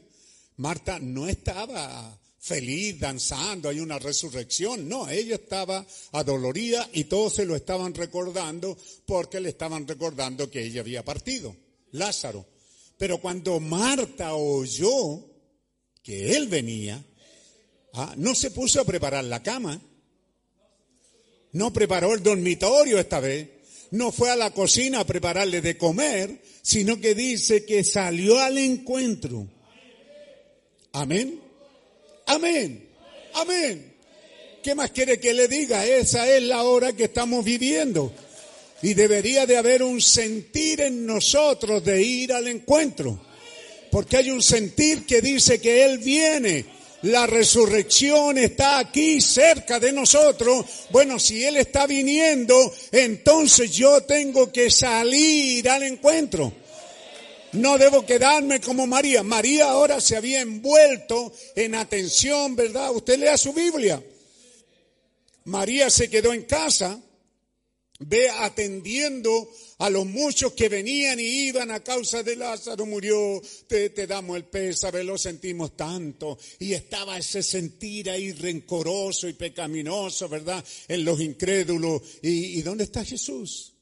Marta 0.56 1.00
no 1.00 1.28
estaba 1.28 2.18
feliz, 2.48 3.00
danzando, 3.00 3.70
hay 3.70 3.80
una 3.80 4.00
resurrección. 4.00 4.88
No, 4.88 5.08
ella 5.10 5.36
estaba 5.36 5.86
adolorida 6.14 6.90
y 6.94 7.04
todos 7.04 7.36
se 7.36 7.46
lo 7.46 7.56
estaban 7.56 7.94
recordando 7.94 8.78
porque 9.06 9.40
le 9.40 9.50
estaban 9.50 9.88
recordando 9.88 10.50
que 10.50 10.64
ella 10.64 10.82
había 10.82 11.04
partido, 11.04 11.56
Lázaro. 11.92 12.46
Pero 12.98 13.20
cuando 13.20 13.60
Marta 13.60 14.34
oyó 14.34 15.24
que 16.02 16.36
él 16.36 16.48
venía, 16.48 17.04
ah, 17.94 18.16
no 18.18 18.34
se 18.34 18.52
puso 18.52 18.82
a 18.82 18.86
preparar 18.86 19.26
la 19.26 19.44
cama, 19.44 19.80
no 21.52 21.74
preparó 21.74 22.14
el 22.14 22.24
dormitorio 22.24 22.98
esta 22.98 23.20
vez, 23.20 23.50
no 23.92 24.12
fue 24.12 24.32
a 24.32 24.36
la 24.36 24.52
cocina 24.52 25.02
a 25.02 25.06
prepararle 25.06 25.62
de 25.62 25.78
comer, 25.78 26.42
sino 26.62 27.00
que 27.00 27.14
dice 27.14 27.66
que 27.66 27.84
salió 27.84 28.40
al 28.40 28.58
encuentro. 28.58 29.48
Amén. 30.94 31.47
Amén. 32.28 32.88
Amén. 33.34 33.94
¿Qué 34.62 34.76
más 34.76 34.92
quiere 34.92 35.20
que 35.20 35.34
le 35.34 35.48
diga? 35.48 35.86
Esa 35.86 36.28
es 36.30 36.44
la 36.44 36.64
hora 36.64 36.94
que 36.94 37.06
estamos 37.06 37.44
viviendo. 37.44 38.12
Y 38.82 38.94
debería 38.94 39.46
de 39.46 39.58
haber 39.58 39.82
un 39.82 40.02
sentir 40.02 40.82
en 40.82 41.06
nosotros 41.06 41.84
de 41.84 42.02
ir 42.02 42.34
al 42.34 42.48
encuentro. 42.48 43.20
Porque 43.90 44.18
hay 44.18 44.30
un 44.30 44.42
sentir 44.42 45.06
que 45.06 45.22
dice 45.22 45.62
que 45.62 45.86
Él 45.86 46.00
viene. 46.00 46.66
La 47.04 47.28
resurrección 47.28 48.38
está 48.38 48.80
aquí 48.80 49.22
cerca 49.22 49.80
de 49.80 49.94
nosotros. 49.94 50.66
Bueno, 50.90 51.20
si 51.20 51.46
Él 51.46 51.56
está 51.58 51.88
viniendo, 51.88 52.74
entonces 52.92 53.72
yo 53.72 54.02
tengo 54.04 54.52
que 54.52 54.70
salir 54.70 55.70
al 55.70 55.84
encuentro. 55.84 56.52
No 57.58 57.78
debo 57.78 58.06
quedarme 58.06 58.62
como 58.62 58.86
María. 58.88 59.24
María 59.24 59.70
ahora 59.70 60.00
se 60.00 60.16
había 60.16 60.42
envuelto 60.42 61.34
en 61.56 61.76
atención, 61.76 62.56
¿verdad? 62.56 62.92
Usted 62.92 63.18
lea 63.18 63.38
su 63.38 63.54
Biblia. 63.54 64.04
María 65.46 65.90
se 65.90 66.10
quedó 66.10 66.34
en 66.34 66.44
casa, 66.44 67.02
ve 68.00 68.30
atendiendo 68.30 69.50
a 69.80 69.90
los 69.90 70.06
muchos 70.06 70.54
que 70.54 70.70
venían 70.70 71.20
y 71.20 71.48
iban 71.48 71.72
a 71.72 71.84
causa 71.84 72.22
de 72.22 72.36
Lázaro 72.36 72.86
murió, 72.86 73.42
te, 73.68 73.90
damos 74.08 74.38
el 74.38 74.46
pésame, 74.46 75.04
lo 75.04 75.18
sentimos 75.18 75.76
tanto. 75.78 76.38
Y 76.60 76.74
estaba 76.74 77.18
ese 77.18 77.42
sentir 77.42 78.10
ahí 78.10 78.34
rencoroso 78.34 79.28
y 79.28 79.34
pecaminoso, 79.34 80.28
¿verdad? 80.28 80.64
En 80.88 81.06
los 81.06 81.22
incrédulos. 81.22 82.02
¿Y, 82.22 82.60
y 82.60 82.62
dónde 82.62 82.84
está 82.84 83.06
Jesús? 83.06 83.77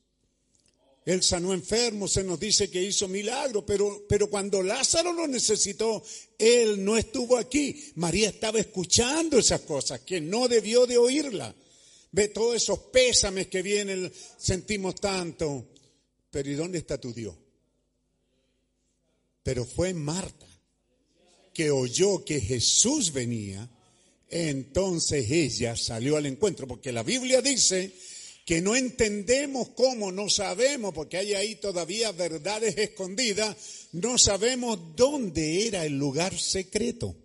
Él 1.06 1.22
sanó 1.22 1.54
enfermos, 1.54 2.14
se 2.14 2.24
nos 2.24 2.40
dice 2.40 2.70
que 2.72 2.82
hizo 2.82 3.08
milagros, 3.08 3.64
pero, 3.66 4.06
pero 4.10 4.28
cuando 4.28 4.64
Lázaro 4.64 5.14
lo 5.14 5.28
necesitó, 5.28 6.04
él 6.40 6.84
no 6.84 6.98
estuvo 6.98 7.38
aquí. 7.38 7.92
María 7.96 8.30
estaba 8.30 8.60
escuchando 8.60 9.38
esas 9.38 9.62
cosas, 9.62 10.00
que 10.02 10.20
no 10.20 10.48
debió 10.48 10.88
de 10.88 10.98
oírla. 10.98 11.56
Ve 12.12 12.30
todos 12.30 12.56
esos 12.56 12.80
pésames 12.92 13.48
que 13.48 13.62
vienen, 13.62 14.12
sentimos 14.38 14.96
tanto. 14.96 15.68
Pero 16.32 16.50
¿y 16.50 16.56
dónde 16.56 16.80
está 16.80 17.00
tu 17.00 17.14
Dios? 17.14 17.36
Pero 19.44 19.64
fue 19.64 19.94
Marta 19.94 20.48
que 21.54 21.70
oyó 21.70 22.26
que 22.26 22.42
Jesús 22.42 23.14
venía, 23.14 23.70
entonces 24.28 25.30
ella 25.30 25.76
salió 25.76 26.18
al 26.18 26.26
encuentro, 26.26 26.68
porque 26.68 26.92
la 26.92 27.04
Biblia 27.04 27.42
dice 27.42 27.94
que 28.46 28.62
no 28.62 28.76
entendemos 28.76 29.70
cómo, 29.70 30.12
no 30.12 30.30
sabemos, 30.30 30.94
porque 30.94 31.18
hay 31.18 31.34
ahí 31.34 31.56
todavía 31.56 32.12
verdades 32.12 32.78
escondidas, 32.78 33.58
no 33.94 34.20
sabemos 34.20 34.80
dónde 34.96 35.68
era 35.68 35.84
el 35.84 35.98
lugar 35.98 36.38
secreto. 36.38 37.16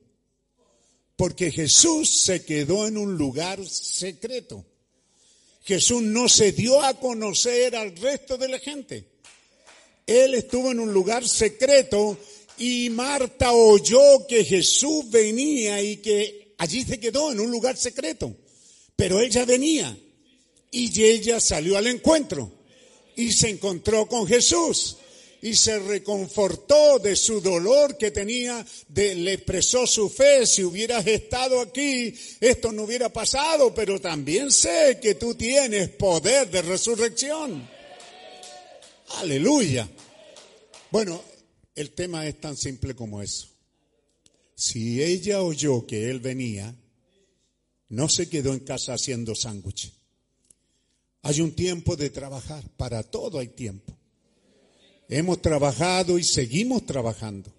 Porque 1.16 1.52
Jesús 1.52 2.22
se 2.22 2.42
quedó 2.42 2.86
en 2.86 2.96
un 2.96 3.18
lugar 3.18 3.62
secreto. 3.68 4.64
Jesús 5.62 6.00
no 6.00 6.26
se 6.26 6.52
dio 6.52 6.80
a 6.82 6.94
conocer 6.94 7.76
al 7.76 7.94
resto 7.94 8.38
de 8.38 8.48
la 8.48 8.58
gente. 8.58 9.04
Él 10.06 10.32
estuvo 10.32 10.70
en 10.70 10.80
un 10.80 10.90
lugar 10.90 11.28
secreto 11.28 12.18
y 12.56 12.88
Marta 12.88 13.52
oyó 13.52 14.26
que 14.26 14.42
Jesús 14.42 15.10
venía 15.10 15.82
y 15.82 15.98
que 15.98 16.54
allí 16.56 16.82
se 16.82 16.98
quedó 16.98 17.30
en 17.30 17.40
un 17.40 17.50
lugar 17.50 17.76
secreto. 17.76 18.34
Pero 18.96 19.20
ella 19.20 19.44
venía. 19.44 19.94
Y 20.70 21.02
ella 21.02 21.40
salió 21.40 21.76
al 21.76 21.86
encuentro 21.86 22.52
y 23.16 23.32
se 23.32 23.48
encontró 23.48 24.06
con 24.06 24.26
Jesús 24.26 24.96
y 25.42 25.54
se 25.54 25.78
reconfortó 25.78 26.98
de 26.98 27.16
su 27.16 27.40
dolor 27.40 27.96
que 27.96 28.10
tenía, 28.10 28.64
de, 28.88 29.14
le 29.14 29.34
expresó 29.34 29.86
su 29.86 30.10
fe, 30.10 30.46
si 30.46 30.62
hubieras 30.62 31.06
estado 31.06 31.60
aquí, 31.60 32.14
esto 32.40 32.72
no 32.72 32.82
hubiera 32.82 33.10
pasado, 33.10 33.74
pero 33.74 34.00
también 34.00 34.50
sé 34.50 34.98
que 35.00 35.14
tú 35.14 35.34
tienes 35.34 35.88
poder 35.90 36.50
de 36.50 36.62
resurrección. 36.62 37.68
Aleluya. 39.16 39.88
Bueno, 40.90 41.22
el 41.74 41.92
tema 41.92 42.26
es 42.26 42.40
tan 42.40 42.56
simple 42.56 42.94
como 42.94 43.22
eso. 43.22 43.48
Si 44.54 45.02
ella 45.02 45.42
oyó 45.42 45.86
que 45.86 46.10
él 46.10 46.20
venía, 46.20 46.74
no 47.88 48.08
se 48.08 48.28
quedó 48.28 48.52
en 48.52 48.60
casa 48.60 48.92
haciendo 48.92 49.34
sándwiches. 49.34 49.99
Hay 51.22 51.40
un 51.40 51.54
tiempo 51.54 51.96
de 51.96 52.10
trabajar, 52.10 52.64
para 52.76 53.02
todo 53.02 53.38
hay 53.38 53.48
tiempo. 53.48 53.96
Hemos 55.08 55.42
trabajado 55.42 56.18
y 56.18 56.24
seguimos 56.24 56.86
trabajando. 56.86 57.52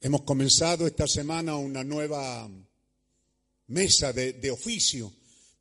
Hemos 0.00 0.22
comenzado 0.22 0.86
esta 0.86 1.06
semana 1.06 1.56
una 1.56 1.82
nueva 1.84 2.48
mesa 3.68 4.12
de, 4.12 4.50
oficio, 4.50 5.12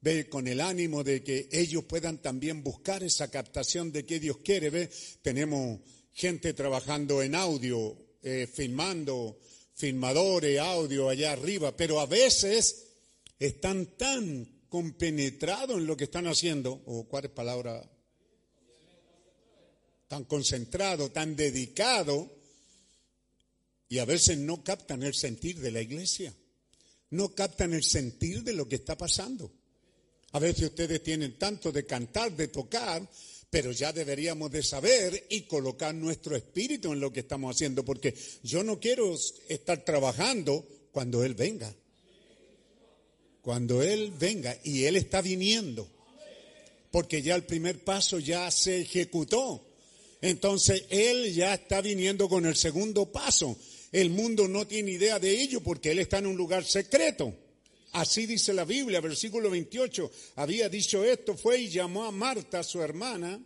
ve, 0.02 0.28
con 0.28 0.48
el 0.48 0.62
ánimo 0.62 1.04
de 1.04 1.24
que 1.24 1.48
ellos 1.52 1.86
puedan 1.86 2.22
también 2.22 2.64
buscar 2.64 3.04
esa 3.04 3.32
captación 3.32 3.92
de 3.92 4.06
que 4.06 4.20
Dios 4.20 4.38
quiere. 4.44 4.70
Ve, 4.70 4.90
tenemos 5.22 5.80
gente 6.12 6.54
trabajando 6.54 7.22
en 7.22 7.36
audio, 7.36 7.98
eh, 8.22 8.48
filmando, 8.52 9.40
filmadores, 9.74 10.60
audio 10.60 11.08
allá 11.08 11.32
arriba, 11.32 11.78
pero 11.78 12.00
a 12.00 12.06
veces 12.06 12.88
están 13.40 13.86
tan 13.98 14.57
compenetrado 14.70 15.78
en 15.78 15.86
lo 15.86 15.98
que 15.98 16.06
están 16.06 16.28
haciendo, 16.28 16.82
o 16.86 17.08
cuál 17.08 17.26
es 17.26 17.32
palabra, 17.32 17.90
tan 20.08 20.24
concentrado, 20.26 21.12
tan 21.12 21.36
dedicado, 21.36 22.32
y 23.90 24.00
a 24.00 24.06
veces 24.06 24.38
no 24.38 24.64
captan 24.64 25.04
el 25.04 25.14
sentir 25.14 25.60
de 25.60 25.72
la 25.72 25.82
iglesia, 25.82 26.34
no 27.12 27.34
captan 27.34 27.74
el 27.74 27.84
sentir 27.84 28.44
de 28.44 28.54
lo 28.54 28.68
que 28.68 28.76
está 28.76 28.98
pasando. 28.98 29.52
A 30.32 30.40
veces 30.40 30.66
ustedes 30.66 31.02
tienen 31.02 31.38
tanto 31.38 31.72
de 31.72 31.86
cantar, 31.86 32.36
de 32.36 32.50
tocar, 32.50 33.08
pero 33.50 33.72
ya 33.72 33.94
deberíamos 33.94 34.52
de 34.52 34.62
saber 34.62 35.28
y 35.30 35.44
colocar 35.44 35.96
nuestro 35.96 36.36
espíritu 36.36 36.92
en 36.92 37.00
lo 37.00 37.14
que 37.14 37.22
estamos 37.22 37.56
haciendo, 37.56 37.86
porque 37.86 38.14
yo 38.44 38.64
no 38.64 38.80
quiero 38.80 39.16
estar 39.48 39.86
trabajando 39.86 40.68
cuando 40.92 41.24
Él 41.24 41.34
venga. 41.34 41.74
Cuando 43.48 43.82
Él 43.82 44.12
venga, 44.12 44.58
y 44.66 44.84
Él 44.84 44.98
está 44.98 45.22
viniendo, 45.22 45.88
porque 46.92 47.22
ya 47.22 47.34
el 47.34 47.46
primer 47.46 47.82
paso 47.82 48.20
ya 48.20 48.52
se 48.52 48.82
ejecutó. 48.82 49.66
Entonces 50.20 50.84
Él 50.90 51.34
ya 51.34 51.54
está 51.54 51.80
viniendo 51.80 52.28
con 52.28 52.46
el 52.46 52.58
segundo 52.58 53.10
paso. 53.10 53.58
El 53.94 54.10
mundo 54.10 54.50
no 54.50 54.68
tiene 54.68 54.92
idea 54.92 55.18
de 55.18 55.32
ello 55.32 55.64
porque 55.64 55.92
Él 55.92 56.00
está 56.00 56.18
en 56.18 56.28
un 56.28 56.36
lugar 56.36 56.66
secreto. 56.66 57.34
Así 57.94 58.26
dice 58.26 58.52
la 58.52 58.66
Biblia, 58.66 59.00
versículo 59.00 59.50
28. 59.50 60.12
Había 60.36 60.68
dicho 60.68 61.06
esto, 61.06 61.38
fue 61.38 61.60
y 61.60 61.70
llamó 61.70 62.04
a 62.04 62.12
Marta, 62.12 62.64
su 62.64 62.82
hermana, 62.82 63.42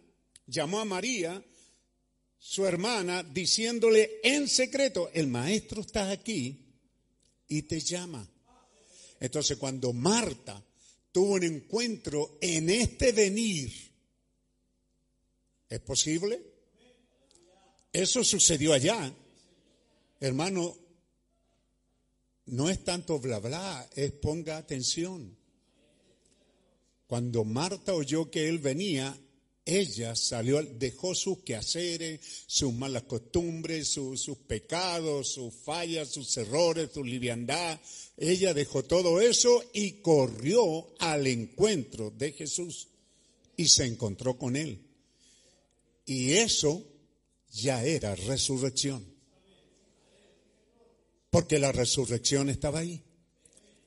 llamó 0.48 0.80
a 0.80 0.86
María, 0.86 1.46
su 2.40 2.66
hermana, 2.66 3.22
diciéndole 3.22 4.20
en 4.24 4.48
secreto, 4.48 5.12
el 5.14 5.28
maestro 5.28 5.82
está 5.82 6.10
aquí 6.10 6.58
y 7.48 7.62
te 7.62 7.80
llama. 7.80 8.28
Entonces 9.22 9.56
cuando 9.58 9.94
Marta 9.94 10.62
tuvo 11.14 11.36
un 11.36 11.44
encuentro 11.44 12.38
en 12.42 12.70
este 12.70 13.14
venir, 13.14 13.72
¿es 15.70 15.80
posible? 15.80 16.42
Eso 17.94 18.24
sucedió 18.24 18.74
allá. 18.74 19.14
Hermano, 20.20 20.76
no 22.48 22.70
es 22.70 22.84
tanto 22.84 23.20
bla 23.20 23.40
bla, 23.40 23.88
es 23.96 24.12
ponga 24.14 24.58
atención. 24.58 25.38
Cuando 27.08 27.44
Marta 27.44 27.94
oyó 27.94 28.32
que 28.32 28.48
él 28.48 28.60
venía, 28.60 29.16
ella 29.66 30.16
salió, 30.16 30.64
dejó 30.64 31.14
sus 31.14 31.40
quehaceres, 31.44 32.20
sus 32.48 32.74
malas 32.74 33.04
costumbres, 33.04 33.90
su- 33.90 34.18
sus 34.18 34.38
pecados, 34.40 35.34
sus 35.34 35.54
fallas, 35.54 36.10
sus 36.10 36.36
errores, 36.38 36.90
su 36.94 37.04
liviandad. 37.04 37.80
Ella 38.18 38.54
dejó 38.54 38.84
todo 38.84 39.20
eso 39.20 39.64
y 39.74 39.94
corrió 40.02 40.94
al 41.00 41.26
encuentro 41.28 42.12
de 42.12 42.32
Jesús 42.34 42.88
y 43.58 43.68
se 43.68 43.86
encontró 43.86 44.38
con 44.38 44.56
él. 44.56 44.80
Y 46.06 46.34
eso 46.34 46.84
ya 47.52 47.84
era 47.84 48.16
resurrección. 48.16 49.06
Porque 51.30 51.60
la 51.60 51.72
resurrección 51.72 52.50
estaba 52.50 52.80
ahí. 52.80 53.02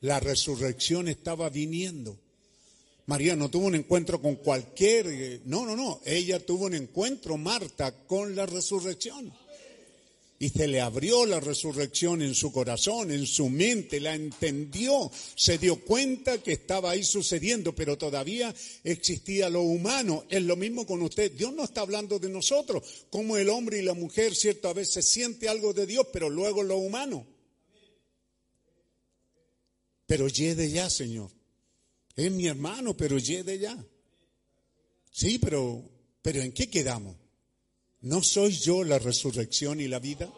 La 0.01 0.19
resurrección 0.19 1.07
estaba 1.07 1.49
viniendo. 1.49 2.19
María 3.05 3.35
no 3.35 3.49
tuvo 3.51 3.67
un 3.67 3.75
encuentro 3.75 4.19
con 4.21 4.35
cualquier... 4.37 5.07
eh, 5.07 5.41
No, 5.45 5.65
no, 5.65 5.75
no. 5.75 6.01
Ella 6.05 6.43
tuvo 6.43 6.65
un 6.65 6.73
encuentro, 6.73 7.37
Marta, 7.37 8.05
con 8.07 8.35
la 8.35 8.45
resurrección. 8.47 9.31
Y 10.37 10.49
se 10.49 10.67
le 10.67 10.81
abrió 10.81 11.25
la 11.25 11.39
resurrección 11.39 12.21
en 12.21 12.35
su 12.35 12.51
corazón, 12.51 13.09
en 13.09 13.25
su 13.25 13.47
mente, 13.49 14.01
la 14.01 14.15
entendió, 14.15 15.09
se 15.35 15.57
dio 15.57 15.77
cuenta 15.77 16.43
que 16.43 16.51
estaba 16.51 16.91
ahí 16.91 17.05
sucediendo, 17.05 17.73
pero 17.73 17.97
todavía 17.97 18.53
existía 18.83 19.49
lo 19.49 19.61
humano. 19.61 20.25
Es 20.29 20.43
lo 20.43 20.57
mismo 20.57 20.85
con 20.85 21.01
usted. 21.03 21.31
Dios 21.31 21.53
no 21.53 21.63
está 21.63 21.81
hablando 21.81 22.19
de 22.19 22.27
nosotros, 22.27 22.83
como 23.09 23.37
el 23.37 23.47
hombre 23.47 23.79
y 23.79 23.83
la 23.83 23.93
mujer, 23.93 24.35
cierto, 24.35 24.67
a 24.67 24.73
veces 24.73 25.07
siente 25.07 25.47
algo 25.47 25.73
de 25.73 25.85
Dios, 25.85 26.07
pero 26.11 26.29
luego 26.29 26.63
lo 26.63 26.77
humano. 26.77 27.25
Pero 30.05 30.27
de 30.27 30.69
ya, 30.69 30.89
Señor. 30.89 31.31
Es 32.15 32.31
mi 32.31 32.47
hermano, 32.47 32.95
pero 32.95 33.15
de 33.15 33.59
ya. 33.59 33.85
Sí, 35.11 35.39
pero, 35.39 35.81
pero 36.21 36.41
¿en 36.41 36.51
qué 36.51 36.69
quedamos? 36.69 37.15
¿No 38.05 38.21
soy 38.21 38.51
yo 38.51 38.83
la 38.83 38.99
resurrección 38.99 39.81
y 39.81 39.87
la 39.87 39.97
vida? 39.97 40.31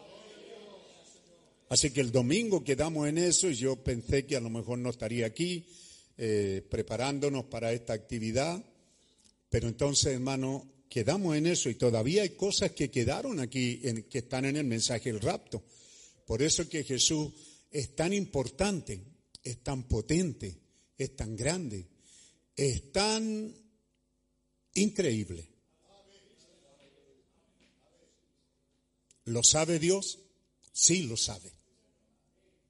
Así 1.68 1.90
que 1.90 2.00
el 2.00 2.10
domingo 2.10 2.64
quedamos 2.64 3.06
en 3.06 3.18
eso 3.18 3.50
y 3.50 3.56
yo 3.56 3.76
pensé 3.76 4.24
que 4.24 4.36
a 4.36 4.40
lo 4.40 4.48
mejor 4.48 4.78
no 4.78 4.88
estaría 4.88 5.26
aquí 5.26 5.66
eh, 6.16 6.66
preparándonos 6.70 7.44
para 7.44 7.70
esta 7.74 7.92
actividad, 7.92 8.64
pero 9.50 9.68
entonces, 9.68 10.14
hermano, 10.14 10.66
quedamos 10.88 11.36
en 11.36 11.46
eso 11.46 11.68
y 11.68 11.74
todavía 11.74 12.22
hay 12.22 12.30
cosas 12.30 12.72
que 12.72 12.90
quedaron 12.90 13.38
aquí, 13.38 13.82
que 14.08 14.20
están 14.20 14.46
en 14.46 14.56
el 14.56 14.64
mensaje 14.64 15.12
del 15.12 15.20
rapto. 15.20 15.62
Por 16.24 16.40
eso 16.40 16.66
que 16.70 16.84
Jesús 16.84 17.34
es 17.70 17.94
tan 17.94 18.14
importante, 18.14 18.98
es 19.42 19.62
tan 19.62 19.82
potente, 19.82 20.58
es 20.96 21.14
tan 21.14 21.36
grande, 21.36 21.86
es 22.56 22.90
tan 22.92 23.54
increíble. 24.72 25.47
¿Lo 29.28 29.42
sabe 29.42 29.78
Dios? 29.78 30.18
Sí, 30.72 31.02
lo 31.02 31.16
sabe. 31.16 31.52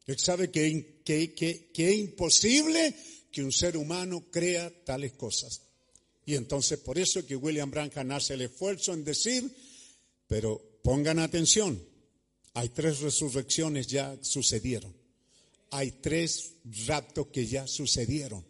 Él 0.07 0.19
sabe 0.19 0.51
que, 0.51 1.03
que, 1.05 1.35
que, 1.35 1.71
es 1.75 1.97
imposible 1.97 2.95
que 3.31 3.45
un 3.45 3.53
ser 3.53 3.77
humano 3.77 4.27
crea 4.31 4.73
tales 4.85 5.13
cosas. 5.13 5.63
Y 6.25 6.35
entonces 6.35 6.79
por 6.79 6.99
eso 6.99 7.25
que 7.27 7.37
William 7.37 7.71
Branham 7.71 8.13
hace 8.13 8.35
el 8.35 8.43
esfuerzo 8.43 8.95
en 8.95 9.05
decir, 9.05 9.55
pero 10.27 10.81
pongan 10.83 11.19
atención, 11.19 11.83
hay 12.55 12.71
tres 12.71 13.01
resurrecciones 13.01 13.87
ya 13.87 14.19
sucedieron. 14.23 14.97
Hay 15.71 15.93
tres 16.01 16.55
raptos 16.87 17.27
que 17.29 17.47
ya 17.47 17.67
sucedieron. 17.67 18.45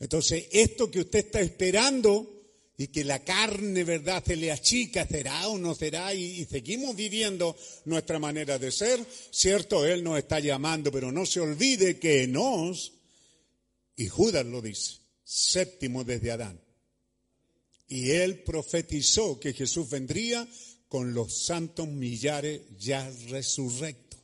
Entonces, 0.00 0.46
esto 0.50 0.90
que 0.90 1.00
usted 1.00 1.26
está 1.26 1.40
esperando 1.40 2.37
y 2.80 2.86
que 2.86 3.02
la 3.02 3.24
carne, 3.24 3.82
¿verdad?, 3.82 4.22
se 4.24 4.36
le 4.36 4.52
achica, 4.52 5.04
será 5.04 5.48
o 5.48 5.58
no 5.58 5.74
será, 5.74 6.14
y, 6.14 6.44
seguimos 6.44 6.94
viviendo 6.94 7.56
nuestra 7.86 8.20
manera 8.20 8.56
de 8.56 8.70
ser, 8.70 9.04
cierto, 9.32 9.84
Él 9.84 10.04
nos 10.04 10.16
está 10.16 10.38
llamando, 10.38 10.92
pero 10.92 11.10
no 11.10 11.26
se 11.26 11.40
olvide 11.40 11.98
que 11.98 12.28
nos, 12.28 12.92
y 13.96 14.06
Judas 14.06 14.46
lo 14.46 14.62
dice, 14.62 14.98
séptimo 15.24 16.04
desde 16.04 16.30
Adán. 16.30 16.60
Y 17.88 18.10
él 18.10 18.44
profetizó 18.44 19.40
que 19.40 19.54
Jesús 19.54 19.90
vendría 19.90 20.46
con 20.88 21.14
los 21.14 21.46
santos 21.46 21.88
millares 21.88 22.60
ya 22.78 23.10
resurrectos. 23.28 24.20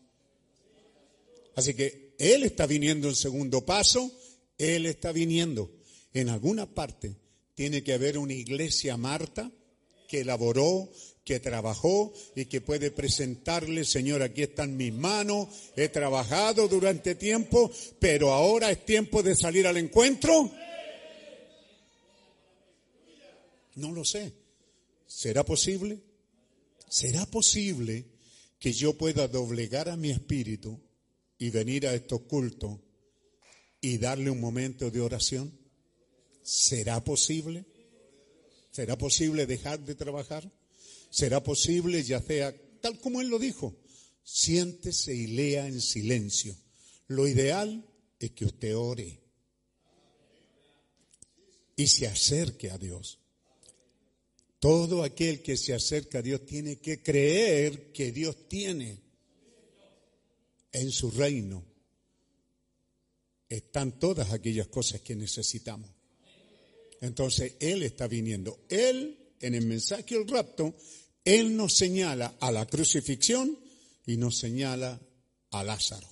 Así 1.57 1.75
que 1.75 2.15
Él 2.19 2.45
está 2.45 2.67
viniendo 2.67 3.09
en 3.09 3.17
segundo 3.17 3.65
paso, 3.65 4.13
Él 4.59 4.87
está 4.87 5.13
viniendo. 5.13 5.73
En 6.13 6.29
alguna 6.29 6.67
parte 6.67 7.24
tiene 7.55 7.83
que 7.83 7.95
haber 7.95 8.19
una 8.19 8.35
iglesia 8.35 8.97
Marta 8.97 9.51
que 10.09 10.21
elaboró, 10.21 10.91
que 11.25 11.41
trabajó 11.41 12.13
y 12.37 12.47
que 12.47 12.61
puede 12.61 12.91
presentarle, 12.91 13.85
Señor, 13.85 14.23
aquí 14.23 14.43
están 14.43 14.77
mis 14.77 14.93
manos, 14.93 15.49
he 15.77 15.89
trabajado 15.89 16.69
durante 16.69 17.15
tiempo, 17.15 17.71
pero 17.99 18.33
ahora 18.33 18.71
es 18.71 18.85
tiempo 18.85 19.23
de 19.23 19.35
salir 19.35 19.67
al 19.67 19.77
encuentro. 19.77 20.51
No 23.77 23.93
lo 23.93 24.05
sé. 24.05 24.33
¿Será 25.07 25.45
posible? 25.45 26.01
¿Será 26.89 27.27
posible 27.27 28.05
que 28.59 28.73
yo 28.73 28.97
pueda 28.97 29.27
doblegar 29.27 29.89
a 29.89 29.97
mi 29.97 30.11
espíritu 30.11 30.81
y 31.39 31.51
venir 31.51 31.87
a 31.87 31.95
estos 31.95 32.23
cultos 32.23 32.79
y 33.81 33.99
darle 33.99 34.31
un 34.31 34.41
momento 34.41 34.91
de 34.91 35.01
oración? 35.01 35.64
¿Será 36.45 37.03
posible? 37.03 37.65
¿Será 38.71 38.99
posible 38.99 39.47
dejar 39.47 39.81
de 39.81 39.95
trabajar? 39.95 40.51
¿Será 41.09 41.43
posible, 41.43 42.03
ya 42.03 42.21
sea 42.21 42.55
tal 42.83 42.99
como 42.99 43.23
él 43.23 43.29
lo 43.29 43.39
dijo, 43.39 43.75
siéntese 44.23 45.15
y 45.15 45.29
lea 45.29 45.67
en 45.67 45.81
silencio? 45.81 46.55
Lo 47.07 47.27
ideal 47.27 47.89
es 48.19 48.33
que 48.33 48.45
usted 48.45 48.77
ore 48.77 49.21
y 51.77 51.87
se 51.87 52.07
acerque 52.07 52.71
a 52.71 52.77
Dios. 52.77 53.21
Todo 54.59 55.03
aquel 55.03 55.43
que 55.43 55.57
se 55.57 55.73
acerca 55.73 56.19
a 56.19 56.23
Dios 56.23 56.45
tiene 56.45 56.79
que 56.79 57.03
creer 57.03 57.91
que 57.91 58.13
Dios 58.13 58.49
tiene 58.49 59.01
en 60.73 60.91
su 60.91 61.11
reino. 61.11 61.65
Están 63.49 63.99
todas 63.99 64.33
aquellas 64.33 64.67
cosas 64.69 65.01
que 65.01 65.17
necesitamos. 65.17 65.94
Entonces, 67.05 67.57
Él 67.61 67.83
está 67.83 68.09
viniendo. 68.09 68.65
Él, 68.71 69.35
en 69.41 69.55
el 69.55 69.67
mensaje 69.67 70.15
del 70.15 70.27
rapto, 70.27 70.75
Él 71.23 71.55
nos 71.55 71.75
señala 71.75 72.37
a 72.41 72.51
la 72.51 72.65
crucifixión 72.67 73.59
y 74.07 74.17
nos 74.17 74.39
señala 74.39 74.99
a 75.51 75.65
Lázaro. 75.65 76.09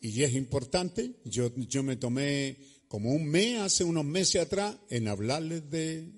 Y 0.00 0.22
es 0.24 0.34
importante, 0.34 1.20
yo, 1.24 1.54
yo 1.54 1.84
me 1.84 1.94
tomé 1.94 2.56
como 2.88 3.12
un 3.12 3.26
mes, 3.26 3.60
hace 3.60 3.84
unos 3.84 4.04
meses 4.04 4.42
atrás, 4.42 4.76
en 4.88 5.06
hablarles 5.06 5.70
de, 5.70 6.10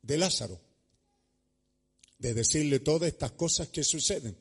de 0.00 0.16
Lázaro, 0.16 0.58
de 2.18 2.32
decirle 2.32 2.80
todas 2.80 3.12
estas 3.12 3.32
cosas 3.32 3.68
que 3.68 3.84
suceden. 3.84 4.34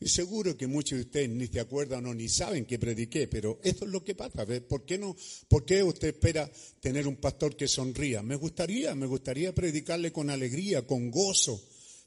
Y 0.00 0.08
seguro 0.08 0.56
que 0.56 0.66
muchos 0.66 0.98
de 0.98 1.04
ustedes 1.04 1.30
ni 1.30 1.46
se 1.46 1.60
acuerdan 1.60 2.06
o 2.06 2.14
ni 2.14 2.28
saben 2.28 2.66
que 2.66 2.78
prediqué, 2.78 3.28
pero 3.28 3.60
esto 3.62 3.84
es 3.84 3.90
lo 3.90 4.04
que 4.04 4.14
pasa. 4.14 4.44
¿Por 4.68 4.84
qué 4.84 4.98
no? 4.98 5.16
¿Por 5.48 5.64
qué 5.64 5.82
usted 5.82 6.08
espera 6.08 6.50
tener 6.80 7.06
un 7.06 7.16
pastor 7.16 7.56
que 7.56 7.68
sonría? 7.68 8.22
Me 8.22 8.36
gustaría, 8.36 8.94
me 8.94 9.06
gustaría 9.06 9.54
predicarle 9.54 10.12
con 10.12 10.30
alegría, 10.30 10.86
con 10.86 11.10
gozo, 11.10 11.62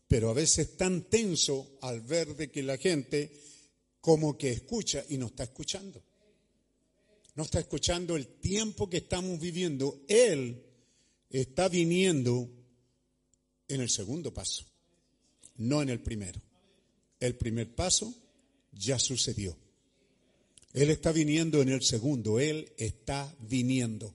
pero 0.08 0.30
a 0.30 0.34
veces 0.34 0.76
tan 0.76 1.10
tenso 1.10 1.78
al 1.82 2.02
ver 2.02 2.36
de 2.36 2.52
que 2.52 2.62
la 2.62 2.78
gente 2.78 3.32
como 4.02 4.38
que 4.38 4.52
escucha 4.52 5.04
y 5.10 5.18
no 5.18 5.28
está 5.28 5.44
escuchando. 5.44 6.04
No 7.36 7.44
está 7.44 7.60
escuchando 7.60 8.16
el 8.16 8.28
tiempo 8.28 8.90
que 8.90 8.98
estamos 8.98 9.40
viviendo. 9.40 10.02
Él 10.08 10.64
está 11.30 11.70
viniendo 11.70 12.50
en 13.68 13.82
el 13.82 13.90
segundo 13.90 14.34
paso, 14.34 14.66
no 15.58 15.82
en 15.82 15.90
el 15.90 16.02
primero. 16.02 16.47
El 17.20 17.36
primer 17.36 17.74
paso 17.74 18.14
ya 18.72 19.00
sucedió. 19.00 19.58
Él 20.74 20.90
está 20.90 21.12
viniendo 21.12 21.62
en 21.62 21.70
el 21.70 21.82
segundo, 21.82 22.40
Él 22.40 22.72
está 22.78 23.36
viniendo. 23.40 24.14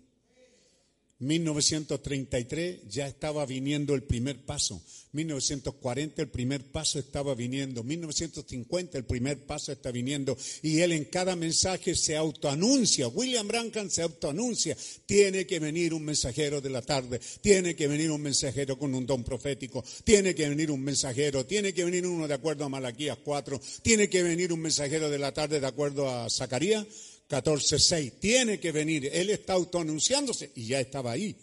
1933 1.23 2.89
ya 2.89 3.07
estaba 3.07 3.47
viniendo 3.47 3.94
el 3.94 4.03
primer 4.03 4.44
paso. 4.44 4.82
1940 5.12 6.23
el 6.23 6.28
primer 6.28 6.65
paso 6.65 6.99
estaba 6.99 7.35
viniendo. 7.35 7.85
1950 7.85 8.99
el 8.99 9.05
primer 9.05 9.39
paso 9.47 9.70
está 9.70 9.93
viniendo. 9.93 10.36
Y 10.62 10.81
él 10.81 10.90
en 10.93 11.05
cada 11.05 11.36
mensaje 11.36 11.94
se 11.94 12.16
autoanuncia. 12.16 13.07
William 13.07 13.47
Branham 13.47 13.89
se 13.89 14.03
autoanuncia. 14.03 14.77
Tiene 15.07 15.47
que 15.47 15.61
venir 15.61 15.94
un 15.94 16.05
mensajero 16.05 16.61
de 16.61 16.70
la 16.70 16.82
tarde. 16.82 17.20
Tiene 17.40 17.77
que 17.77 17.86
venir 17.86 18.11
un 18.11 18.23
mensajero 18.23 18.77
con 18.77 18.93
un 18.93 19.07
don 19.07 19.23
profético. 19.23 19.85
Tiene 20.03 20.35
que 20.35 20.49
venir 20.49 20.73
un 20.73 20.82
mensajero. 20.82 21.47
Tiene 21.47 21.73
que 21.73 21.85
venir 21.85 22.05
uno 22.05 22.27
de 22.27 22.35
acuerdo 22.35 22.65
a 22.65 22.69
Malaquías 22.69 23.19
4. 23.23 23.61
Tiene 23.82 24.09
que 24.09 24.24
venir 24.24 24.53
un 24.53 24.61
mensajero 24.61 25.09
de 25.09 25.19
la 25.19 25.32
tarde 25.32 25.61
de 25.61 25.66
acuerdo 25.66 26.11
a 26.11 26.28
Zacarías 26.28 26.85
14.6. 27.33 28.13
Tiene 28.21 28.61
que 28.61 28.73
venir. 28.73 29.09
Él 29.11 29.31
está 29.31 29.55
autoanunciándose 29.55 30.51
y 30.55 30.67
ya 30.67 30.81
estaba 30.81 31.13
ahí. 31.13 31.35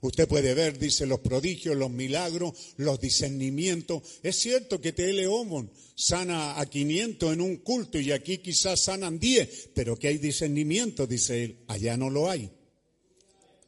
Usted 0.00 0.26
puede 0.26 0.54
ver, 0.54 0.78
dice, 0.78 1.06
los 1.06 1.20
prodigios, 1.20 1.76
los 1.76 1.90
milagros, 1.90 2.54
los 2.78 3.00
discernimientos. 3.00 4.02
Es 4.22 4.40
cierto 4.40 4.80
que 4.80 4.92
T.L. 4.92 5.26
Omon 5.28 5.70
sana 5.94 6.58
a 6.58 6.66
500 6.66 7.34
en 7.34 7.40
un 7.40 7.56
culto 7.58 8.00
y 8.00 8.10
aquí 8.10 8.38
quizás 8.38 8.84
sanan 8.84 9.20
10, 9.20 9.70
pero 9.74 9.96
que 9.96 10.08
hay 10.08 10.18
discernimiento, 10.18 11.06
dice 11.06 11.44
él. 11.44 11.58
Allá 11.68 11.96
no 11.96 12.10
lo 12.10 12.28
hay. 12.28 12.50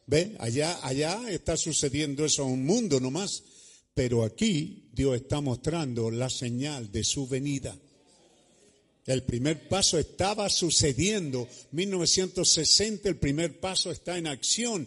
¿Ve? 0.07 0.35
Allá, 0.41 0.81
allá 0.85 1.31
está 1.31 1.57
sucediendo 1.57 2.25
eso 2.25 2.43
en 2.45 2.53
un 2.53 2.65
mundo 2.65 2.99
nomás. 2.99 3.45
Pero 3.95 4.25
aquí 4.25 4.89
Dios 4.93 5.15
está 5.17 5.41
mostrando 5.41 6.11
la 6.11 6.31
señal 6.31 6.91
de 6.91 7.05
su 7.05 7.29
venida. 7.29 7.79
El 9.07 9.25
primer 9.25 9.69
paso 9.69 9.99
estaba 9.99 10.49
sucediendo. 10.49 11.49
1960 11.73 13.09
el 13.09 13.17
primer 13.17 13.59
paso 13.59 13.91
está 13.91 14.17
en 14.17 14.29
acción. 14.29 14.87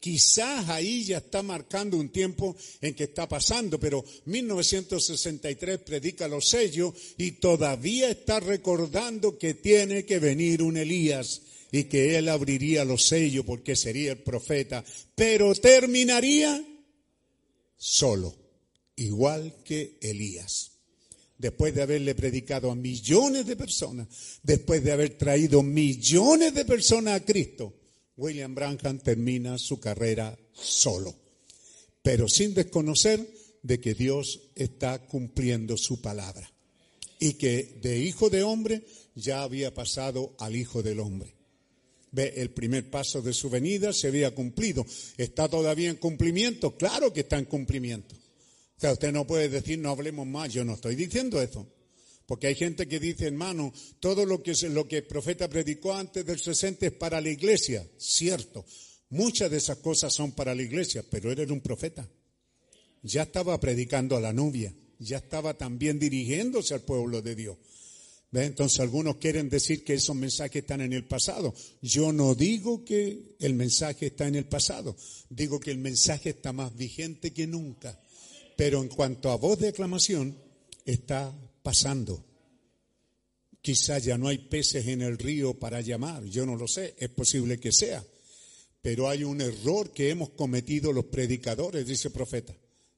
Quizás 0.00 0.68
ahí 0.68 1.04
ya 1.04 1.18
está 1.18 1.42
marcando 1.42 1.96
un 1.96 2.10
tiempo 2.10 2.54
en 2.82 2.94
que 2.94 3.04
está 3.04 3.26
pasando, 3.26 3.80
pero 3.80 4.04
1963 4.26 5.78
predica 5.78 6.28
los 6.28 6.46
sellos 6.46 6.92
y 7.16 7.32
todavía 7.32 8.10
está 8.10 8.38
recordando 8.38 9.38
que 9.38 9.54
tiene 9.54 10.04
que 10.04 10.18
venir 10.18 10.62
un 10.62 10.76
Elías 10.76 11.40
y 11.72 11.84
que 11.84 12.18
él 12.18 12.28
abriría 12.28 12.84
los 12.84 13.06
sellos 13.06 13.46
porque 13.46 13.76
sería 13.76 14.12
el 14.12 14.18
profeta, 14.18 14.84
pero 15.14 15.54
terminaría 15.54 16.62
solo, 17.78 18.36
igual 18.96 19.54
que 19.64 19.96
Elías 20.02 20.73
después 21.38 21.74
de 21.74 21.82
haberle 21.82 22.14
predicado 22.14 22.70
a 22.70 22.74
millones 22.74 23.46
de 23.46 23.56
personas, 23.56 24.08
después 24.42 24.82
de 24.82 24.92
haber 24.92 25.18
traído 25.18 25.62
millones 25.62 26.54
de 26.54 26.64
personas 26.64 27.20
a 27.20 27.24
Cristo, 27.24 27.74
William 28.16 28.54
Branham 28.54 28.98
termina 28.98 29.58
su 29.58 29.80
carrera 29.80 30.38
solo, 30.52 31.14
pero 32.02 32.28
sin 32.28 32.54
desconocer 32.54 33.26
de 33.62 33.80
que 33.80 33.94
Dios 33.94 34.40
está 34.54 35.06
cumpliendo 35.06 35.76
su 35.76 36.00
palabra 36.00 36.50
y 37.18 37.34
que 37.34 37.78
de 37.82 37.98
hijo 37.98 38.30
de 38.30 38.42
hombre 38.42 38.84
ya 39.14 39.42
había 39.42 39.72
pasado 39.72 40.34
al 40.38 40.54
hijo 40.54 40.82
del 40.82 41.00
hombre. 41.00 41.34
Ve, 42.12 42.34
el 42.36 42.50
primer 42.50 42.90
paso 42.90 43.22
de 43.22 43.32
su 43.32 43.50
venida 43.50 43.92
se 43.92 44.08
había 44.08 44.34
cumplido. 44.34 44.86
¿Está 45.16 45.48
todavía 45.48 45.90
en 45.90 45.96
cumplimiento? 45.96 46.76
Claro 46.76 47.12
que 47.12 47.20
está 47.20 47.38
en 47.38 47.46
cumplimiento. 47.46 48.14
O 48.76 48.80
sea, 48.80 48.92
usted 48.92 49.12
no 49.12 49.26
puede 49.26 49.48
decir 49.48 49.78
no 49.78 49.90
hablemos 49.90 50.26
más, 50.26 50.52
yo 50.52 50.64
no 50.64 50.74
estoy 50.74 50.96
diciendo 50.96 51.40
eso. 51.40 51.66
Porque 52.26 52.46
hay 52.46 52.54
gente 52.54 52.88
que 52.88 52.98
dice, 52.98 53.26
hermano, 53.26 53.72
todo 54.00 54.24
lo 54.24 54.42
que, 54.42 54.54
lo 54.70 54.88
que 54.88 54.98
el 54.98 55.06
profeta 55.06 55.48
predicó 55.48 55.92
antes 55.92 56.24
del 56.24 56.40
60 56.40 56.86
es 56.86 56.92
para 56.92 57.20
la 57.20 57.28
iglesia. 57.28 57.86
Cierto, 57.98 58.64
muchas 59.10 59.50
de 59.50 59.58
esas 59.58 59.78
cosas 59.78 60.12
son 60.12 60.32
para 60.32 60.54
la 60.54 60.62
iglesia, 60.62 61.04
pero 61.08 61.30
él 61.30 61.38
era 61.38 61.52
un 61.52 61.60
profeta. 61.60 62.08
Ya 63.02 63.24
estaba 63.24 63.60
predicando 63.60 64.16
a 64.16 64.20
la 64.20 64.32
novia, 64.32 64.74
ya 64.98 65.18
estaba 65.18 65.54
también 65.54 65.98
dirigiéndose 65.98 66.72
al 66.72 66.80
pueblo 66.80 67.20
de 67.20 67.34
Dios. 67.34 67.58
¿Ve? 68.30 68.46
Entonces 68.46 68.80
algunos 68.80 69.18
quieren 69.18 69.48
decir 69.48 69.84
que 69.84 69.94
esos 69.94 70.16
mensajes 70.16 70.62
están 70.62 70.80
en 70.80 70.92
el 70.92 71.04
pasado. 71.04 71.54
Yo 71.82 72.12
no 72.12 72.34
digo 72.34 72.84
que 72.84 73.36
el 73.38 73.54
mensaje 73.54 74.06
está 74.06 74.26
en 74.26 74.34
el 74.34 74.46
pasado, 74.46 74.96
digo 75.28 75.60
que 75.60 75.70
el 75.70 75.78
mensaje 75.78 76.30
está 76.30 76.52
más 76.52 76.74
vigente 76.74 77.32
que 77.32 77.46
nunca. 77.46 78.00
Pero 78.56 78.82
en 78.82 78.88
cuanto 78.88 79.30
a 79.30 79.36
voz 79.36 79.58
de 79.58 79.68
aclamación, 79.68 80.36
está 80.84 81.34
pasando. 81.62 82.24
Quizá 83.60 83.98
ya 83.98 84.18
no 84.18 84.28
hay 84.28 84.38
peces 84.38 84.86
en 84.86 85.00
el 85.00 85.16
río 85.16 85.54
para 85.54 85.80
llamar, 85.80 86.24
yo 86.24 86.44
no 86.44 86.54
lo 86.54 86.68
sé, 86.68 86.94
es 86.98 87.08
posible 87.08 87.58
que 87.58 87.72
sea. 87.72 88.04
Pero 88.82 89.08
hay 89.08 89.24
un 89.24 89.40
error 89.40 89.90
que 89.92 90.10
hemos 90.10 90.30
cometido 90.30 90.92
los 90.92 91.06
predicadores, 91.06 91.86
dice 91.86 92.08
el 92.08 92.14
profeta. 92.14 92.54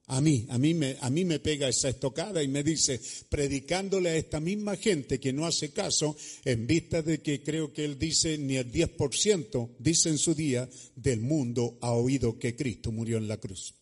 A 0.08 0.20
mí, 0.20 0.46
a 0.50 0.58
mí 0.58 0.74
me, 0.74 0.96
a 1.00 1.10
mí 1.10 1.24
me 1.24 1.40
pega 1.40 1.68
esa 1.68 1.88
estocada 1.88 2.42
y 2.42 2.48
me 2.48 2.62
dice, 2.62 3.00
predicándole 3.28 4.10
a 4.10 4.16
esta 4.16 4.40
misma 4.40 4.76
gente 4.76 5.18
que 5.18 5.32
no 5.32 5.46
hace 5.46 5.72
caso, 5.72 6.16
en 6.44 6.66
vista 6.66 7.02
de 7.02 7.20
que 7.22 7.42
creo 7.42 7.72
que 7.72 7.84
él 7.84 7.98
dice 7.98 8.38
ni 8.38 8.56
el 8.56 8.70
10%, 8.70 9.76
dice 9.78 10.08
en 10.08 10.18
su 10.18 10.34
día, 10.34 10.68
del 10.94 11.20
mundo 11.20 11.78
ha 11.80 11.92
oído 11.92 12.38
que 12.38 12.54
Cristo 12.56 12.90
murió 12.92 13.18
en 13.18 13.28
la 13.28 13.36
cruz. 13.36 13.74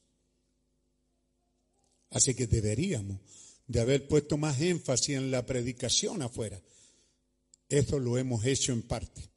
Así 2.15 2.33
que 2.35 2.47
deberíamos 2.47 3.19
de 3.67 3.81
haber 3.81 4.07
puesto 4.07 4.39
más 4.39 4.61
énfasis 4.61 5.17
en 5.17 5.33
la 5.33 5.45
predicación 5.45 6.23
afuera. 6.23 6.63
Eso 7.69 7.99
lo 7.99 8.17
hemos 8.17 8.47
hecho 8.47 8.73
en 8.73 8.83
parte, 8.83 9.29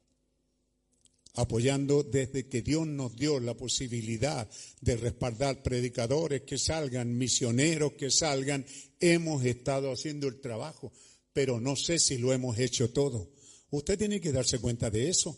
apoyando 1.34 2.04
desde 2.04 2.48
que 2.48 2.62
Dios 2.62 2.86
nos 2.86 3.16
dio 3.16 3.40
la 3.40 3.54
posibilidad 3.54 4.48
de 4.80 4.96
respaldar 4.96 5.60
predicadores 5.60 6.42
que 6.42 6.56
salgan, 6.56 7.18
misioneros 7.18 7.94
que 7.94 8.12
salgan, 8.12 8.64
hemos 9.00 9.44
estado 9.44 9.90
haciendo 9.90 10.28
el 10.28 10.40
trabajo, 10.40 10.92
pero 11.32 11.58
no 11.58 11.74
sé 11.74 11.98
si 11.98 12.16
lo 12.18 12.32
hemos 12.32 12.60
hecho 12.60 12.90
todo. 12.90 13.32
Usted 13.70 13.98
tiene 13.98 14.20
que 14.20 14.30
darse 14.30 14.60
cuenta 14.60 14.88
de 14.88 15.08
eso. 15.08 15.36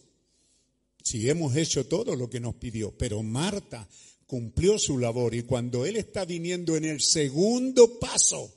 Si 1.03 1.27
hemos 1.31 1.57
hecho 1.57 1.87
todo 1.87 2.15
lo 2.15 2.29
que 2.29 2.39
nos 2.39 2.57
pidió, 2.57 2.97
pero 2.99 3.23
Marta 3.23 3.89
cumplió 4.31 4.79
su 4.79 4.97
labor 4.97 5.35
y 5.35 5.43
cuando 5.43 5.85
Él 5.85 5.97
está 5.97 6.25
viniendo 6.25 6.77
en 6.77 6.85
el 6.85 7.01
segundo 7.01 7.99
paso, 7.99 8.49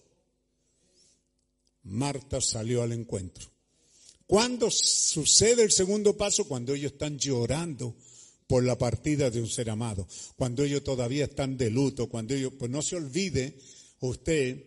Marta 1.85 2.39
salió 2.39 2.83
al 2.83 2.91
encuentro. 2.91 3.49
¿Cuándo 4.27 4.69
sucede 4.69 5.63
el 5.63 5.71
segundo 5.71 6.15
paso? 6.15 6.47
Cuando 6.47 6.75
ellos 6.75 6.91
están 6.91 7.17
llorando 7.17 7.95
por 8.45 8.63
la 8.63 8.77
partida 8.77 9.31
de 9.31 9.41
un 9.41 9.49
ser 9.49 9.71
amado, 9.71 10.07
cuando 10.35 10.63
ellos 10.63 10.83
todavía 10.83 11.23
están 11.23 11.57
de 11.57 11.71
luto, 11.71 12.07
cuando 12.07 12.35
ellos, 12.35 12.53
pues 12.59 12.69
no 12.69 12.83
se 12.83 12.95
olvide 12.95 13.57
usted 14.01 14.63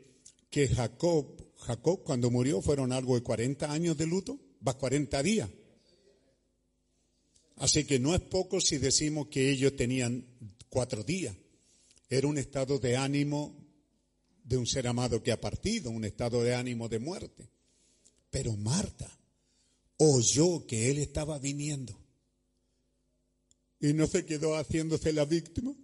que 0.51 0.67
Jacob, 0.67 1.41
Jacob 1.59 2.03
cuando 2.03 2.33
murió 2.33 2.61
fueron 2.61 2.91
algo 2.91 3.15
de 3.15 3.23
40 3.23 3.71
años 3.71 3.97
de 3.97 4.09
luto, 4.09 4.41
va 4.67 4.77
40 4.77 5.23
días. 5.23 5.49
Así 7.59 7.85
que 7.85 8.01
no 8.01 8.13
es 8.13 8.23
poco 8.23 8.61
si 8.61 8.79
decimos 8.79 9.29
que 9.29 9.53
ellos 9.53 9.77
tenían 9.77 10.25
cuatro 10.69 11.03
días. 11.03 11.37
Era 12.09 12.27
un 12.29 12.39
estado 12.39 12.79
de 12.79 12.97
ánimo 12.97 13.57
de 14.45 14.57
un 14.57 14.67
ser 14.67 14.87
amado 14.87 15.23
que 15.23 15.33
ha 15.33 15.41
partido, 15.41 15.91
un 15.91 16.05
estado 16.05 16.43
de 16.43 16.55
ánimo 16.55 16.89
de 16.89 16.99
muerte. 17.01 17.51
Pero 18.31 18.57
Marta 18.57 19.11
oyó 19.99 20.67
que 20.67 20.91
él 20.91 20.99
estaba 20.99 21.39
viniendo 21.39 21.99
y 23.81 23.93
no 23.93 24.07
se 24.07 24.25
quedó 24.25 24.57
haciéndose 24.57 25.13
la 25.13 25.25
víctima. 25.25 25.75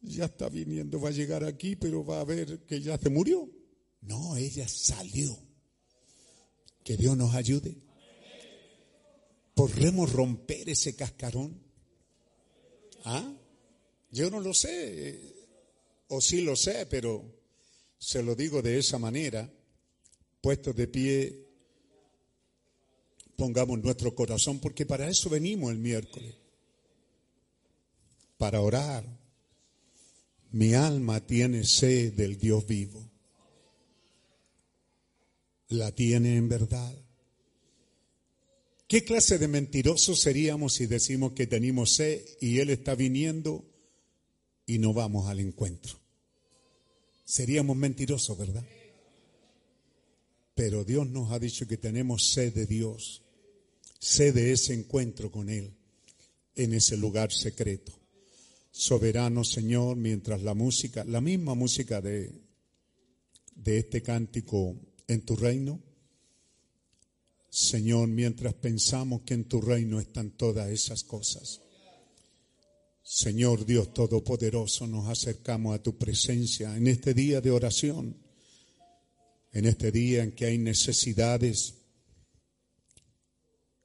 Ya 0.00 0.26
está 0.26 0.48
viniendo, 0.48 1.00
va 1.00 1.08
a 1.08 1.12
llegar 1.12 1.44
aquí, 1.44 1.74
pero 1.74 2.04
va 2.04 2.20
a 2.20 2.24
ver 2.24 2.64
que 2.64 2.80
ya 2.80 2.96
se 2.98 3.10
murió. 3.10 3.50
No, 4.02 4.36
ella 4.36 4.68
salió. 4.68 5.36
Que 6.84 6.96
Dios 6.96 7.16
nos 7.16 7.34
ayude. 7.34 7.76
¿Podremos 9.54 10.12
romper 10.12 10.68
ese 10.68 10.94
cascarón? 10.94 11.65
¿Ah? 13.06 13.32
Yo 14.10 14.30
no 14.30 14.40
lo 14.40 14.52
sé, 14.52 15.32
o 16.08 16.20
sí 16.20 16.40
lo 16.40 16.56
sé, 16.56 16.86
pero 16.86 17.24
se 17.98 18.20
lo 18.20 18.34
digo 18.34 18.62
de 18.62 18.78
esa 18.78 18.98
manera, 18.98 19.48
puesto 20.40 20.72
de 20.72 20.88
pie, 20.88 21.46
pongamos 23.36 23.80
nuestro 23.80 24.12
corazón, 24.12 24.58
porque 24.58 24.86
para 24.86 25.08
eso 25.08 25.30
venimos 25.30 25.70
el 25.70 25.78
miércoles, 25.78 26.34
para 28.38 28.60
orar. 28.60 29.04
Mi 30.50 30.74
alma 30.74 31.24
tiene 31.24 31.62
sed 31.62 32.14
del 32.14 32.38
Dios 32.38 32.66
vivo. 32.66 33.08
La 35.68 35.92
tiene 35.92 36.36
en 36.36 36.48
verdad. 36.48 37.05
¿Qué 38.88 39.02
clase 39.02 39.38
de 39.38 39.48
mentirosos 39.48 40.20
seríamos 40.20 40.74
si 40.74 40.86
decimos 40.86 41.32
que 41.32 41.48
tenemos 41.48 41.94
sed 41.94 42.24
y 42.40 42.60
Él 42.60 42.70
está 42.70 42.94
viniendo 42.94 43.64
y 44.64 44.78
no 44.78 44.92
vamos 44.92 45.28
al 45.28 45.40
encuentro? 45.40 45.98
Seríamos 47.24 47.76
mentirosos, 47.76 48.38
¿verdad? 48.38 48.64
Pero 50.54 50.84
Dios 50.84 51.08
nos 51.08 51.32
ha 51.32 51.40
dicho 51.40 51.66
que 51.66 51.76
tenemos 51.76 52.30
sed 52.30 52.54
de 52.54 52.66
Dios, 52.66 53.22
sed 53.98 54.32
de 54.34 54.52
ese 54.52 54.72
encuentro 54.72 55.30
con 55.32 55.50
Él. 55.50 55.72
en 56.54 56.72
ese 56.72 56.96
lugar 56.96 57.32
secreto. 57.32 57.92
Soberano 58.70 59.44
Señor, 59.44 59.96
mientras 59.96 60.42
la 60.42 60.54
música, 60.54 61.04
la 61.04 61.20
misma 61.20 61.54
música 61.54 62.00
de, 62.00 62.32
de 63.54 63.78
este 63.78 64.02
cántico 64.02 64.74
en 65.06 65.20
tu 65.20 65.36
reino, 65.36 65.82
Señor, 67.58 68.08
mientras 68.08 68.52
pensamos 68.52 69.22
que 69.22 69.32
en 69.32 69.44
tu 69.44 69.62
reino 69.62 69.98
están 69.98 70.32
todas 70.32 70.68
esas 70.68 71.04
cosas. 71.04 71.62
Señor 73.02 73.64
Dios 73.64 73.94
Todopoderoso, 73.94 74.86
nos 74.86 75.08
acercamos 75.08 75.74
a 75.74 75.82
tu 75.82 75.96
presencia 75.96 76.76
en 76.76 76.86
este 76.86 77.14
día 77.14 77.40
de 77.40 77.50
oración, 77.50 78.14
en 79.52 79.64
este 79.64 79.90
día 79.90 80.22
en 80.22 80.32
que 80.32 80.44
hay 80.44 80.58
necesidades. 80.58 81.76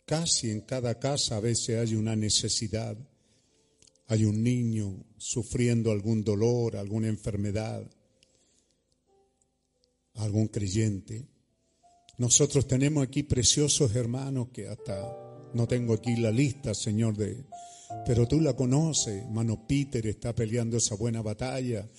Casi 0.03 0.49
en 0.49 0.61
cada 0.61 0.99
casa 0.99 1.38
a 1.38 1.39
veces 1.39 1.77
hay 1.77 1.95
una 1.95 2.18
necesidad. 2.18 2.98
Hay 4.07 4.26
un 4.26 4.43
niño 4.43 5.02
sufriendo 5.18 5.91
algún 5.91 6.26
dolor, 6.26 6.76
alguna 6.76 7.07
enfermedad, 7.07 7.89
algún 10.15 10.49
creyente. 10.49 11.30
Nosotros 12.22 12.68
tenemos 12.68 13.02
aquí 13.02 13.23
preciosos 13.23 13.95
hermanos 13.95 14.49
que 14.53 14.68
hasta 14.68 15.11
no 15.56 15.68
tengo 15.68 15.95
aquí 15.95 16.15
la 16.18 16.30
lista, 16.30 16.76
Señor, 16.76 17.18
de 17.18 17.45
pero 18.06 18.27
tú 18.27 18.39
la 18.39 18.56
conoces, 18.56 19.23
hermano 19.23 19.65
Peter 19.68 20.06
está 20.06 20.31
peleando 20.35 20.77
esa 20.77 20.93
buena 20.93 21.23
batalla 21.23 21.89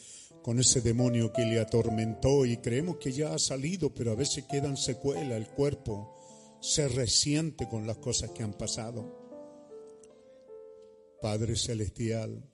con 0.40 0.60
ese 0.60 0.80
demonio 0.80 1.32
que 1.32 1.44
le 1.44 1.58
atormentó 1.58 2.46
y 2.46 2.58
creemos 2.58 2.98
que 2.98 3.10
ya 3.10 3.34
ha 3.34 3.38
salido, 3.40 3.92
pero 3.92 4.12
a 4.12 4.14
veces 4.14 4.44
quedan 4.44 4.76
secuelas, 4.76 5.32
el 5.32 5.48
cuerpo 5.48 6.14
se 6.60 6.86
resiente 6.86 7.68
con 7.68 7.84
las 7.84 7.96
cosas 7.96 8.30
que 8.30 8.44
han 8.44 8.52
pasado. 8.52 9.28
Padre 11.20 11.56
Celestial, 11.56 12.48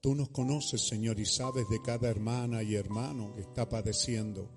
tú 0.00 0.16
nos 0.16 0.30
conoces, 0.30 0.80
Señor, 0.80 1.20
y 1.20 1.26
sabes 1.26 1.68
de 1.68 1.80
cada 1.80 2.10
hermana 2.10 2.64
y 2.64 2.74
hermano 2.74 3.32
que 3.36 3.42
está 3.42 3.68
padeciendo. 3.68 4.50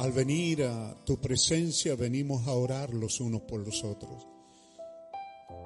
Al 0.00 0.12
venir 0.12 0.62
a 0.62 0.96
tu 1.04 1.20
presencia 1.20 1.94
venimos 1.94 2.48
a 2.48 2.52
orar 2.52 2.94
los 2.94 3.20
unos 3.20 3.42
por 3.42 3.60
los 3.60 3.84
otros. 3.84 4.26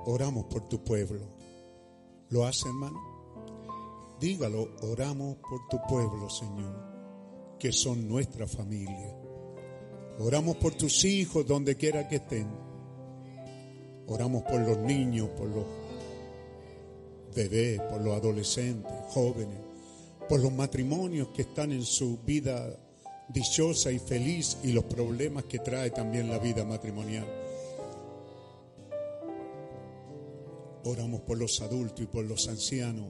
Oramos 0.06 0.46
por 0.46 0.68
tu 0.68 0.82
pueblo. 0.82 1.20
¿Lo 2.30 2.44
hace, 2.44 2.66
hermano? 2.66 2.98
Dígalo, 4.18 4.74
oramos 4.90 5.36
por 5.36 5.68
tu 5.68 5.78
pueblo, 5.88 6.28
Señor, 6.28 6.74
que 7.60 7.70
son 7.70 8.08
nuestra 8.08 8.48
familia. 8.48 9.16
Oramos 10.18 10.56
por 10.56 10.74
tus 10.74 11.04
hijos 11.04 11.46
donde 11.46 11.76
quiera 11.76 12.08
que 12.08 12.16
estén. 12.16 12.48
Oramos 14.08 14.42
por 14.42 14.60
los 14.60 14.78
niños, 14.78 15.28
por 15.28 15.48
los 15.48 15.64
bebés, 17.36 17.80
por 17.82 18.00
los 18.00 18.16
adolescentes, 18.16 18.92
jóvenes, 19.10 19.60
por 20.28 20.40
los 20.40 20.52
matrimonios 20.52 21.28
que 21.28 21.42
están 21.42 21.70
en 21.70 21.84
su 21.84 22.18
vida 22.18 22.80
dichosa 23.28 23.90
y 23.90 23.98
feliz 23.98 24.58
y 24.62 24.72
los 24.72 24.84
problemas 24.84 25.44
que 25.44 25.58
trae 25.58 25.90
también 25.90 26.30
la 26.30 26.38
vida 26.38 26.64
matrimonial. 26.64 27.26
Oramos 30.84 31.22
por 31.22 31.38
los 31.38 31.60
adultos 31.62 32.00
y 32.02 32.06
por 32.06 32.24
los 32.24 32.46
ancianos. 32.48 33.06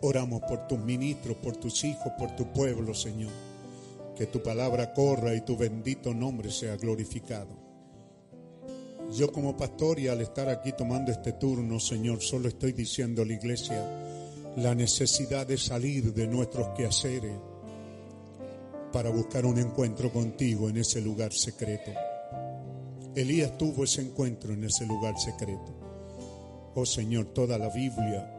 Oramos 0.00 0.42
por 0.42 0.66
tus 0.66 0.78
ministros, 0.78 1.36
por 1.36 1.56
tus 1.56 1.84
hijos, 1.84 2.12
por 2.18 2.34
tu 2.34 2.50
pueblo, 2.52 2.94
Señor. 2.94 3.32
Que 4.16 4.26
tu 4.26 4.42
palabra 4.42 4.94
corra 4.94 5.34
y 5.34 5.42
tu 5.42 5.56
bendito 5.56 6.14
nombre 6.14 6.50
sea 6.50 6.76
glorificado. 6.76 7.66
Yo 9.12 9.30
como 9.30 9.56
pastor 9.56 9.98
y 9.98 10.08
al 10.08 10.20
estar 10.20 10.48
aquí 10.48 10.72
tomando 10.72 11.12
este 11.12 11.32
turno, 11.32 11.78
Señor, 11.78 12.22
solo 12.22 12.48
estoy 12.48 12.72
diciendo 12.72 13.22
a 13.22 13.26
la 13.26 13.34
iglesia 13.34 14.15
la 14.56 14.74
necesidad 14.74 15.46
de 15.46 15.58
salir 15.58 16.14
de 16.14 16.26
nuestros 16.26 16.68
quehaceres 16.70 17.36
para 18.92 19.10
buscar 19.10 19.44
un 19.44 19.58
encuentro 19.58 20.10
contigo 20.10 20.70
en 20.70 20.78
ese 20.78 21.02
lugar 21.02 21.32
secreto. 21.32 21.90
Elías 23.14 23.58
tuvo 23.58 23.84
ese 23.84 24.00
encuentro 24.00 24.54
en 24.54 24.64
ese 24.64 24.86
lugar 24.86 25.18
secreto. 25.18 25.74
Oh 26.74 26.86
Señor, 26.86 27.26
toda 27.26 27.58
la 27.58 27.68
Biblia, 27.68 28.32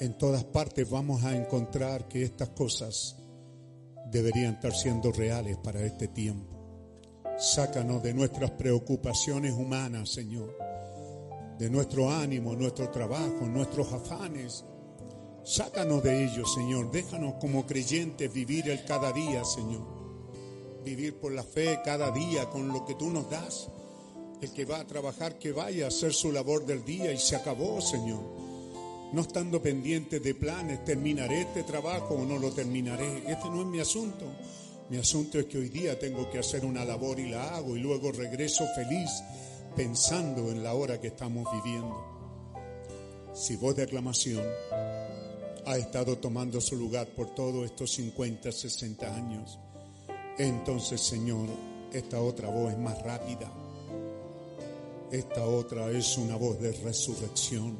en 0.00 0.18
todas 0.18 0.42
partes 0.44 0.88
vamos 0.90 1.24
a 1.24 1.36
encontrar 1.36 2.08
que 2.08 2.24
estas 2.24 2.48
cosas 2.50 3.16
deberían 4.10 4.54
estar 4.54 4.74
siendo 4.74 5.12
reales 5.12 5.56
para 5.58 5.84
este 5.84 6.08
tiempo. 6.08 6.56
Sácanos 7.38 8.02
de 8.02 8.14
nuestras 8.14 8.50
preocupaciones 8.52 9.52
humanas, 9.52 10.10
Señor, 10.10 10.56
de 11.58 11.70
nuestro 11.70 12.10
ánimo, 12.10 12.56
nuestro 12.56 12.90
trabajo, 12.90 13.46
nuestros 13.46 13.92
afanes. 13.92 14.64
Sácanos 15.48 16.02
de 16.02 16.26
ellos, 16.26 16.52
Señor. 16.52 16.90
Déjanos 16.90 17.36
como 17.40 17.66
creyentes 17.66 18.30
vivir 18.30 18.68
el 18.68 18.84
cada 18.84 19.14
día, 19.14 19.46
Señor. 19.46 19.80
Vivir 20.84 21.18
por 21.18 21.32
la 21.32 21.42
fe 21.42 21.80
cada 21.82 22.10
día 22.10 22.50
con 22.50 22.68
lo 22.68 22.84
que 22.84 22.94
tú 22.94 23.08
nos 23.08 23.30
das. 23.30 23.66
El 24.42 24.52
que 24.52 24.66
va 24.66 24.80
a 24.80 24.86
trabajar, 24.86 25.38
que 25.38 25.52
vaya 25.52 25.86
a 25.86 25.88
hacer 25.88 26.12
su 26.12 26.32
labor 26.32 26.66
del 26.66 26.84
día 26.84 27.12
y 27.12 27.18
se 27.18 27.34
acabó, 27.34 27.80
Señor. 27.80 28.20
No 29.14 29.22
estando 29.22 29.62
pendiente 29.62 30.20
de 30.20 30.34
planes, 30.34 30.84
terminaré 30.84 31.40
este 31.40 31.62
trabajo 31.62 32.12
o 32.12 32.26
no 32.26 32.36
lo 32.36 32.52
terminaré. 32.52 33.22
Este 33.26 33.48
no 33.48 33.62
es 33.62 33.68
mi 33.68 33.80
asunto. 33.80 34.26
Mi 34.90 34.98
asunto 34.98 35.38
es 35.38 35.46
que 35.46 35.56
hoy 35.56 35.70
día 35.70 35.98
tengo 35.98 36.28
que 36.28 36.40
hacer 36.40 36.62
una 36.66 36.84
labor 36.84 37.18
y 37.18 37.30
la 37.30 37.56
hago 37.56 37.74
y 37.74 37.80
luego 37.80 38.12
regreso 38.12 38.66
feliz 38.74 39.08
pensando 39.74 40.50
en 40.50 40.62
la 40.62 40.74
hora 40.74 41.00
que 41.00 41.06
estamos 41.06 41.46
viviendo. 41.50 42.04
Si 43.32 43.56
voz 43.56 43.76
de 43.76 43.84
aclamación 43.84 44.44
ha 45.70 45.78
estado 45.78 46.18
tomando 46.18 46.60
su 46.60 46.76
lugar 46.76 47.08
por 47.08 47.34
todos 47.34 47.64
estos 47.64 47.92
50, 47.92 48.50
60 48.50 49.14
años, 49.14 49.58
entonces 50.38 51.00
Señor, 51.00 51.48
esta 51.92 52.20
otra 52.20 52.48
voz 52.48 52.72
es 52.72 52.78
más 52.78 53.02
rápida 53.02 53.52
esta 55.10 55.46
otra 55.46 55.90
es 55.90 56.18
una 56.18 56.36
voz 56.36 56.60
de 56.60 56.70
resurrección. 56.70 57.78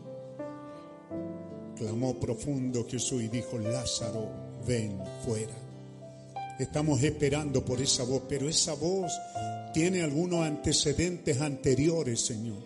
Clamó 1.76 2.18
profundo 2.18 2.86
Jesús 2.88 3.22
y 3.22 3.28
dijo, 3.28 3.58
Lázaro, 3.58 4.30
ven 4.66 4.98
fuera. 5.26 5.52
Estamos 6.58 7.02
esperando 7.02 7.62
por 7.62 7.82
esa 7.82 8.04
voz, 8.04 8.22
pero 8.28 8.48
esa 8.48 8.72
voz 8.72 9.12
tiene 9.74 10.02
algunos 10.02 10.40
antecedentes 10.40 11.38
anteriores, 11.40 12.22
Señor. 12.22 12.62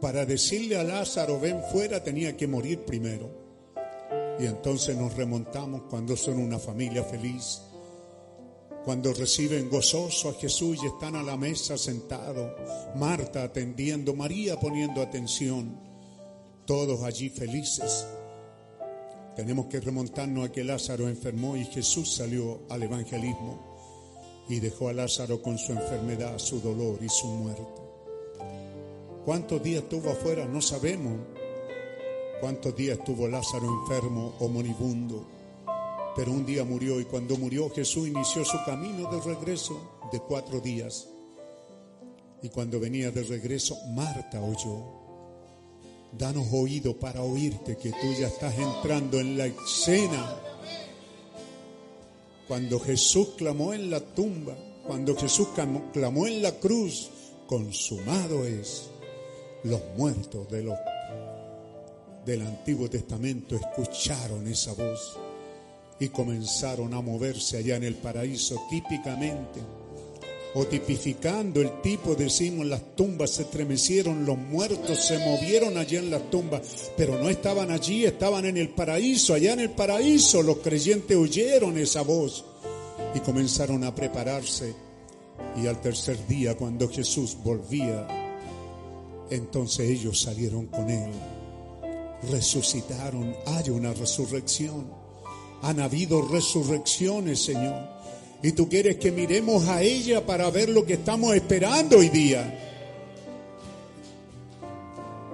Para 0.00 0.24
decirle 0.24 0.76
a 0.76 0.84
Lázaro, 0.84 1.38
ven 1.38 1.60
fuera, 1.70 2.02
tenía 2.02 2.34
que 2.34 2.46
morir 2.46 2.86
primero. 2.86 3.28
Y 4.38 4.46
entonces 4.46 4.96
nos 4.96 5.14
remontamos 5.14 5.82
cuando 5.90 6.16
son 6.16 6.38
una 6.38 6.58
familia 6.58 7.02
feliz, 7.02 7.62
cuando 8.84 9.12
reciben 9.12 9.68
gozoso 9.68 10.28
a 10.28 10.34
Jesús 10.34 10.78
y 10.82 10.86
están 10.86 11.16
a 11.16 11.22
la 11.22 11.36
mesa 11.36 11.76
sentados, 11.76 12.52
Marta 12.96 13.42
atendiendo, 13.42 14.14
María 14.14 14.58
poniendo 14.58 15.02
atención, 15.02 15.78
todos 16.64 17.02
allí 17.02 17.28
felices. 17.28 18.06
Tenemos 19.34 19.66
que 19.66 19.80
remontarnos 19.80 20.48
a 20.48 20.52
que 20.52 20.64
Lázaro 20.64 21.08
enfermó 21.08 21.56
y 21.56 21.64
Jesús 21.64 22.14
salió 22.14 22.60
al 22.70 22.82
evangelismo 22.82 23.68
y 24.48 24.60
dejó 24.60 24.88
a 24.88 24.92
Lázaro 24.92 25.42
con 25.42 25.58
su 25.58 25.72
enfermedad, 25.72 26.38
su 26.38 26.60
dolor 26.60 26.98
y 27.02 27.08
su 27.08 27.26
muerte. 27.26 27.82
¿Cuántos 29.24 29.62
días 29.62 29.82
estuvo 29.82 30.10
afuera? 30.10 30.46
No 30.46 30.62
sabemos. 30.62 31.18
¿Cuántos 32.40 32.76
días 32.76 32.98
estuvo 32.98 33.26
Lázaro 33.26 33.66
enfermo 33.66 34.34
o 34.38 34.48
moribundo? 34.48 35.26
Pero 36.14 36.30
un 36.30 36.46
día 36.46 36.64
murió 36.64 37.00
y 37.00 37.04
cuando 37.04 37.36
murió 37.36 37.68
Jesús 37.70 38.06
inició 38.06 38.44
su 38.44 38.58
camino 38.64 39.10
de 39.10 39.20
regreso 39.20 40.00
de 40.12 40.20
cuatro 40.20 40.60
días. 40.60 41.08
Y 42.42 42.48
cuando 42.50 42.78
venía 42.78 43.10
de 43.10 43.24
regreso, 43.24 43.76
Marta 43.88 44.40
oyó. 44.40 44.84
Danos 46.12 46.46
oído 46.52 46.96
para 46.96 47.22
oírte 47.22 47.76
que 47.76 47.90
tú 47.90 48.12
ya 48.18 48.28
estás 48.28 48.56
entrando 48.56 49.18
en 49.18 49.36
la 49.36 49.46
escena. 49.46 50.36
Cuando 52.46 52.78
Jesús 52.78 53.30
clamó 53.36 53.74
en 53.74 53.90
la 53.90 54.00
tumba, 54.00 54.56
cuando 54.86 55.16
Jesús 55.16 55.48
clamó 55.92 56.26
en 56.26 56.40
la 56.40 56.52
cruz, 56.52 57.10
consumado 57.48 58.44
es. 58.44 58.90
Los 59.64 59.80
muertos 59.96 60.48
de 60.48 60.62
los, 60.62 60.78
del 62.28 62.42
Antiguo 62.42 62.90
Testamento 62.90 63.56
escucharon 63.56 64.46
esa 64.48 64.74
voz 64.74 65.16
y 65.98 66.10
comenzaron 66.10 66.92
a 66.92 67.00
moverse 67.00 67.56
allá 67.56 67.76
en 67.76 67.84
el 67.84 67.94
paraíso 67.94 68.66
típicamente 68.68 69.60
o 70.54 70.66
tipificando 70.66 71.62
el 71.62 71.80
tipo, 71.80 72.14
decimos, 72.14 72.66
las 72.66 72.94
tumbas 72.94 73.30
se 73.30 73.42
estremecieron, 73.42 74.26
los 74.26 74.36
muertos 74.36 75.06
se 75.06 75.18
movieron 75.18 75.78
allá 75.78 76.00
en 76.00 76.10
las 76.10 76.28
tumbas, 76.30 76.90
pero 76.98 77.18
no 77.18 77.30
estaban 77.30 77.70
allí, 77.70 78.04
estaban 78.04 78.44
en 78.44 78.58
el 78.58 78.70
paraíso, 78.70 79.32
allá 79.32 79.54
en 79.54 79.60
el 79.60 79.70
paraíso 79.70 80.42
los 80.42 80.58
creyentes 80.58 81.16
oyeron 81.16 81.78
esa 81.78 82.02
voz 82.02 82.44
y 83.14 83.20
comenzaron 83.20 83.84
a 83.84 83.94
prepararse. 83.94 84.74
Y 85.62 85.66
al 85.66 85.80
tercer 85.80 86.26
día, 86.26 86.56
cuando 86.56 86.88
Jesús 86.90 87.38
volvía 87.42 88.06
Entonces 89.30 89.88
ellos 89.88 90.20
salieron 90.20 90.66
con 90.66 90.90
él, 90.90 91.10
resucitaron, 92.30 93.34
hay 93.46 93.70
una 93.70 93.92
resurrección. 93.94 94.86
Han 95.62 95.80
habido 95.80 96.22
resurrecciones, 96.28 97.42
Señor. 97.44 97.88
Y 98.42 98.52
tú 98.52 98.68
quieres 98.68 98.96
que 98.98 99.10
miremos 99.10 99.66
a 99.66 99.82
ella 99.82 100.24
para 100.24 100.48
ver 100.50 100.68
lo 100.68 100.84
que 100.86 100.94
estamos 100.94 101.34
esperando 101.34 101.98
hoy 101.98 102.08
día. 102.08 102.64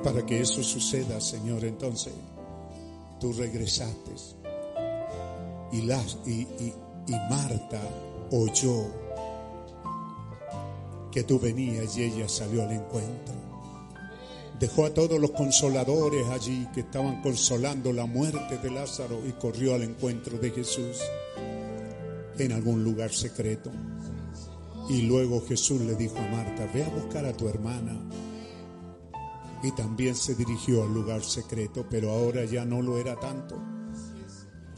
Para 0.03 0.25
que 0.25 0.41
eso 0.41 0.63
suceda, 0.63 1.21
Señor, 1.21 1.65
entonces 1.65 2.13
tú 3.21 3.33
regresaste. 3.33 4.13
Y, 5.73 5.83
las, 5.83 6.19
y, 6.27 6.31
y- 6.43 6.75
y 7.07 7.13
Marta 7.29 7.81
oyó 8.31 8.87
que 11.13 11.23
tú 11.25 11.39
venías 11.39 11.97
y 11.99 12.05
ella 12.05 12.29
salió 12.29 12.63
al 12.63 12.73
encuentro. 12.73 13.35
Dejó 14.65 14.87
a 14.87 14.95
todos 14.95 15.21
los 15.21 15.33
consoladores 15.33 16.27
allí 16.29 16.67
que 16.73 16.81
estaban 16.81 17.21
consolando 17.21 17.93
la 17.93 18.07
muerte 18.07 18.57
de 18.57 18.71
Lázaro 18.71 19.21
y 19.29 19.33
corrió 19.33 19.75
al 19.75 19.83
encuentro 19.83 20.39
de 20.39 20.51
Jesús 20.53 21.03
en 22.39 22.51
algún 22.51 22.83
lugar 22.83 23.13
secreto. 23.13 23.71
Y 24.89 25.03
luego 25.03 25.45
Jesús 25.47 25.83
le 25.83 25.95
dijo 25.97 26.17
a 26.17 26.29
Marta, 26.29 26.67
ve 26.73 26.83
a 26.83 26.89
buscar 26.89 27.27
a 27.27 27.37
tu 27.37 27.47
hermana. 27.47 28.09
Y 29.63 29.71
también 29.73 30.15
se 30.15 30.35
dirigió 30.35 30.85
al 30.85 30.95
lugar 30.95 31.23
secreto, 31.23 31.85
pero 31.91 32.13
ahora 32.13 32.47
ya 32.47 32.65
no 32.65 32.81
lo 32.81 32.97
era 32.97 33.21
tanto, 33.21 33.63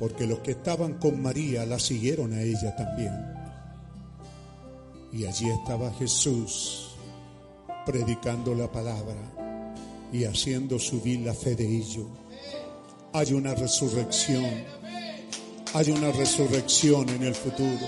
porque 0.01 0.27
los 0.27 0.41
que 0.41 0.51
estaban 0.51 0.95
con 0.95 1.23
María 1.23 1.65
la 1.65 1.79
siguieron 1.79 2.33
a 2.33 2.43
ella 2.43 2.75
también. 2.75 3.15
Y 5.13 5.27
allí 5.27 5.49
estaba 5.49 5.93
Jesús 5.93 6.97
predicando 7.87 8.53
la 8.53 8.73
palabra 8.73 9.46
y 10.17 10.25
haciendo 10.25 10.79
subir 10.79 11.21
la 11.21 11.35
fe 11.35 11.55
de 11.55 11.67
ellos. 11.67 12.07
Hay 13.13 13.33
una 13.33 13.55
resurrección, 13.55 14.65
hay 15.75 15.91
una 15.91 16.11
resurrección 16.11 17.09
en 17.11 17.23
el 17.23 17.35
futuro. 17.35 17.87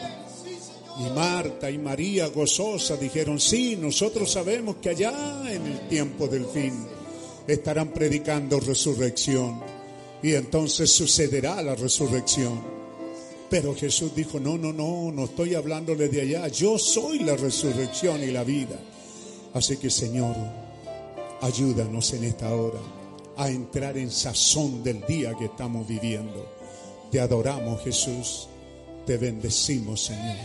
Y 0.98 1.10
Marta 1.14 1.70
y 1.70 1.78
María 1.78 2.26
gozosa 2.26 2.96
dijeron, 2.96 3.40
sí, 3.40 3.76
nosotros 3.76 4.30
sabemos 4.30 4.76
que 4.76 4.90
allá 4.90 5.42
en 5.50 5.66
el 5.66 5.88
tiempo 5.88 6.26
del 6.26 6.44
fin 6.44 6.86
estarán 7.46 7.92
predicando 7.92 8.60
resurrección. 8.60 9.60
Y 10.22 10.34
entonces 10.34 10.90
sucederá 10.90 11.62
la 11.62 11.76
resurrección. 11.76 12.60
Pero 13.48 13.74
Jesús 13.74 14.14
dijo, 14.14 14.38
no, 14.38 14.58
no, 14.58 14.72
no, 14.72 15.10
no 15.12 15.24
estoy 15.24 15.54
hablándole 15.54 16.08
de 16.08 16.20
allá. 16.20 16.48
Yo 16.48 16.78
soy 16.78 17.20
la 17.20 17.36
resurrección 17.36 18.22
y 18.22 18.26
la 18.26 18.44
vida. 18.44 18.78
Así 19.54 19.78
que 19.78 19.88
Señor, 19.88 20.36
ayúdanos 21.40 22.12
en 22.12 22.24
esta 22.24 22.54
hora 22.54 22.80
a 23.36 23.48
entrar 23.48 23.96
en 23.96 24.10
sazón 24.10 24.82
del 24.82 25.04
día 25.06 25.34
que 25.34 25.44
estamos 25.46 25.86
viviendo. 25.86 26.46
Te 27.10 27.20
adoramos 27.20 27.82
Jesús, 27.82 28.48
te 29.06 29.16
bendecimos 29.16 30.04
Señor. 30.04 30.36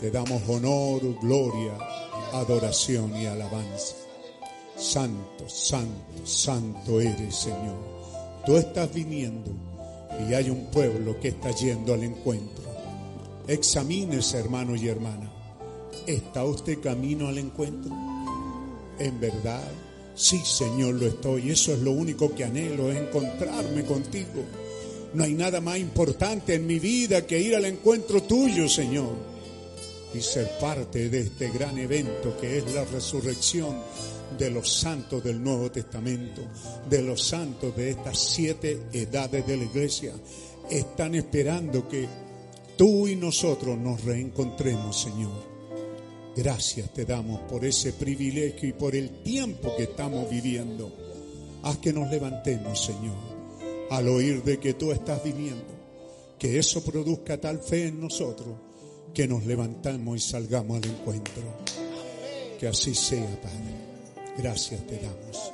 Te 0.00 0.10
damos 0.10 0.42
honor, 0.48 1.00
gloria, 1.20 1.72
adoración 2.32 3.16
y 3.16 3.26
alabanza. 3.26 3.94
Santo, 4.76 5.48
santo, 5.48 6.26
santo 6.26 7.00
eres 7.00 7.34
Señor. 7.34 7.78
Tú 8.44 8.56
estás 8.56 8.92
viniendo 8.92 9.50
y 10.28 10.34
hay 10.34 10.50
un 10.50 10.66
pueblo 10.66 11.18
que 11.20 11.28
está 11.28 11.50
yendo 11.52 11.94
al 11.94 12.02
encuentro. 12.02 12.64
Examínese 13.48 14.38
hermano 14.38 14.76
y 14.76 14.88
hermana. 14.88 15.30
¿Está 16.06 16.44
usted 16.44 16.80
camino 16.80 17.28
al 17.28 17.38
encuentro? 17.38 17.92
En 18.98 19.18
verdad, 19.20 19.62
sí 20.14 20.40
Señor 20.44 20.94
lo 20.94 21.06
estoy. 21.06 21.50
Eso 21.50 21.72
es 21.72 21.80
lo 21.80 21.92
único 21.92 22.34
que 22.34 22.44
anhelo, 22.44 22.90
es 22.90 22.98
encontrarme 22.98 23.84
contigo. 23.84 24.44
No 25.14 25.24
hay 25.24 25.34
nada 25.34 25.60
más 25.60 25.78
importante 25.78 26.54
en 26.54 26.66
mi 26.66 26.78
vida 26.78 27.26
que 27.26 27.38
ir 27.38 27.54
al 27.54 27.66
encuentro 27.66 28.22
tuyo, 28.22 28.68
Señor. 28.68 29.14
Y 30.14 30.20
ser 30.20 30.58
parte 30.58 31.08
de 31.08 31.20
este 31.20 31.50
gran 31.50 31.78
evento 31.78 32.36
que 32.38 32.58
es 32.58 32.74
la 32.74 32.84
resurrección 32.84 33.76
de 34.38 34.50
los 34.50 34.70
santos 34.70 35.22
del 35.22 35.42
Nuevo 35.42 35.70
Testamento, 35.70 36.42
de 36.88 37.02
los 37.02 37.22
santos 37.22 37.76
de 37.76 37.90
estas 37.90 38.18
siete 38.18 38.82
edades 38.92 39.46
de 39.46 39.56
la 39.56 39.64
iglesia. 39.64 40.12
Están 40.70 41.14
esperando 41.14 41.88
que 41.88 42.06
tú 42.76 43.06
y 43.08 43.16
nosotros 43.16 43.76
nos 43.78 44.02
reencontremos, 44.04 45.00
Señor. 45.00 45.51
Gracias 46.34 46.92
te 46.94 47.04
damos 47.04 47.40
por 47.42 47.64
ese 47.64 47.92
privilegio 47.92 48.68
y 48.68 48.72
por 48.72 48.96
el 48.96 49.22
tiempo 49.22 49.74
que 49.76 49.84
estamos 49.84 50.30
viviendo. 50.30 50.90
Haz 51.62 51.78
que 51.78 51.92
nos 51.92 52.10
levantemos, 52.10 52.84
Señor, 52.84 53.16
al 53.90 54.08
oír 54.08 54.42
de 54.42 54.58
que 54.58 54.74
tú 54.74 54.92
estás 54.92 55.22
viniendo. 55.22 55.66
Que 56.38 56.58
eso 56.58 56.82
produzca 56.82 57.40
tal 57.40 57.60
fe 57.60 57.88
en 57.88 58.00
nosotros 58.00 58.56
que 59.12 59.28
nos 59.28 59.44
levantamos 59.44 60.16
y 60.16 60.20
salgamos 60.20 60.78
al 60.78 60.90
encuentro. 60.90 61.42
Que 62.58 62.66
así 62.66 62.94
sea, 62.94 63.40
Padre. 63.40 63.92
Gracias 64.38 64.86
te 64.86 64.96
damos. 64.96 65.52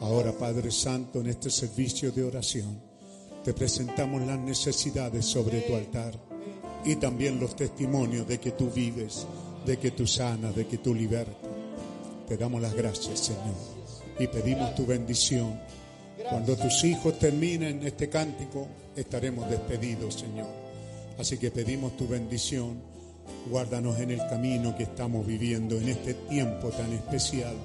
Ahora, 0.00 0.32
Padre 0.32 0.70
Santo, 0.70 1.20
en 1.20 1.26
este 1.26 1.50
servicio 1.50 2.12
de 2.12 2.22
oración, 2.22 2.80
te 3.44 3.52
presentamos 3.52 4.26
las 4.26 4.38
necesidades 4.38 5.26
sobre 5.26 5.62
tu 5.62 5.74
altar 5.74 6.14
y 6.84 6.96
también 6.96 7.40
los 7.40 7.56
testimonios 7.56 8.26
de 8.26 8.38
que 8.38 8.52
tú 8.52 8.70
vives, 8.70 9.26
de 9.66 9.78
que 9.78 9.90
tú 9.90 10.06
sanas, 10.06 10.54
de 10.54 10.66
que 10.66 10.78
tú 10.78 10.94
libertas. 10.94 11.36
Te 12.26 12.36
damos 12.36 12.60
las 12.62 12.74
gracias, 12.74 13.18
Señor, 13.18 13.56
y 14.18 14.26
pedimos 14.28 14.74
tu 14.74 14.86
bendición. 14.86 15.60
Cuando 16.28 16.56
tus 16.56 16.84
hijos 16.84 17.18
terminen 17.18 17.84
este 17.84 18.08
cántico, 18.08 18.68
estaremos 18.94 19.50
despedidos, 19.50 20.14
Señor. 20.14 20.48
Así 21.18 21.38
que 21.38 21.50
pedimos 21.50 21.96
tu 21.96 22.06
bendición. 22.06 22.80
Guárdanos 23.50 23.98
en 23.98 24.12
el 24.12 24.18
camino 24.28 24.76
que 24.76 24.84
estamos 24.84 25.26
viviendo 25.26 25.76
en 25.78 25.88
este 25.88 26.14
tiempo 26.14 26.68
tan 26.68 26.92
especial 26.92 27.56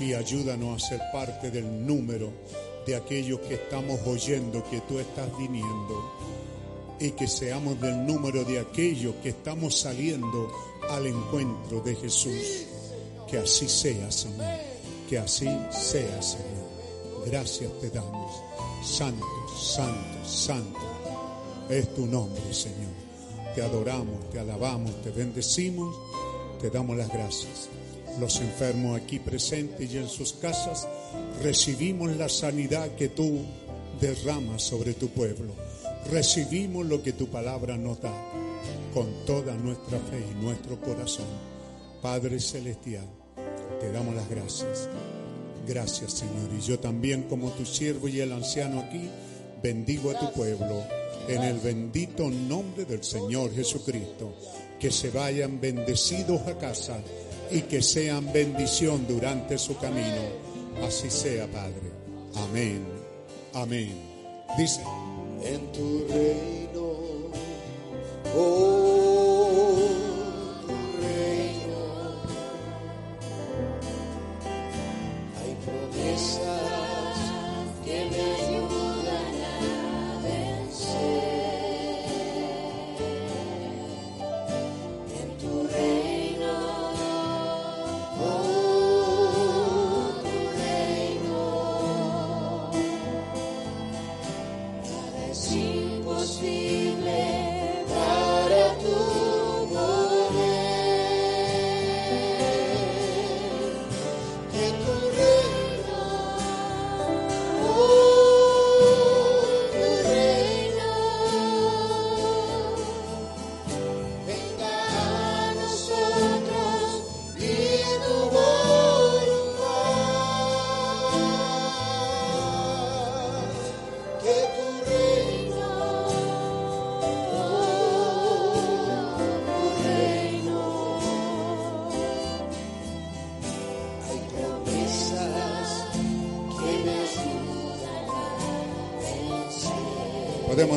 y 0.00 0.14
ayúdanos 0.14 0.82
a 0.82 0.88
ser 0.88 1.00
parte 1.12 1.50
del 1.50 1.86
número 1.86 2.32
de 2.86 2.96
aquellos 2.96 3.40
que 3.40 3.54
estamos 3.54 4.00
oyendo 4.06 4.64
que 4.70 4.80
tú 4.82 4.98
estás 4.98 5.28
viniendo 5.38 6.12
y 7.00 7.10
que 7.10 7.26
seamos 7.26 7.80
del 7.80 8.06
número 8.06 8.44
de 8.44 8.60
aquellos 8.60 9.14
que 9.16 9.30
estamos 9.30 9.78
saliendo 9.78 10.50
al 10.90 11.06
encuentro 11.06 11.80
de 11.80 11.94
Jesús. 11.94 12.66
Que 13.28 13.38
así 13.38 13.68
sea, 13.68 14.10
Señor. 14.10 14.46
Que 15.08 15.18
así 15.18 15.48
sea, 15.70 16.22
Señor. 16.22 16.68
Gracias 17.26 17.70
te 17.80 17.90
damos. 17.90 18.42
Santo, 18.82 19.26
santo, 19.58 20.28
santo 20.28 20.78
es 21.68 21.94
tu 21.94 22.06
nombre, 22.06 22.52
Señor. 22.52 22.92
Te 23.54 23.62
adoramos, 23.62 24.30
te 24.30 24.38
alabamos, 24.38 25.02
te 25.02 25.10
bendecimos, 25.10 25.94
te 26.60 26.70
damos 26.70 26.96
las 26.96 27.08
gracias. 27.08 27.68
Los 28.18 28.40
enfermos 28.40 28.98
aquí 28.98 29.18
presentes 29.18 29.92
y 29.92 29.98
en 29.98 30.08
sus 30.08 30.32
casas 30.32 30.88
recibimos 31.42 32.16
la 32.16 32.28
sanidad 32.28 32.94
que 32.94 33.08
tú 33.08 33.40
derramas 34.00 34.62
sobre 34.62 34.94
tu 34.94 35.08
pueblo. 35.08 35.52
Recibimos 36.10 36.86
lo 36.86 37.02
que 37.02 37.12
tu 37.12 37.28
palabra 37.28 37.76
nos 37.76 38.00
da 38.00 38.47
con 38.98 39.24
toda 39.24 39.54
nuestra 39.54 39.96
fe 40.00 40.18
y 40.28 40.44
nuestro 40.44 40.80
corazón. 40.80 41.28
Padre 42.02 42.40
Celestial, 42.40 43.06
te 43.78 43.92
damos 43.92 44.12
las 44.12 44.28
gracias. 44.28 44.88
Gracias, 45.68 46.14
Señor. 46.14 46.50
Y 46.58 46.60
yo 46.60 46.80
también, 46.80 47.22
como 47.28 47.52
tu 47.52 47.64
siervo 47.64 48.08
y 48.08 48.18
el 48.18 48.32
anciano 48.32 48.80
aquí, 48.80 49.08
bendigo 49.62 50.10
a 50.10 50.18
tu 50.18 50.32
pueblo 50.32 50.82
en 51.28 51.44
el 51.44 51.60
bendito 51.60 52.28
nombre 52.28 52.86
del 52.86 53.04
Señor 53.04 53.54
Jesucristo. 53.54 54.34
Que 54.80 54.90
se 54.90 55.10
vayan 55.10 55.60
bendecidos 55.60 56.40
a 56.48 56.58
casa 56.58 56.98
y 57.52 57.60
que 57.62 57.82
sean 57.82 58.32
bendición 58.32 59.06
durante 59.06 59.58
su 59.58 59.76
camino. 59.76 60.22
Así 60.84 61.08
sea, 61.08 61.46
Padre. 61.46 61.92
Amén. 62.34 62.84
Amén. 63.54 63.94
Dice. 64.58 64.80
en 65.44 65.70
tu 65.70 66.04
reino, 66.08 66.67
oh, 68.34 69.37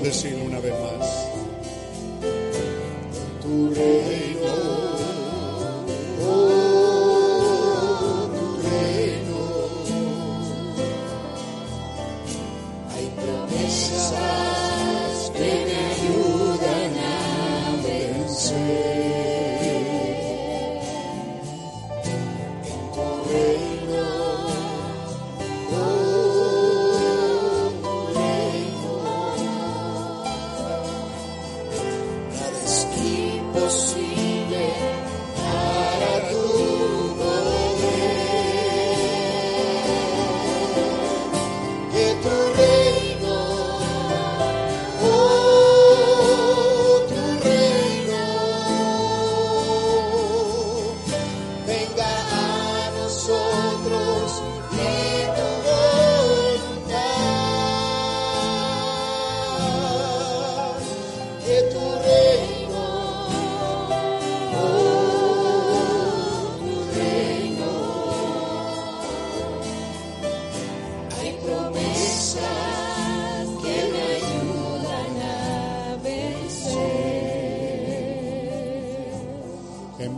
Podemos 0.01 0.40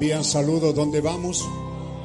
Envían 0.04 0.26
saludos 0.26 0.76
donde 0.76 1.00
vamos. 1.00 1.48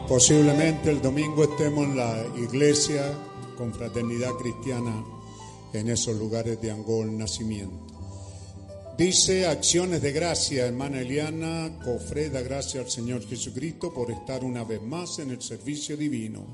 Posiblemente 0.07 0.89
el 0.89 1.03
domingo 1.03 1.43
estemos 1.43 1.85
en 1.85 1.97
la 1.97 2.25
iglesia 2.37 3.13
con 3.57 3.75
fraternidad 3.75 4.35
cristiana 4.35 5.05
en 5.73 5.89
esos 5.89 6.17
lugares 6.17 6.63
de 6.63 6.71
Angol 6.71 7.19
Nacimiento. 7.19 7.77
Dice 8.97 9.49
acciones 9.49 10.01
de 10.01 10.13
gracia, 10.13 10.67
hermana 10.67 11.01
Eliana 11.01 11.77
Cofre, 11.85 12.31
da 12.31 12.41
gracias 12.41 12.85
al 12.85 12.89
Señor 12.89 13.27
Jesucristo 13.27 13.93
por 13.93 14.13
estar 14.13 14.45
una 14.45 14.63
vez 14.63 14.81
más 14.81 15.19
en 15.19 15.33
el 15.33 15.43
servicio 15.43 15.97
divino. 15.97 16.47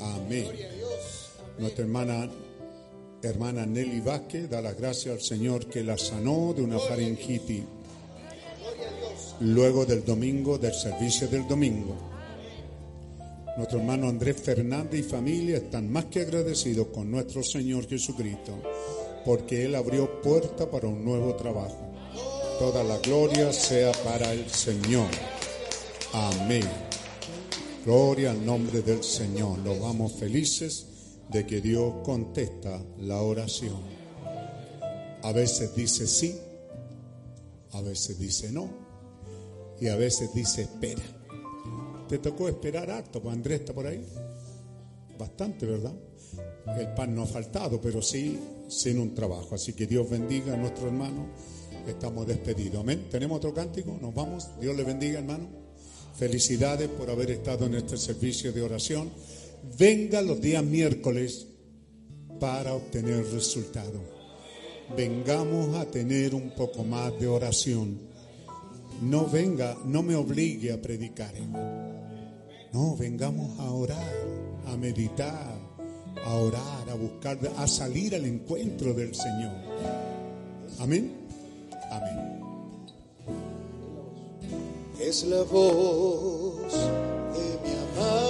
Amén. 0.00 0.46
Nuestra 1.58 1.84
hermana, 1.84 2.30
hermana 3.22 3.66
Nelly 3.66 4.00
Vázquez 4.00 4.48
da 4.48 4.62
las 4.62 4.74
gracias 4.74 5.14
al 5.16 5.20
Señor 5.20 5.66
que 5.66 5.84
la 5.84 5.98
sanó 5.98 6.54
de 6.56 6.62
una 6.62 6.78
faringitis 6.78 7.62
luego 9.40 9.86
del 9.86 10.04
domingo, 10.04 10.58
del 10.58 10.74
servicio 10.74 11.28
del 11.28 11.46
domingo. 11.46 11.96
Nuestro 13.56 13.78
hermano 13.78 14.08
Andrés 14.08 14.40
Fernández 14.40 15.00
y 15.00 15.02
familia 15.02 15.56
están 15.56 15.90
más 15.90 16.06
que 16.06 16.20
agradecidos 16.20 16.88
con 16.88 17.10
nuestro 17.10 17.42
Señor 17.42 17.88
Jesucristo, 17.88 18.60
porque 19.24 19.64
Él 19.64 19.74
abrió 19.74 20.20
puerta 20.22 20.70
para 20.70 20.88
un 20.88 21.04
nuevo 21.04 21.34
trabajo. 21.34 21.92
Toda 22.58 22.82
la 22.82 22.98
gloria 22.98 23.52
sea 23.52 23.92
para 24.04 24.32
el 24.32 24.48
Señor. 24.50 25.08
Amén. 26.12 26.64
Gloria 27.84 28.32
al 28.32 28.44
nombre 28.44 28.82
del 28.82 29.02
Señor. 29.02 29.58
Nos 29.58 29.80
vamos 29.80 30.12
felices 30.12 30.86
de 31.28 31.46
que 31.46 31.60
Dios 31.60 31.94
contesta 32.04 32.80
la 32.98 33.20
oración. 33.20 33.80
A 35.22 35.32
veces 35.32 35.74
dice 35.74 36.06
sí, 36.06 36.36
a 37.72 37.80
veces 37.80 38.18
dice 38.18 38.50
no 38.50 38.87
y 39.80 39.88
a 39.88 39.96
veces 39.96 40.32
dice 40.34 40.62
espera. 40.62 41.02
Te 42.08 42.18
tocó 42.18 42.48
esperar 42.48 42.90
harto, 42.90 43.20
pues 43.20 43.34
Andrés 43.34 43.60
está 43.60 43.74
por 43.74 43.86
ahí. 43.86 44.04
Bastante, 45.18 45.66
¿verdad? 45.66 45.94
El 46.78 46.94
pan 46.94 47.14
no 47.14 47.22
ha 47.22 47.26
faltado, 47.26 47.80
pero 47.80 48.00
sí 48.00 48.38
sin 48.68 48.98
un 48.98 49.14
trabajo. 49.14 49.54
Así 49.54 49.72
que 49.72 49.86
Dios 49.86 50.08
bendiga 50.08 50.54
a 50.54 50.56
nuestro 50.56 50.86
hermano. 50.86 51.26
Estamos 51.86 52.26
despedidos. 52.26 52.80
Amén. 52.80 53.06
¿Tenemos 53.10 53.38
otro 53.38 53.54
cántico? 53.54 53.98
Nos 54.00 54.14
vamos. 54.14 54.48
Dios 54.60 54.76
le 54.76 54.84
bendiga, 54.84 55.18
hermano. 55.18 55.48
Felicidades 56.16 56.88
por 56.88 57.10
haber 57.10 57.30
estado 57.30 57.66
en 57.66 57.74
este 57.74 57.96
servicio 57.96 58.52
de 58.52 58.62
oración. 58.62 59.10
Venga 59.78 60.22
los 60.22 60.40
días 60.40 60.64
miércoles 60.64 61.46
para 62.38 62.74
obtener 62.74 63.24
resultados. 63.32 64.02
Vengamos 64.96 65.76
a 65.76 65.84
tener 65.86 66.34
un 66.34 66.50
poco 66.54 66.84
más 66.84 67.18
de 67.18 67.28
oración. 67.28 68.07
No 69.02 69.26
venga, 69.26 69.76
no 69.84 70.02
me 70.02 70.14
obligue 70.14 70.72
a 70.72 70.80
predicar. 70.80 71.32
No, 72.72 72.96
vengamos 72.96 73.58
a 73.60 73.70
orar, 73.70 74.12
a 74.66 74.76
meditar, 74.76 75.56
a 76.24 76.34
orar, 76.34 76.90
a 76.90 76.94
buscar, 76.94 77.38
a 77.56 77.66
salir 77.66 78.14
al 78.14 78.24
encuentro 78.24 78.92
del 78.94 79.14
Señor. 79.14 79.52
Amén. 80.78 81.12
Amén. 81.90 82.38
es 85.08 85.24
la 85.24 85.42
voz 85.42 86.72
de 86.72 87.46
mi 87.64 87.72
amado, 87.72 88.27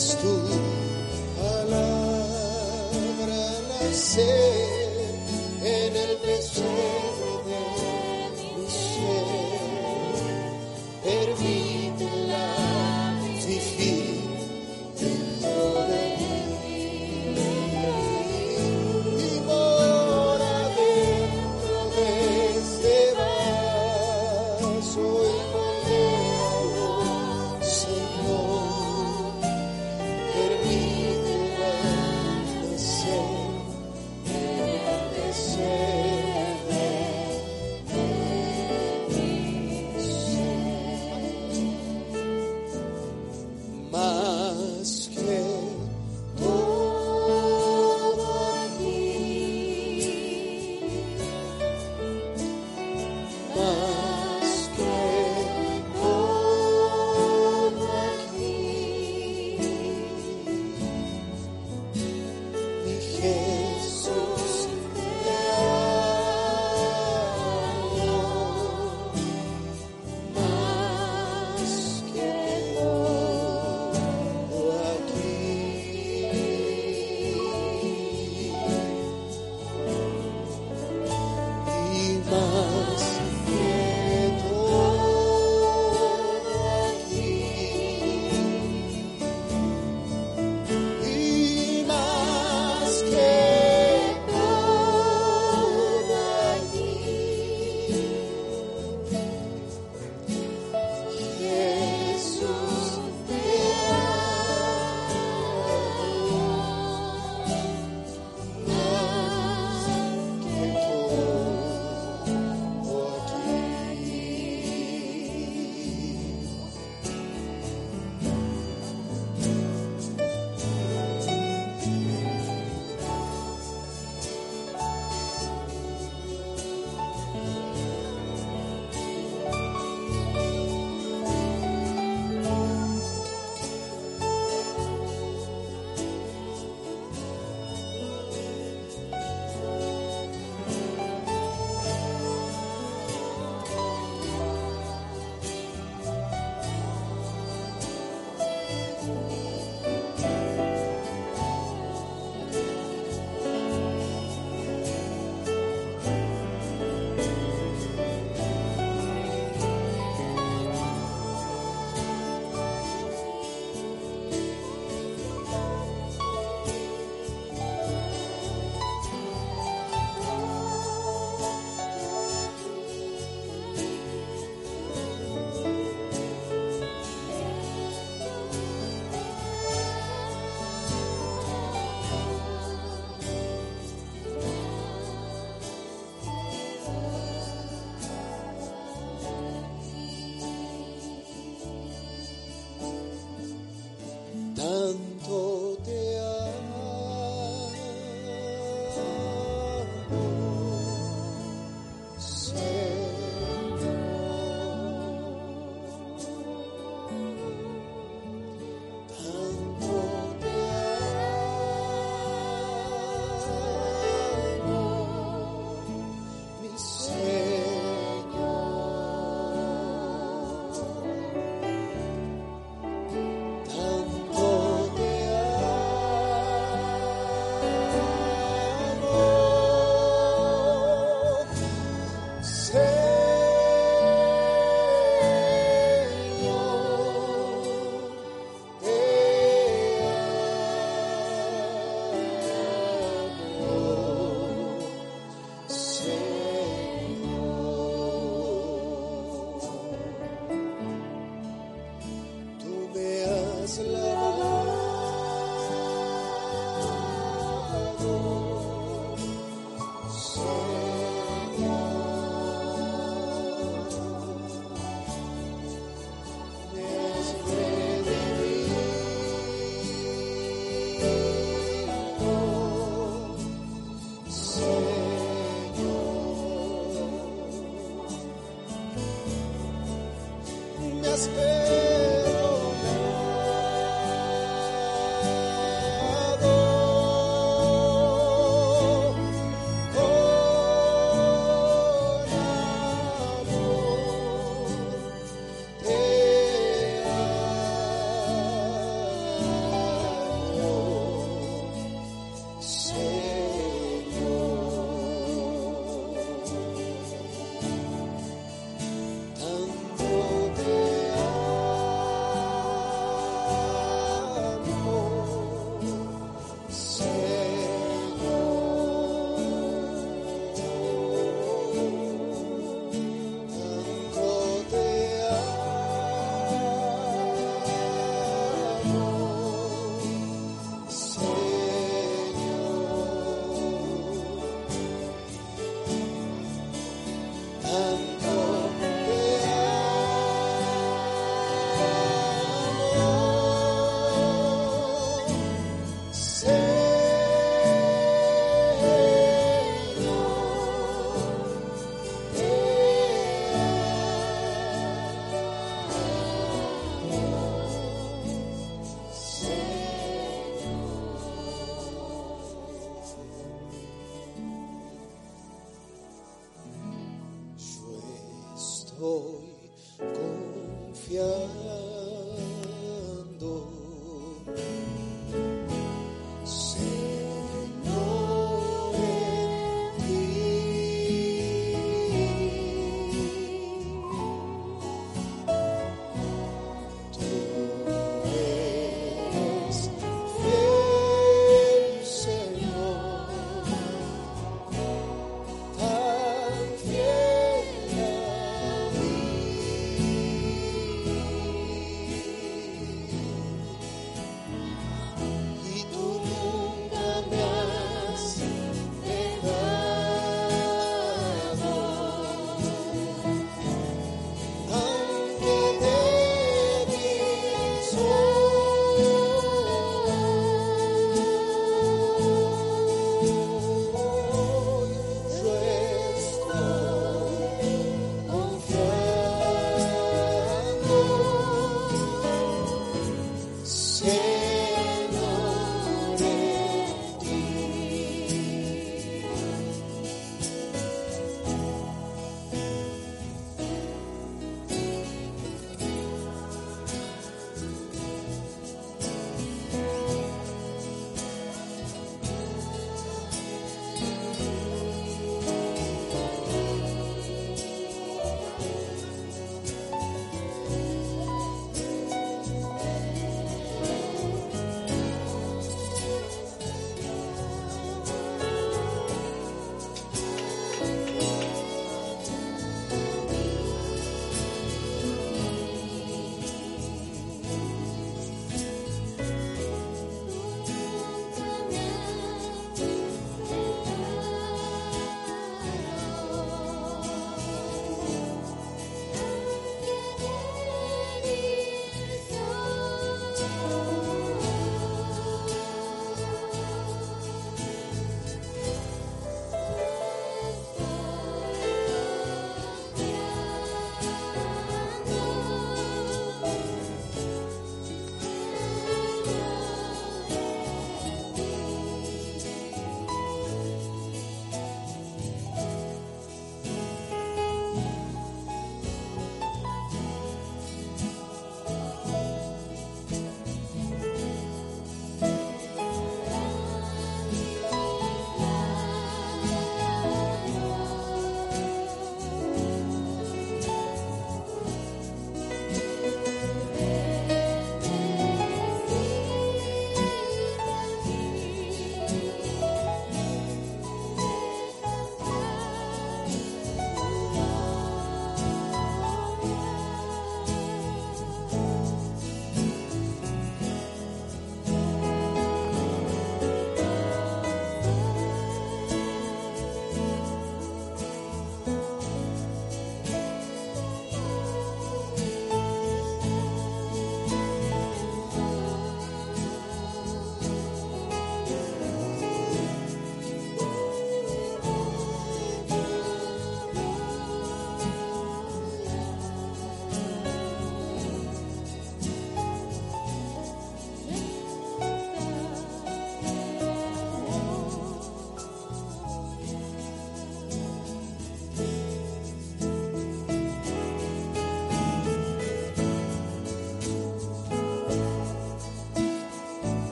Haz 0.00 0.16
tu 0.20 0.59